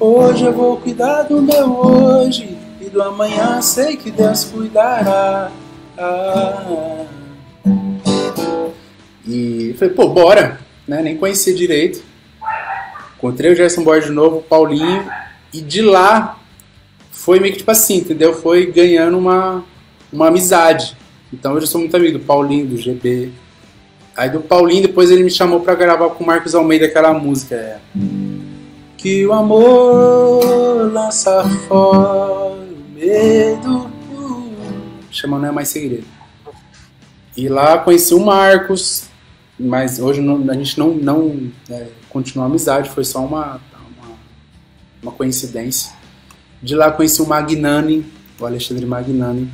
Hoje 0.00 0.46
eu 0.46 0.52
vou 0.52 0.76
cuidar 0.78 1.22
do 1.22 1.40
meu 1.40 1.78
hoje 1.78 2.58
E 2.80 2.86
do 2.86 3.00
amanhã 3.00 3.62
sei 3.62 3.96
que 3.96 4.10
Deus 4.10 4.44
cuidará 4.46 5.52
ah. 6.02 7.04
E 9.26 9.74
falei, 9.78 9.94
pô, 9.94 10.08
bora, 10.08 10.58
né? 10.88 11.02
Nem 11.02 11.16
conhecia 11.16 11.54
direito. 11.54 12.02
Encontrei 13.18 13.52
o 13.52 13.56
Gerson 13.56 13.84
Borges 13.84 14.06
de 14.08 14.12
novo, 14.12 14.38
o 14.38 14.42
Paulinho, 14.42 15.06
e 15.52 15.60
de 15.60 15.82
lá 15.82 16.38
foi 17.10 17.38
meio 17.38 17.52
que 17.52 17.58
tipo 17.58 17.70
assim, 17.70 17.98
entendeu? 17.98 18.34
Foi 18.34 18.66
ganhando 18.66 19.18
uma, 19.18 19.64
uma 20.12 20.28
amizade. 20.28 20.96
Então 21.32 21.54
eu 21.54 21.66
sou 21.66 21.80
muito 21.80 21.96
amigo 21.96 22.18
do 22.18 22.24
Paulinho, 22.24 22.66
do 22.66 22.76
GB. 22.76 23.30
Aí 24.16 24.30
do 24.30 24.40
Paulinho, 24.40 24.82
depois 24.82 25.10
ele 25.10 25.22
me 25.22 25.30
chamou 25.30 25.60
para 25.60 25.74
gravar 25.74 26.10
com 26.10 26.24
o 26.24 26.26
Marcos 26.26 26.54
Almeida 26.54 26.86
aquela 26.86 27.12
música. 27.12 27.54
É, 27.54 27.78
que 28.96 29.26
o 29.26 29.32
amor 29.32 30.92
lança 30.92 31.42
fora 31.66 32.52
o 32.52 32.94
medo. 32.94 33.90
Chama 35.10 35.38
Não 35.38 35.48
É 35.48 35.52
Mais 35.52 35.68
Segredo. 35.68 36.06
E 37.36 37.48
lá 37.48 37.78
conheci 37.78 38.14
o 38.14 38.20
Marcos, 38.20 39.04
mas 39.58 39.98
hoje 39.98 40.20
não, 40.20 40.50
a 40.50 40.54
gente 40.54 40.78
não, 40.78 40.90
não 40.90 41.50
é, 41.70 41.86
continuou 42.08 42.46
a 42.46 42.50
amizade, 42.50 42.90
foi 42.90 43.04
só 43.04 43.24
uma 43.24 43.60
uma 45.02 45.12
coincidência. 45.12 45.92
De 46.62 46.74
lá 46.74 46.90
conheci 46.90 47.22
o 47.22 47.26
Magnani, 47.26 48.04
o 48.38 48.46
Alexandre 48.46 48.84
Magnani. 48.86 49.50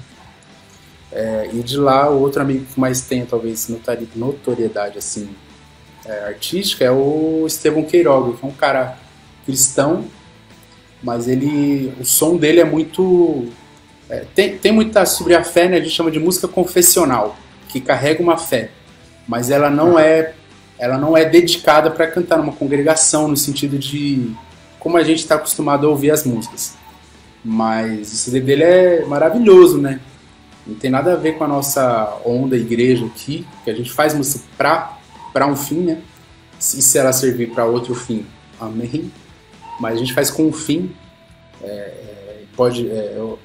É, 1.13 1.51
e 1.53 1.63
de 1.63 1.77
lá, 1.77 2.11
o 2.11 2.21
outro 2.21 2.43
amigo 2.43 2.65
que 2.67 2.79
mais 2.79 3.01
tem, 3.03 3.25
talvez, 3.25 3.69
notoriedade 4.15 4.99
assim, 4.99 5.29
é, 6.05 6.27
artística 6.27 6.85
é 6.85 6.91
o 6.91 7.45
Estevão 7.47 7.85
Queiroga, 7.85 8.37
que 8.37 8.45
é 8.45 8.49
um 8.49 8.53
cara 8.53 8.99
cristão, 9.45 10.05
mas 11.03 11.29
ele, 11.29 11.93
o 12.01 12.05
som 12.05 12.37
dele 12.37 12.61
é 12.61 12.65
muito 12.65 13.47
É, 14.09 14.25
tem, 14.35 14.57
tem 14.57 14.71
muita 14.73 15.05
sobre 15.05 15.35
a 15.35 15.43
fé, 15.43 15.69
né? 15.69 15.79
A 15.79 15.81
gente 15.81 15.91
chama 15.91 16.13
de 16.13 16.21
música 16.21 16.47
confessional, 16.47 17.37
que 17.69 17.81
carrega 17.81 18.23
uma 18.23 18.37
fé, 18.39 18.71
mas 19.27 19.51
ela 19.51 19.69
não 19.69 19.99
é 19.99 20.35
ela 20.79 20.97
não 20.99 21.17
é 21.17 21.25
dedicada 21.25 21.91
para 21.91 22.07
cantar 22.07 22.37
numa 22.39 22.53
congregação 22.53 23.27
no 23.27 23.37
sentido 23.37 23.79
de 23.79 24.31
como 24.87 24.99
a 24.99 25.03
gente 25.03 25.19
está 25.19 25.35
acostumado 25.35 25.85
a 25.85 25.91
ouvir 25.91 26.13
as 26.13 26.23
músicas. 26.23 26.77
Mas 27.45 28.13
o 28.13 28.17
CD 28.17 28.41
dele 28.41 28.63
é 28.63 29.05
maravilhoso, 29.05 29.79
né? 29.79 29.99
Não 30.65 30.77
tem 30.77 30.89
nada 30.89 31.15
a 31.15 31.17
ver 31.17 31.37
com 31.37 31.43
a 31.43 31.49
nossa 31.49 32.21
onda 32.25 32.57
igreja 32.57 33.05
aqui, 33.05 33.45
que 33.65 33.71
a 33.73 33.75
gente 33.75 33.93
faz 33.93 34.15
música 34.15 34.45
para 34.57 34.97
para 35.33 35.45
um 35.49 35.57
fim, 35.57 35.81
né? 35.81 36.03
E 36.61 36.63
se 36.63 36.97
ela 36.97 37.13
servir 37.13 37.51
para 37.51 37.65
outro 37.65 37.97
fim, 37.97 38.25
amém. 38.61 39.11
Mas 39.81 39.97
a 39.97 39.99
gente 39.99 40.15
faz 40.15 40.31
com 40.31 40.47
um 40.47 40.53
fim. 40.53 40.93
É, 41.61 41.67
é 41.67 42.43
pode, 42.57 42.89
é, 42.89 43.15
eu, 43.17 43.41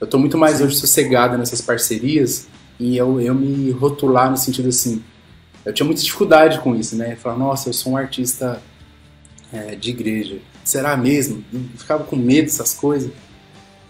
eu 0.00 0.06
tô 0.06 0.20
muito 0.20 0.38
mais 0.38 0.60
hoje 0.60 0.76
sossegado 0.76 1.36
nessas 1.36 1.60
parcerias 1.60 2.46
e 2.78 2.96
eu, 2.96 3.20
eu 3.20 3.34
me 3.34 3.72
rotular 3.72 4.30
no 4.30 4.36
sentido 4.36 4.68
assim, 4.68 5.02
eu 5.64 5.74
tinha 5.74 5.84
muita 5.84 6.00
dificuldade 6.00 6.60
com 6.60 6.76
isso, 6.76 6.94
né? 6.94 7.16
Falar, 7.16 7.36
nossa, 7.36 7.70
eu 7.70 7.72
sou 7.72 7.94
um 7.94 7.96
artista 7.96 8.62
é, 9.52 9.74
de 9.74 9.90
igreja. 9.90 10.38
Será 10.64 10.96
mesmo? 10.96 11.44
Eu 11.52 11.60
ficava 11.76 12.04
com 12.04 12.16
medo 12.16 12.46
dessas 12.46 12.74
coisas. 12.74 13.10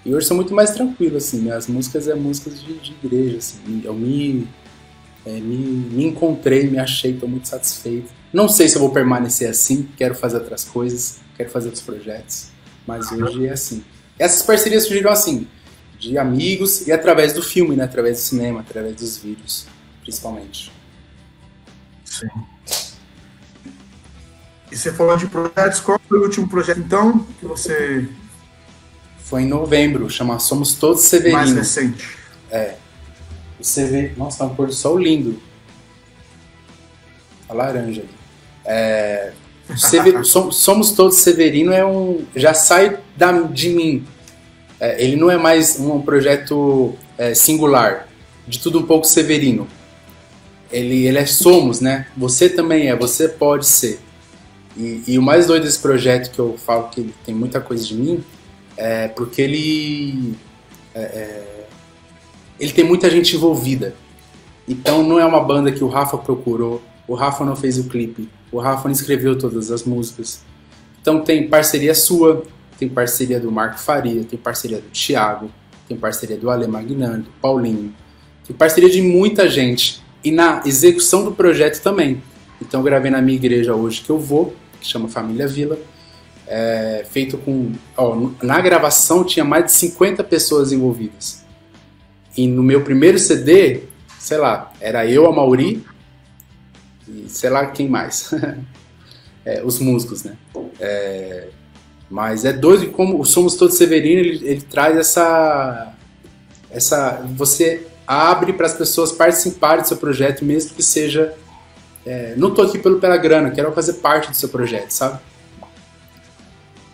E 0.05 0.15
hoje 0.15 0.27
sou 0.27 0.37
muito 0.37 0.55
mais 0.55 0.71
tranquilo, 0.71 1.17
assim. 1.17 1.41
Minhas 1.41 1.67
músicas 1.67 2.07
é 2.07 2.15
músicas 2.15 2.63
de, 2.63 2.75
de 2.79 2.93
igreja, 3.03 3.39
assim. 3.39 3.83
Eu 3.85 3.95
me, 3.95 4.47
é, 5.25 5.33
me, 5.33 5.57
me 5.57 6.05
encontrei, 6.05 6.69
me 6.69 6.79
achei, 6.79 7.13
estou 7.13 7.29
muito 7.29 7.49
satisfeito. 7.49 8.13
Não 8.33 8.49
sei 8.49 8.69
se 8.69 8.77
eu 8.77 8.81
vou 8.81 8.91
permanecer 8.91 9.49
assim, 9.49 9.89
quero 9.97 10.15
fazer 10.15 10.39
outras 10.39 10.65
coisas, 10.65 11.19
quero 11.37 11.51
fazer 11.51 11.67
outros 11.67 11.85
projetos. 11.85 12.49
Mas 12.87 13.11
hoje 13.11 13.47
é 13.47 13.51
assim. 13.51 13.83
Essas 14.19 14.43
parcerias 14.43 14.85
surgiram 14.85 15.11
assim, 15.11 15.47
de 15.99 16.17
amigos 16.19 16.87
e 16.87 16.93
através 16.93 17.33
do 17.33 17.43
filme, 17.43 17.75
né? 17.75 17.85
Através 17.85 18.19
do 18.19 18.23
cinema, 18.23 18.61
através 18.61 18.97
dos 18.97 19.17
vídeos, 19.17 19.67
principalmente. 20.03 20.71
Sim. 22.05 22.29
E 24.77 24.79
você 24.79 24.93
falou 24.93 25.16
de 25.16 25.27
projetos, 25.27 25.81
qual 25.81 25.99
foi 26.07 26.18
o 26.18 26.24
último 26.24 26.47
projeto 26.47 26.81
então 26.81 27.27
que 27.41 27.47
você. 27.47 28.07
Foi 29.20 29.41
em 29.41 29.49
novembro, 29.49 30.11
chama 30.11 30.39
Somos 30.39 30.74
Todos 30.74 31.01
Severinos. 31.01 31.47
Mais 31.47 31.55
recente. 31.55 32.07
É. 32.51 32.74
O 33.59 33.62
CV. 33.62 34.12
Nossa, 34.18 34.41
tá 34.41 34.45
um 34.45 34.55
pôr 34.55 34.66
do 34.66 34.74
sol 34.74 34.99
lindo. 34.99 35.41
A 37.49 37.55
laranja 37.55 38.03
ali. 38.03 38.11
É, 38.66 39.33
Sever... 39.74 40.22
Somos 40.29 40.93
Todos 40.93 41.16
Severino 41.16 41.72
é 41.72 41.83
um. 41.83 42.27
já 42.37 42.53
sai 42.53 42.99
da, 43.16 43.33
de 43.33 43.70
mim. 43.70 44.07
É, 44.79 45.03
ele 45.03 45.16
não 45.16 45.31
é 45.31 45.39
mais 45.39 45.81
um 45.81 46.03
projeto 46.03 46.95
é, 47.16 47.33
singular, 47.33 48.07
de 48.47 48.59
tudo 48.59 48.79
um 48.79 48.83
pouco 48.83 49.07
Severino 49.07 49.66
ele, 50.70 51.07
ele 51.07 51.18
é 51.18 51.27
somos, 51.27 51.81
né? 51.81 52.07
Você 52.16 52.49
também 52.49 52.89
é, 52.89 52.97
você 52.97 53.29
pode 53.29 53.66
ser. 53.66 54.01
E, 54.77 55.03
e, 55.07 55.18
o 55.18 55.22
mais 55.22 55.47
doido 55.47 55.62
desse 55.62 55.79
projeto 55.79 56.31
que 56.31 56.39
eu 56.39 56.57
falo 56.59 56.89
que 56.89 57.14
tem 57.24 57.35
muita 57.35 57.61
coisa 57.61 57.85
de 57.85 57.95
mim 57.95 58.22
é 58.77 59.09
porque 59.09 59.41
ele 59.41 60.35
é, 60.95 61.01
é, 61.01 61.66
ele 62.61 62.72
tem 62.72 62.85
muita 62.85 63.09
gente 63.11 63.37
envolvida. 63.37 63.95
Então 64.68 65.03
não 65.03 65.18
é 65.18 65.24
uma 65.24 65.41
banda 65.41 65.70
que 65.70 65.85
o 65.85 65.89
Rafa 65.89 66.18
procurou, 66.18 66.83
o 67.07 67.14
Rafa 67.14 67.45
não 67.45 67.55
fez 67.55 67.79
o 67.79 67.85
clipe, 67.85 68.29
o 68.51 68.59
Rafa 68.59 68.89
não 68.89 68.93
escreveu 68.93 69.39
todas 69.39 69.70
as 69.70 69.85
músicas. 69.85 70.41
Então 71.01 71.20
tem 71.20 71.49
parceria 71.49 71.95
sua, 71.95 72.43
tem 72.79 72.89
parceria 72.89 73.39
do 73.39 73.51
Marco 73.51 73.79
Faria, 73.79 74.24
tem 74.24 74.39
parceria 74.39 74.79
do 74.79 74.89
Thiago, 74.91 75.51
tem 75.89 75.97
parceria 75.97 76.37
do 76.37 76.51
Ale 76.51 76.66
Magnani, 76.66 77.22
do 77.22 77.31
Paulinho, 77.41 77.95
tem 78.47 78.57
parceria 78.57 78.91
de 78.91 79.01
muita 79.01 79.49
gente 79.49 80.03
e 80.24 80.31
na 80.31 80.62
execução 80.66 81.24
do 81.24 81.33
projeto 81.33 81.81
também. 81.81 82.20
Então 82.61 82.81
eu 82.81 82.85
gravei 82.85 83.11
na 83.11 83.22
minha 83.22 83.37
igreja 83.37 83.74
hoje 83.74 84.01
que 84.01 84.11
eu 84.11 84.18
vou, 84.18 84.55
que 84.87 84.93
chama 84.93 85.09
Família 85.09 85.47
Vila, 85.47 85.78
é, 86.47 87.05
feito 87.11 87.37
com. 87.39 87.72
Ó, 87.97 88.30
na 88.43 88.61
gravação 88.61 89.24
tinha 89.24 89.45
mais 89.45 89.66
de 89.66 89.72
50 89.72 90.22
pessoas 90.24 90.72
envolvidas. 90.72 91.45
E 92.37 92.47
no 92.47 92.62
meu 92.62 92.82
primeiro 92.82 93.18
CD, 93.18 93.82
sei 94.18 94.39
lá, 94.39 94.72
era 94.80 95.07
eu, 95.07 95.26
a 95.26 95.32
Mauri 95.32 95.84
e 97.09 97.28
sei 97.28 97.51
lá 97.51 97.66
quem 97.66 97.89
mais. 97.89 98.30
é, 99.45 99.62
os 99.64 99.78
músicos, 99.78 100.22
né? 100.22 100.37
É, 100.78 101.49
mas 102.09 102.45
é 102.45 102.53
doido 102.53 102.91
como 102.93 103.20
o 103.20 103.24
Somos 103.24 103.57
Todos 103.57 103.76
Severino 103.76 104.20
ele, 104.20 104.49
ele 104.49 104.61
traz 104.61 104.97
essa. 104.97 105.95
essa 106.70 107.26
você 107.34 107.87
abre 108.07 108.53
para 108.53 108.66
as 108.66 108.74
pessoas 108.74 109.11
participarem 109.11 109.82
do 109.82 109.89
seu 109.89 109.97
projeto, 109.97 110.45
mesmo 110.45 110.74
que 110.74 110.82
seja. 110.82 111.34
É, 112.07 112.35
não 112.37 112.49
estou 112.51 112.65
aqui 112.65 112.79
pelo, 112.79 113.01
pela 113.01 113.17
grana, 113.17 113.51
quero 113.51 113.73
fazer 113.73 113.95
parte 113.95 114.31
do 114.31 114.37
seu 114.37 114.49
projeto, 114.49 114.93
sabe? 114.93 115.19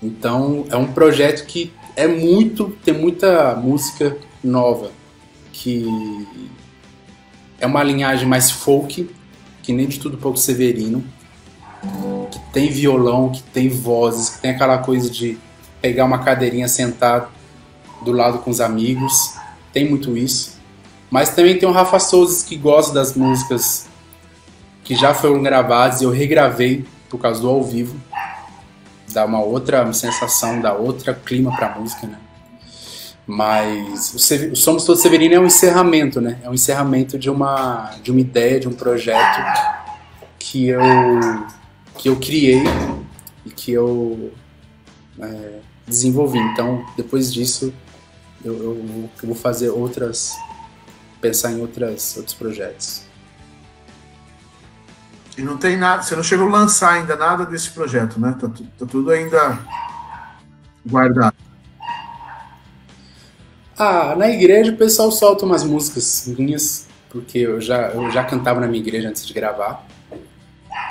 Então 0.02 0.64
é 0.70 0.76
um 0.76 0.90
projeto 0.90 1.46
que 1.46 1.70
é 1.94 2.08
muito. 2.08 2.70
tem 2.82 2.94
muita 2.94 3.54
música 3.54 4.16
nova, 4.42 4.90
que 5.52 5.86
é 7.60 7.66
uma 7.66 7.82
linhagem 7.82 8.26
mais 8.26 8.50
folk, 8.50 9.08
que 9.62 9.72
nem 9.72 9.86
de 9.86 10.00
tudo 10.00 10.16
pouco 10.16 10.38
severino, 10.38 11.04
que 12.30 12.40
tem 12.50 12.70
violão, 12.70 13.30
que 13.30 13.42
tem 13.42 13.68
vozes, 13.68 14.30
que 14.30 14.40
tem 14.40 14.50
aquela 14.52 14.78
coisa 14.78 15.10
de 15.10 15.38
pegar 15.82 16.06
uma 16.06 16.20
cadeirinha, 16.20 16.66
sentar 16.68 17.30
do 18.02 18.12
lado 18.12 18.38
com 18.38 18.50
os 18.50 18.60
amigos, 18.60 19.34
tem 19.72 19.88
muito 19.88 20.16
isso. 20.16 20.58
Mas 21.10 21.34
também 21.34 21.58
tem 21.58 21.68
o 21.68 21.72
Rafa 21.72 21.98
Souza 21.98 22.44
que 22.46 22.56
gosta 22.56 22.94
das 22.94 23.14
músicas 23.14 23.91
que 24.84 24.94
já 24.94 25.14
foram 25.14 25.42
gravadas 25.42 26.00
e 26.00 26.04
eu 26.04 26.10
regravei 26.10 26.84
por 27.08 27.18
causa 27.18 27.40
do 27.40 27.48
ao 27.48 27.62
vivo. 27.62 27.96
Dá 29.12 29.24
uma 29.24 29.42
outra 29.42 29.92
sensação, 29.92 30.60
dá 30.60 30.72
outra 30.72 31.14
clima 31.14 31.54
pra 31.54 31.78
música, 31.78 32.06
né? 32.06 32.18
Mas 33.26 34.14
o, 34.14 34.56
Somos 34.56 34.84
Todos 34.84 35.00
Severino 35.00 35.34
é 35.34 35.40
um 35.40 35.46
encerramento, 35.46 36.20
né? 36.20 36.38
É 36.42 36.48
um 36.48 36.54
encerramento 36.54 37.18
de 37.18 37.30
uma, 37.30 37.90
de 38.02 38.10
uma 38.10 38.20
ideia, 38.20 38.58
de 38.58 38.68
um 38.68 38.72
projeto 38.72 39.40
que 40.38 40.68
eu, 40.68 40.80
que 41.98 42.08
eu 42.08 42.16
criei 42.16 42.62
e 43.44 43.50
que 43.50 43.72
eu 43.72 44.32
é, 45.20 45.58
desenvolvi. 45.86 46.38
Então, 46.38 46.84
depois 46.96 47.32
disso, 47.32 47.72
eu, 48.44 48.54
eu, 48.54 49.08
eu 49.22 49.28
vou 49.28 49.36
fazer 49.36 49.70
outras 49.70 50.36
pensar 51.22 51.52
em 51.52 51.60
outras, 51.60 52.16
outros 52.16 52.34
projetos. 52.34 53.02
E 55.36 55.42
não 55.42 55.56
tem 55.56 55.76
nada, 55.76 56.02
você 56.02 56.14
não 56.14 56.22
chegou 56.22 56.46
a 56.48 56.50
lançar 56.50 56.94
ainda 56.94 57.16
nada 57.16 57.46
desse 57.46 57.70
projeto, 57.70 58.20
né? 58.20 58.36
Tá, 58.38 58.48
tá 58.78 58.86
tudo 58.86 59.10
ainda 59.10 59.58
guardado. 60.84 61.34
Ah, 63.78 64.14
na 64.16 64.28
igreja 64.28 64.72
o 64.72 64.76
pessoal 64.76 65.10
solta 65.10 65.46
umas 65.46 65.64
músicas 65.64 66.24
minhas, 66.26 66.86
porque 67.08 67.38
eu 67.38 67.60
já, 67.60 67.88
eu 67.88 68.10
já 68.10 68.22
cantava 68.24 68.60
na 68.60 68.66
minha 68.66 68.82
igreja 68.82 69.08
antes 69.08 69.26
de 69.26 69.32
gravar. 69.32 69.86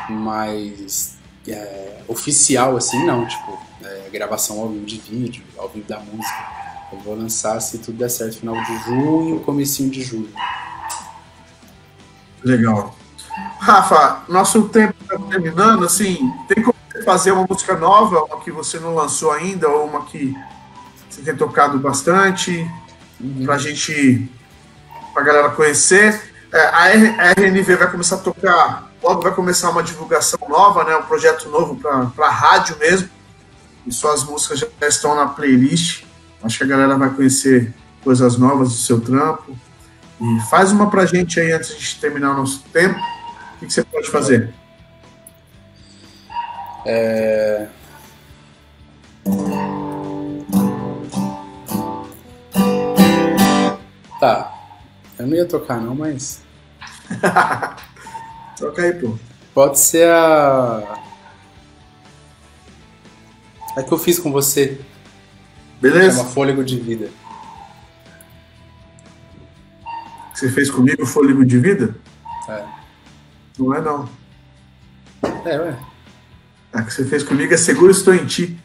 Mas 0.10 1.18
é, 1.48 2.02
oficial 2.08 2.76
assim 2.76 3.06
não, 3.06 3.28
tipo, 3.28 3.60
é, 3.84 4.10
gravação 4.12 4.60
ao 4.60 4.70
vivo 4.70 4.86
de 4.86 4.98
vídeo, 4.98 5.44
ao 5.58 5.70
vivo 5.70 5.88
da 5.88 6.00
música. 6.00 6.62
Eu 6.92 7.00
vou 7.00 7.16
lançar, 7.16 7.60
se 7.62 7.78
tudo 7.78 7.98
der 7.98 8.10
certo, 8.10 8.40
final 8.40 8.56
de 8.62 8.78
junho, 8.84 9.40
comecinho 9.42 9.90
de 9.90 10.02
julho. 10.02 10.34
Legal. 12.44 12.96
Rafa, 13.60 14.24
nosso 14.28 14.64
tempo 14.70 14.96
está 15.02 15.18
terminando, 15.18 15.86
assim, 15.86 16.34
tem 16.48 16.64
como 16.64 16.76
fazer 17.06 17.32
uma 17.32 17.46
música 17.48 17.76
nova, 17.76 18.24
uma 18.24 18.40
que 18.40 18.52
você 18.52 18.80
não 18.80 18.96
lançou 18.96 19.32
ainda, 19.32 19.70
ou 19.70 19.86
uma 19.86 20.06
que 20.06 20.36
você 21.10 21.22
tem 21.22 21.36
tocado 21.36 21.78
bastante, 21.78 22.70
uhum. 23.20 23.46
para 23.46 23.56
a 23.56 23.58
gente, 23.58 24.30
para 25.14 25.24
a 25.24 25.26
galera 25.26 25.50
conhecer. 25.50 26.32
É, 26.52 26.66
a, 26.68 27.32
RNV 27.32 27.76
vai 27.78 27.90
começar 27.90 28.16
a 28.16 28.20
tocar, 28.20 28.92
logo 29.02 29.22
vai 29.22 29.34
começar 29.34 29.70
uma 29.70 29.84
divulgação 29.84 30.40
nova, 30.50 30.84
né, 30.84 30.96
um 30.96 31.04
projeto 31.04 31.50
novo 31.50 31.76
para 31.76 32.28
a 32.28 32.32
rádio 32.32 32.78
mesmo, 32.78 33.10
e 33.86 33.92
suas 33.92 34.24
músicas 34.24 34.60
já 34.60 34.68
estão 34.88 35.16
na 35.16 35.28
playlist. 35.28 36.04
Acho 36.44 36.58
que 36.58 36.64
a 36.64 36.68
galera 36.68 36.98
vai 36.98 37.10
conhecer 37.10 37.74
coisas 38.04 38.38
novas 38.38 38.70
do 38.70 38.76
seu 38.76 39.00
trampo. 39.00 39.56
E 40.20 40.40
faz 40.50 40.72
uma 40.72 40.90
pra 40.90 41.06
gente 41.06 41.40
aí 41.40 41.52
antes 41.52 41.76
de 41.78 41.96
terminar 41.96 42.32
o 42.32 42.38
nosso 42.38 42.64
tempo. 42.72 43.00
O 43.62 43.66
que, 43.68 43.72
você 43.72 43.84
pode 43.84 44.10
fazer? 44.10 44.52
É... 46.84 47.68
Tá. 54.20 54.52
Eu 55.20 55.28
não 55.28 55.36
ia 55.36 55.46
tocar 55.46 55.80
não, 55.80 55.94
mas. 55.94 56.42
Toca 58.58 58.82
aí, 58.82 58.94
pô. 58.94 59.16
Pode 59.54 59.78
ser 59.78 60.08
a. 60.08 61.00
É 63.78 63.84
que 63.84 63.92
eu 63.92 63.98
fiz 64.00 64.18
com 64.18 64.32
você. 64.32 64.82
Beleza? 65.80 66.18
Chama 66.18 66.30
Fôlego 66.32 66.64
de 66.64 66.80
Vida. 66.80 67.10
Você 70.34 70.50
fez 70.50 70.72
comigo 70.72 71.06
Fôlego 71.06 71.46
de 71.46 71.60
Vida? 71.60 71.96
É. 72.50 72.81
Não 73.62 73.76
é 73.76 73.82
não. 73.82 74.10
É, 75.46 75.60
ué. 75.60 75.78
A 76.74 76.82
que 76.82 76.92
você 76.92 77.06
fez 77.06 77.22
comigo 77.22 77.54
é 77.54 77.58
Seguro 77.58 77.92
Estou 77.92 78.16
em 78.16 78.26
Ti. 78.26 78.60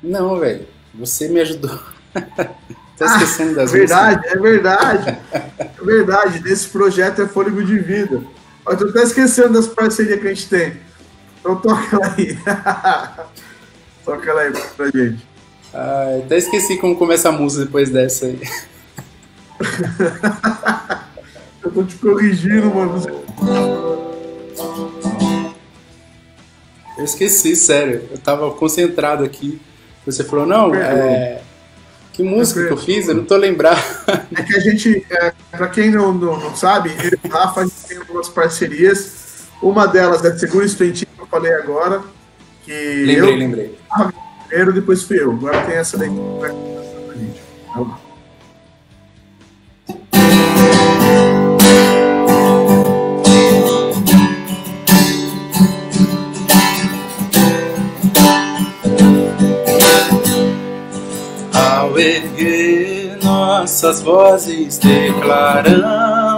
Não, 0.00 0.38
velho. 0.38 0.64
Você 0.94 1.28
me 1.28 1.40
ajudou. 1.40 1.76
Tô 2.96 3.04
esquecendo 3.04 3.56
das 3.56 3.74
É 3.74 3.78
verdade, 3.78 4.28
é 4.28 4.36
verdade. 4.36 5.18
É 5.32 5.70
verdade. 5.82 6.40
Nesse 6.44 6.68
projeto 6.68 7.22
é 7.22 7.26
Fôlego 7.26 7.64
de 7.64 7.78
Vida. 7.80 8.22
Eu 8.68 8.76
tô 8.76 8.84
até 8.84 9.02
esquecendo 9.02 9.54
das 9.54 9.66
parcerias 9.66 10.20
que 10.20 10.28
a 10.28 10.34
gente 10.34 10.48
tem. 10.48 10.76
Então 11.40 11.56
toca 11.56 11.96
ela 11.96 12.14
aí. 12.16 12.38
toca 14.04 14.30
ela 14.30 14.42
aí 14.42 14.52
pra 14.76 14.86
gente. 14.90 15.26
Ah, 15.72 16.20
até 16.24 16.36
esqueci 16.36 16.76
como 16.76 16.94
começa 16.96 17.30
a 17.30 17.32
música 17.32 17.64
depois 17.64 17.88
dessa 17.88 18.26
aí. 18.26 18.38
Eu 21.62 21.70
tô 21.70 21.84
te 21.84 21.96
corrigindo, 21.96 22.74
mano. 22.74 23.00
Eu 27.00 27.04
esqueci, 27.04 27.56
sério. 27.56 28.02
Eu 28.10 28.18
tava 28.18 28.50
concentrado 28.50 29.24
aqui. 29.24 29.58
Você 30.04 30.22
falou, 30.22 30.44
não, 30.44 30.74
é... 30.74 31.40
que 32.12 32.22
música 32.22 32.66
que 32.66 32.72
eu 32.72 32.76
fiz? 32.76 33.08
Eu 33.08 33.14
não 33.14 33.24
tô 33.24 33.36
lembrado. 33.36 33.82
É 34.36 34.42
que 34.42 34.54
a 34.54 34.60
gente, 34.60 35.04
é, 35.10 35.32
pra 35.50 35.68
quem 35.68 35.90
não, 35.90 36.12
não, 36.12 36.38
não 36.38 36.54
sabe, 36.54 36.90
eu 37.02 37.18
e 37.24 37.28
o 37.28 37.30
Rafa 37.30 37.60
a 37.60 37.64
gente 37.64 37.74
tem 37.88 37.98
algumas 37.98 38.28
parcerias. 38.28 39.48
Uma 39.62 39.86
delas 39.86 40.24
é 40.24 40.36
Seguro 40.36 40.64
Estudantil, 40.64 41.08
que 41.14 41.22
eu 41.22 41.26
falei 41.26 41.52
agora. 41.54 42.02
Que 42.64 43.04
Lembrei, 43.06 43.20
eu, 43.20 43.36
lembrei. 43.36 43.78
primeiro, 44.46 44.72
depois 44.72 45.02
fui 45.02 45.20
eu. 45.20 45.32
Agora 45.32 45.62
tem 45.62 45.76
essa 45.76 45.98
daí 45.98 46.10
nossas 63.60 64.00
vozes, 64.00 64.78
declaramos 64.78 66.30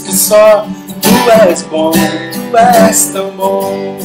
que 0.00 0.14
só 0.14 0.66
tu 1.00 1.08
és 1.48 1.62
bom, 1.62 1.90
tu 1.90 2.54
és 2.54 3.06
tão 3.06 3.30
bom. 3.30 3.96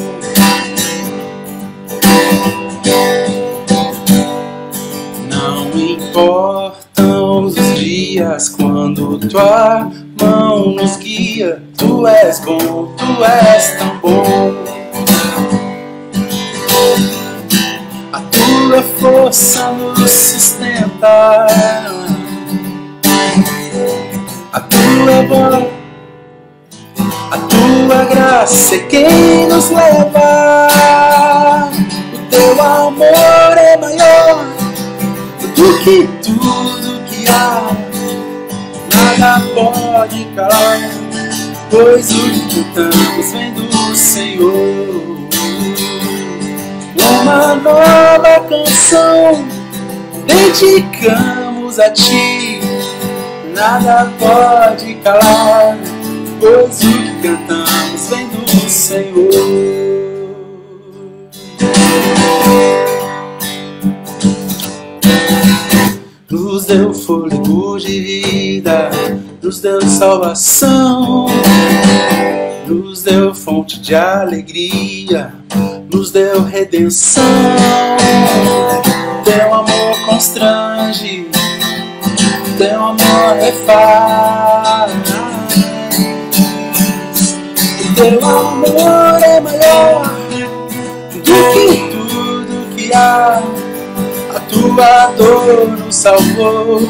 Não 5.29 5.69
importam 5.77 7.43
os 7.43 7.55
dias 7.75 8.47
quando 8.47 9.19
tua 9.27 9.91
mão 10.21 10.69
nos 10.75 10.95
guia, 10.95 11.61
tu 11.77 12.07
és 12.07 12.39
bom, 12.39 12.95
tu 12.95 13.23
és 13.25 13.77
tão 13.77 13.97
bom. 13.99 14.53
A 18.13 18.21
tua 18.21 18.81
força 18.81 19.71
nos 19.71 20.09
sustenta. 20.09 22.04
Voz, 25.23 25.65
a 27.31 27.37
tua 27.37 28.05
graça 28.05 28.75
é 28.75 28.79
quem 28.79 29.47
nos 29.47 29.69
leva. 29.69 30.69
O 32.13 32.17
teu 32.29 32.61
amor 32.61 33.57
é 33.57 33.77
maior 33.77 34.45
do 35.55 35.79
que 35.79 36.09
tudo 36.23 37.01
que 37.05 37.27
há. 37.27 37.71
Nada 39.17 39.41
pode 39.53 40.25
calar, 40.35 40.89
pois 41.69 42.11
o 42.11 42.47
que 42.49 42.63
cantamos 42.73 43.31
vem 43.31 43.53
do 43.53 43.95
Senhor 43.95 45.15
uma 47.25 47.55
nova 47.55 48.39
canção 48.47 49.43
dedicamos 50.27 51.79
a 51.79 51.89
ti. 51.89 52.54
Nada 53.55 54.11
pode 54.19 54.95
calar, 54.95 55.77
pois 56.41 56.83
o 56.83 56.91
que 56.91 57.21
cantamos 57.21 58.09
vem 58.09 58.27
do 58.27 58.69
Senhor. 58.69 59.29
Nos 66.29 66.65
deu 66.65 66.93
fôlego 66.93 67.79
de 67.79 68.01
vida, 68.01 68.89
nos 69.41 69.61
deu 69.61 69.81
salvação, 69.83 71.27
nos 72.67 73.03
deu 73.03 73.33
fonte 73.33 73.79
de 73.79 73.95
alegria, 73.95 75.33
nos 75.89 76.11
deu 76.11 76.43
redenção. 76.43 77.23
Teu 79.23 79.53
amor 79.53 80.05
constrange, 80.09 81.25
teu 82.57 82.83
amor 82.83 83.35
refaz. 83.39 84.91
Teu 87.95 88.25
amor 88.25 89.23
é 89.23 89.39
maior 89.39 90.05
do 91.11 91.21
que 91.21 91.89
tudo 91.91 92.75
que 92.75 92.93
há. 92.93 93.41
A 94.35 94.39
tua 94.41 95.07
dor 95.17 95.67
nos 95.67 95.95
salvou. 95.95 96.81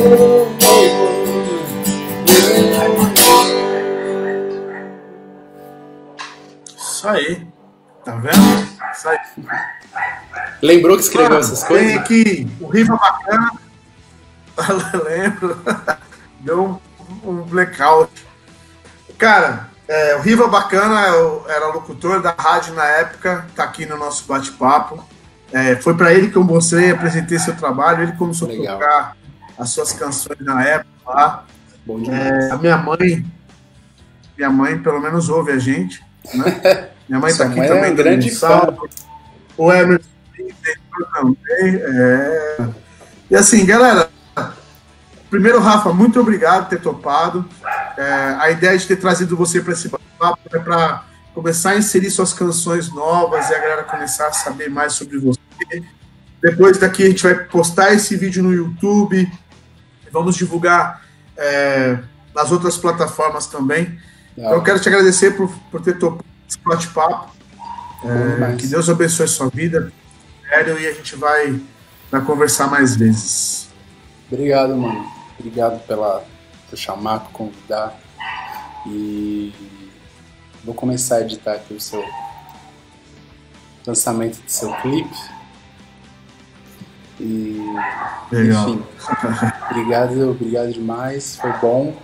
oh, 0.00 0.54
Isso 6.76 7.08
aí. 7.08 7.46
Tá 8.04 8.16
vendo? 8.16 8.68
Isso 8.92 9.08
aí. 9.08 9.18
Lembrou 10.62 10.96
que 10.96 11.02
escreveu 11.02 11.36
Ah, 11.36 11.40
essas 11.40 11.60
Tem 11.60 11.68
coisas? 11.68 11.96
aqui 11.96 12.48
o 12.60 12.66
Riva 12.68 12.96
Bacana. 12.96 13.52
Lembro. 15.04 15.62
Deu 16.40 16.80
um, 17.24 17.30
um 17.30 17.42
blackout. 17.42 18.10
Cara, 19.18 19.70
é, 19.86 20.16
o 20.16 20.20
Riva 20.20 20.48
Bacana 20.48 21.08
eu 21.08 21.44
era 21.48 21.68
locutor 21.68 22.20
da 22.22 22.34
rádio 22.36 22.74
na 22.74 22.84
época, 22.84 23.46
tá 23.54 23.64
aqui 23.64 23.84
no 23.84 23.98
nosso 23.98 24.24
bate-papo. 24.26 25.04
É, 25.52 25.76
foi 25.76 25.94
para 25.94 26.12
ele 26.12 26.30
que 26.30 26.36
eu 26.36 26.42
mostrei, 26.44 26.90
apresentei 26.90 27.38
seu 27.38 27.54
trabalho. 27.54 28.02
Ele 28.02 28.12
começou 28.12 28.48
Legal. 28.48 28.76
a 28.76 28.78
tocar 28.78 29.16
as 29.58 29.70
suas 29.70 29.92
canções 29.92 30.40
na 30.40 30.64
época 30.64 30.88
lá. 31.06 31.44
Bom. 31.86 32.02
É, 32.10 32.50
a 32.50 32.56
minha 32.56 32.78
mãe, 32.78 33.24
minha 34.36 34.50
mãe 34.50 34.78
pelo 34.78 35.00
menos 35.00 35.28
ouve 35.28 35.52
a 35.52 35.58
gente, 35.58 36.02
né? 36.34 36.90
Minha 37.06 37.20
mãe 37.20 37.32
Sua 37.34 37.44
tá 37.44 37.50
aqui 37.50 37.58
mãe 37.58 37.68
é 37.68 37.68
também. 37.68 37.92
um 37.92 37.94
dando 37.94 38.02
grande. 38.02 38.32
O 39.58 39.70
Emerson 39.70 40.08
também. 41.12 41.36
É. 41.82 42.68
E 43.30 43.36
assim, 43.36 43.66
galera, 43.66 44.08
primeiro, 45.28 45.60
Rafa, 45.60 45.92
muito 45.92 46.18
obrigado 46.18 46.62
por 46.64 46.70
ter 46.70 46.80
topado. 46.80 47.44
É, 47.96 48.36
a 48.40 48.50
ideia 48.50 48.76
de 48.76 48.86
ter 48.86 48.96
trazido 48.96 49.36
você 49.36 49.60
para 49.60 49.72
esse 49.72 49.88
papo 49.88 50.38
é 50.52 50.58
para 50.58 51.04
começar 51.34 51.70
a 51.70 51.76
inserir 51.76 52.10
suas 52.10 52.32
canções 52.32 52.92
novas 52.92 53.50
e 53.50 53.54
a 53.54 53.58
galera 53.58 53.84
começar 53.84 54.28
a 54.28 54.32
saber 54.32 54.68
mais 54.68 54.92
sobre 54.94 55.18
você. 55.18 55.38
Depois 56.40 56.78
daqui 56.78 57.02
a 57.02 57.08
gente 57.08 57.22
vai 57.22 57.34
postar 57.34 57.92
esse 57.92 58.16
vídeo 58.16 58.42
no 58.42 58.52
YouTube. 58.52 59.30
Vamos 60.12 60.36
divulgar 60.36 61.02
é, 61.36 61.98
nas 62.34 62.52
outras 62.52 62.76
plataformas 62.76 63.46
também. 63.46 63.98
Então, 64.36 64.52
eu 64.52 64.62
quero 64.62 64.80
te 64.80 64.88
agradecer 64.88 65.32
por, 65.36 65.48
por 65.70 65.80
ter 65.80 65.98
topado 65.98 66.24
esse 66.48 66.58
bate-papo. 66.64 67.34
É, 68.04 68.56
que 68.56 68.66
Deus 68.66 68.88
abençoe 68.88 69.26
sua 69.26 69.48
vida. 69.48 69.90
Sério, 70.48 70.78
e 70.78 70.86
a 70.86 70.92
gente 70.92 71.16
vai, 71.16 71.60
vai 72.10 72.20
conversar 72.20 72.66
mais 72.66 72.94
vezes. 72.94 73.68
Obrigado, 74.30 74.76
mano. 74.76 75.06
Obrigado 75.38 75.80
pela, 75.86 76.24
por 76.74 76.76
chamar, 76.76 77.28
convidar. 77.32 77.96
E 78.86 79.54
vou 80.64 80.74
começar 80.74 81.16
a 81.16 81.20
editar 81.20 81.52
aqui 81.52 81.74
o 81.74 81.80
seu 81.80 82.04
lançamento 83.86 84.42
do 84.42 84.50
seu 84.50 84.72
clipe. 84.76 85.16
E 87.20 87.64
Legal. 88.32 88.68
enfim, 88.70 88.84
obrigado, 89.70 90.30
obrigado 90.32 90.72
demais. 90.72 91.36
Foi 91.36 91.52
bom, 91.52 91.96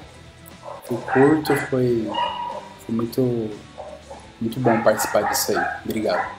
foi 0.84 0.96
curto, 0.98 1.56
foi, 1.68 2.08
foi 2.86 2.94
muito 2.94 3.50
Muito 4.40 4.58
bom 4.58 4.80
participar 4.82 5.22
disso 5.28 5.52
aí. 5.52 5.64
Obrigado. 5.84 6.30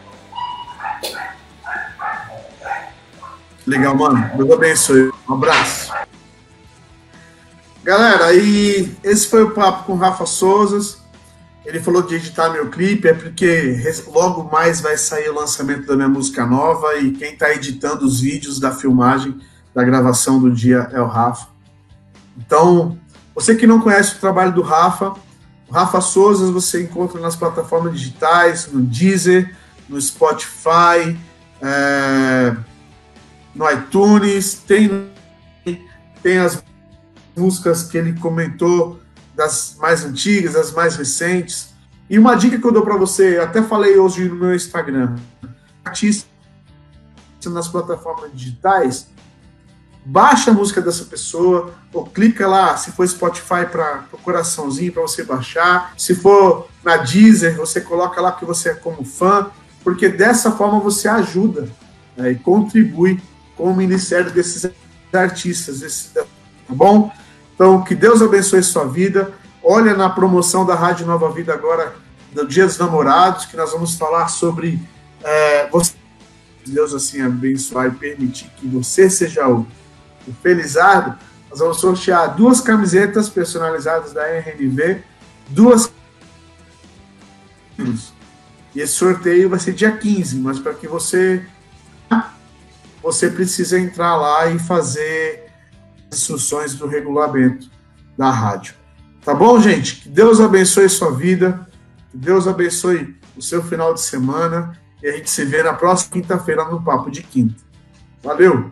Legal, 3.68 3.96
mano. 3.96 4.32
Deus 4.38 4.52
abençoe. 4.52 5.12
Um 5.30 5.34
abraço. 5.36 5.92
Galera, 7.84 8.26
aí 8.26 8.96
esse 9.04 9.28
foi 9.28 9.42
o 9.42 9.52
papo 9.52 9.86
com 9.86 9.94
o 9.94 9.98
Rafa 9.98 10.28
Souza. 10.28 11.00
Ele 11.66 11.80
falou 11.80 12.04
de 12.04 12.14
editar 12.14 12.50
meu 12.50 12.70
clipe, 12.70 13.08
é 13.08 13.14
porque 13.14 13.76
logo 14.08 14.52
mais 14.52 14.82
vai 14.82 14.98
sair 14.98 15.30
o 15.30 15.34
lançamento 15.36 15.88
da 15.88 15.96
minha 15.96 16.08
música 16.08 16.46
nova 16.46 16.96
e 16.98 17.12
quem 17.12 17.34
está 17.34 17.52
editando 17.52 18.06
os 18.06 18.22
vídeos 18.22 18.60
da 18.60 18.72
filmagem, 18.72 19.40
da 19.74 19.84
gravação 19.84 20.40
do 20.40 20.52
dia 20.52 20.90
é 20.92 21.02
o 21.02 21.08
Rafa. 21.08 21.48
Então, 22.38 23.00
você 23.34 23.56
que 23.56 23.66
não 23.66 23.82
conhece 23.82 24.16
o 24.16 24.20
trabalho 24.20 24.54
do 24.54 24.62
Rafa, 24.62 25.14
o 25.68 25.74
Rafa 25.74 26.02
Souza 26.02 26.52
você 26.52 26.84
encontra 26.84 27.20
nas 27.20 27.36
plataformas 27.36 27.94
digitais, 27.94 28.68
no 28.72 28.82
Deezer, 28.82 29.56
no 29.90 30.00
Spotify, 30.00 31.18
é, 31.60 32.56
no 33.56 33.70
iTunes, 33.72 34.54
tem, 34.54 35.10
tem 36.22 36.38
as 36.38 36.62
músicas 37.36 37.84
que 37.84 37.98
ele 37.98 38.14
comentou 38.14 39.00
das 39.36 39.76
mais 39.80 40.04
antigas, 40.04 40.54
das 40.54 40.72
mais 40.72 40.96
recentes. 40.96 41.74
E 42.10 42.20
uma 42.20 42.36
dica 42.36 42.58
que 42.58 42.66
eu 42.66 42.72
dou 42.72 42.84
para 42.84 42.98
você, 42.98 43.38
até 43.38 43.62
falei 43.62 43.98
hoje 43.98 44.28
no 44.28 44.36
meu 44.36 44.54
Instagram, 44.54 45.16
artista 45.84 46.30
nas 47.46 47.68
plataformas 47.68 48.30
digitais, 48.34 49.08
baixa 50.06 50.52
a 50.52 50.54
música 50.54 50.82
dessa 50.82 51.06
pessoa, 51.06 51.74
ou 51.94 52.06
clica 52.06 52.48
lá, 52.48 52.76
se 52.78 52.92
for 52.92 53.08
Spotify, 53.08 53.66
para 53.72 54.06
o 54.12 54.18
coraçãozinho 54.18 54.92
para 54.92 55.02
você 55.02 55.24
baixar. 55.24 55.94
Se 55.98 56.14
for 56.14 56.68
na 56.84 56.98
Deezer, 56.98 57.56
você 57.56 57.82
coloca 57.82 58.22
lá 58.22 58.32
que 58.32 58.46
você 58.46 58.70
é 58.70 58.74
como 58.74 59.04
fã, 59.04 59.50
porque 59.84 60.10
dessa 60.10 60.52
forma 60.52 60.80
você 60.80 61.08
ajuda 61.08 61.68
né, 62.16 62.32
e 62.32 62.36
contribui 62.36 63.22
com 63.56 63.72
o 63.72 63.76
ministério 63.76 64.32
desses 64.32 64.70
artistas, 65.14 66.12
tá 66.14 66.24
bom? 66.70 67.12
Então, 67.62 67.84
que 67.84 67.94
Deus 67.94 68.24
abençoe 68.24 68.64
sua 68.64 68.88
vida. 68.88 69.32
Olha 69.62 69.94
na 69.94 70.10
promoção 70.10 70.66
da 70.66 70.74
Rádio 70.74 71.06
Nova 71.06 71.32
Vida 71.32 71.54
agora, 71.54 71.94
do 72.32 72.48
Dia 72.48 72.66
dos 72.66 72.80
Namorados, 72.80 73.46
que 73.46 73.56
nós 73.56 73.72
vamos 73.72 73.94
falar 73.94 74.30
sobre 74.30 74.80
é, 75.24 75.70
você. 75.70 75.94
Deus 76.66 76.92
assim 76.92 77.22
abençoar 77.22 77.86
e 77.86 77.92
permitir 77.92 78.50
que 78.58 78.68
você 78.68 79.12
seja 79.12 79.48
o, 79.48 79.68
o 80.28 80.34
felizardo. 80.42 81.16
Nós 81.52 81.60
vamos 81.60 81.80
sortear 81.80 82.36
duas 82.36 82.62
camisetas 82.62 83.30
personalizadas 83.30 84.12
da 84.12 84.24
RNV, 84.26 85.04
duas 85.48 85.92
e 88.74 88.80
esse 88.80 88.94
sorteio 88.94 89.52
vai 89.52 89.60
ser 89.60 89.74
dia 89.74 89.92
15, 89.92 90.38
mas 90.38 90.58
para 90.58 90.74
que 90.74 90.88
você 90.88 91.46
você 93.04 93.30
precisa 93.30 93.80
entrar 93.80 94.16
lá 94.16 94.48
e 94.48 94.58
fazer 94.58 95.51
instruções 96.12 96.76
do 96.76 96.88
regulamento 96.88 97.70
da 98.18 98.30
rádio. 98.30 98.76
Tá 99.24 99.34
bom, 99.34 99.60
gente? 99.60 100.02
Que 100.02 100.10
Deus 100.10 100.40
abençoe 100.40 100.90
sua 100.90 101.12
vida, 101.12 101.68
que 102.10 102.18
Deus 102.18 102.48
abençoe 102.48 103.16
o 103.38 103.42
seu 103.42 103.64
final 103.64 103.94
de 103.94 104.02
semana 104.02 104.78
e 105.02 105.08
a 105.08 105.12
gente 105.14 105.30
se 105.30 105.46
vê 105.46 105.64
na 105.64 105.74
próxima 105.74 106.14
quinta-feira 106.14 106.66
no 106.66 106.82
Papo 106.82 107.10
de 107.10 107.24
Quinta. 107.24 107.62
Valeu! 108.24 108.72